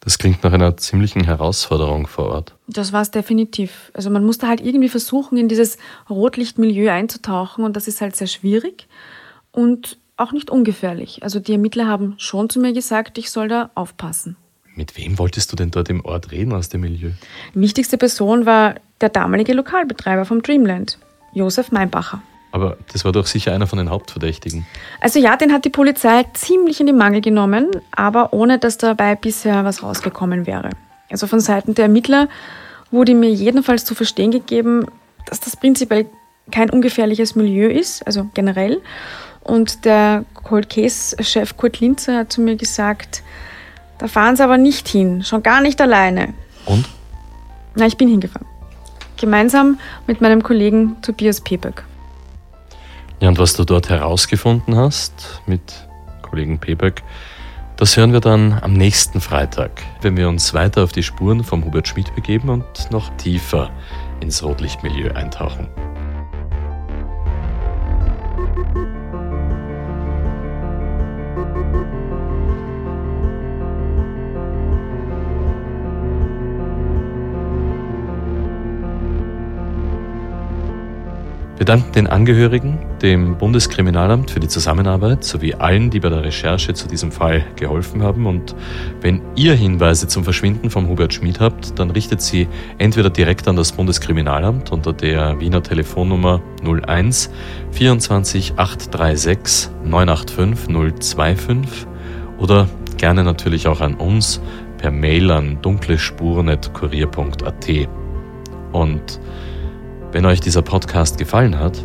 Das 0.00 0.18
klingt 0.18 0.42
nach 0.42 0.52
einer 0.52 0.76
ziemlichen 0.76 1.22
Herausforderung 1.22 2.08
vor 2.08 2.26
Ort. 2.26 2.54
Das 2.66 2.92
war 2.92 3.02
es 3.02 3.12
definitiv. 3.12 3.92
Also 3.94 4.10
man 4.10 4.24
musste 4.24 4.48
halt 4.48 4.60
irgendwie 4.60 4.88
versuchen, 4.88 5.38
in 5.38 5.48
dieses 5.48 5.78
Rotlichtmilieu 6.10 6.90
einzutauchen 6.90 7.64
und 7.64 7.76
das 7.76 7.86
ist 7.86 8.00
halt 8.00 8.16
sehr 8.16 8.26
schwierig 8.26 8.88
und 9.52 9.98
auch 10.16 10.32
nicht 10.32 10.50
ungefährlich. 10.50 11.22
Also 11.22 11.38
die 11.38 11.52
Ermittler 11.52 11.86
haben 11.86 12.14
schon 12.18 12.50
zu 12.50 12.58
mir 12.58 12.72
gesagt, 12.72 13.16
ich 13.16 13.30
soll 13.30 13.46
da 13.46 13.70
aufpassen. 13.76 14.36
Mit 14.74 14.96
wem 14.96 15.18
wolltest 15.18 15.52
du 15.52 15.56
denn 15.56 15.70
dort 15.70 15.88
im 15.88 16.04
Ort 16.04 16.32
reden 16.32 16.52
aus 16.52 16.68
dem 16.68 16.80
Milieu? 16.80 17.10
Die 17.54 17.60
wichtigste 17.60 17.96
Person 17.98 18.44
war 18.44 18.76
der 19.00 19.10
damalige 19.10 19.52
Lokalbetreiber 19.52 20.24
vom 20.24 20.42
Dreamland, 20.42 20.98
Josef 21.32 21.70
Meinbacher. 21.70 22.22
Aber 22.52 22.76
das 22.92 23.04
war 23.04 23.12
doch 23.12 23.26
sicher 23.26 23.52
einer 23.52 23.66
von 23.66 23.78
den 23.78 23.90
Hauptverdächtigen. 23.90 24.66
Also 25.00 25.18
ja, 25.18 25.36
den 25.36 25.52
hat 25.52 25.64
die 25.64 25.70
Polizei 25.70 26.24
ziemlich 26.34 26.80
in 26.80 26.86
die 26.86 26.92
Mangel 26.92 27.22
genommen, 27.22 27.70
aber 27.90 28.32
ohne 28.32 28.58
dass 28.58 28.76
dabei 28.76 29.14
bisher 29.14 29.64
was 29.64 29.82
rausgekommen 29.82 30.46
wäre. 30.46 30.70
Also 31.10 31.26
von 31.26 31.40
Seiten 31.40 31.74
der 31.74 31.86
Ermittler 31.86 32.28
wurde 32.90 33.14
mir 33.14 33.30
jedenfalls 33.30 33.86
zu 33.86 33.94
verstehen 33.94 34.30
gegeben, 34.30 34.86
dass 35.26 35.40
das 35.40 35.56
prinzipiell 35.56 36.06
kein 36.50 36.68
ungefährliches 36.68 37.34
Milieu 37.34 37.68
ist, 37.68 38.06
also 38.06 38.28
generell. 38.34 38.82
Und 39.40 39.86
der 39.86 40.24
Cold 40.34 40.68
Case-Chef 40.68 41.56
Kurt 41.56 41.80
Linzer 41.80 42.18
hat 42.18 42.32
zu 42.32 42.42
mir 42.42 42.56
gesagt, 42.56 43.22
da 43.98 44.08
fahren 44.08 44.36
sie 44.36 44.44
aber 44.44 44.58
nicht 44.58 44.88
hin, 44.88 45.24
schon 45.24 45.42
gar 45.42 45.62
nicht 45.62 45.80
alleine. 45.80 46.34
Und? 46.66 46.86
Na, 47.74 47.86
ich 47.86 47.96
bin 47.96 48.08
hingefahren. 48.08 48.46
Gemeinsam 49.16 49.78
mit 50.06 50.20
meinem 50.20 50.42
Kollegen 50.42 51.00
Tobias 51.00 51.40
Pepek. 51.40 51.84
Ja, 53.22 53.28
und 53.28 53.38
was 53.38 53.54
du 53.54 53.64
dort 53.64 53.88
herausgefunden 53.88 54.74
hast 54.74 55.42
mit 55.46 55.86
Kollegen 56.22 56.58
Pebeck, 56.58 57.04
das 57.76 57.96
hören 57.96 58.12
wir 58.12 58.18
dann 58.18 58.58
am 58.60 58.72
nächsten 58.72 59.20
Freitag, 59.20 59.84
wenn 60.00 60.16
wir 60.16 60.28
uns 60.28 60.54
weiter 60.54 60.82
auf 60.82 60.90
die 60.90 61.04
Spuren 61.04 61.44
vom 61.44 61.64
Hubert 61.64 61.86
Schmidt 61.86 62.12
begeben 62.16 62.48
und 62.48 62.90
noch 62.90 63.16
tiefer 63.18 63.70
ins 64.20 64.42
Rotlichtmilieu 64.42 65.12
eintauchen. 65.12 65.68
Wir 81.62 81.66
danken 81.66 81.92
den 81.92 82.06
Angehörigen, 82.08 82.80
dem 83.02 83.38
Bundeskriminalamt 83.38 84.32
für 84.32 84.40
die 84.40 84.48
Zusammenarbeit 84.48 85.22
sowie 85.22 85.54
allen, 85.54 85.90
die 85.90 86.00
bei 86.00 86.08
der 86.08 86.24
Recherche 86.24 86.74
zu 86.74 86.88
diesem 86.88 87.12
Fall 87.12 87.44
geholfen 87.54 88.02
haben. 88.02 88.26
Und 88.26 88.56
wenn 89.00 89.22
ihr 89.36 89.54
Hinweise 89.54 90.08
zum 90.08 90.24
Verschwinden 90.24 90.70
von 90.70 90.88
Hubert 90.88 91.14
Schmid 91.14 91.38
habt, 91.38 91.78
dann 91.78 91.92
richtet 91.92 92.20
sie 92.20 92.48
entweder 92.78 93.10
direkt 93.10 93.46
an 93.46 93.54
das 93.54 93.70
Bundeskriminalamt 93.70 94.72
unter 94.72 94.92
der 94.92 95.38
Wiener 95.38 95.62
Telefonnummer 95.62 96.42
01 96.64 97.30
24 97.70 98.54
836 98.56 99.70
985 99.84 101.06
025 101.06 101.86
oder 102.38 102.66
gerne 102.96 103.22
natürlich 103.22 103.68
auch 103.68 103.80
an 103.80 103.94
uns 103.94 104.40
per 104.78 104.90
Mail 104.90 105.30
an 105.30 105.58
dunklespuren.kurier.at. 105.62 107.88
Und 108.72 109.20
wenn 110.12 110.26
euch 110.26 110.40
dieser 110.40 110.62
Podcast 110.62 111.18
gefallen 111.18 111.58
hat, 111.58 111.84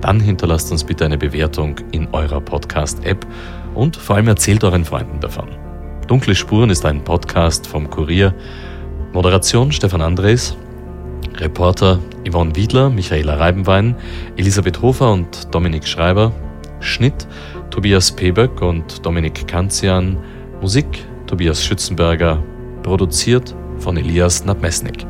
dann 0.00 0.18
hinterlasst 0.18 0.72
uns 0.72 0.82
bitte 0.82 1.04
eine 1.04 1.18
Bewertung 1.18 1.76
in 1.92 2.08
eurer 2.12 2.40
Podcast-App 2.40 3.26
und 3.74 3.96
vor 3.96 4.16
allem 4.16 4.28
erzählt 4.28 4.64
euren 4.64 4.84
Freunden 4.84 5.20
davon. 5.20 5.48
Dunkle 6.06 6.34
Spuren 6.34 6.70
ist 6.70 6.84
ein 6.86 7.04
Podcast 7.04 7.66
vom 7.66 7.88
Kurier. 7.90 8.34
Moderation 9.12 9.72
Stefan 9.72 10.00
Andres, 10.00 10.56
Reporter 11.36 11.98
Yvonne 12.26 12.56
Wiedler, 12.56 12.90
Michaela 12.90 13.34
Reibenwein, 13.34 13.94
Elisabeth 14.36 14.80
Hofer 14.80 15.12
und 15.12 15.54
Dominik 15.54 15.86
Schreiber, 15.86 16.32
Schnitt 16.80 17.26
Tobias 17.70 18.10
Pebeck 18.10 18.62
und 18.62 19.04
Dominik 19.04 19.46
Kanzian, 19.46 20.16
Musik 20.60 20.86
Tobias 21.26 21.64
Schützenberger, 21.64 22.42
produziert 22.82 23.54
von 23.78 23.96
Elias 23.96 24.44
Nabmesnik. 24.44 25.06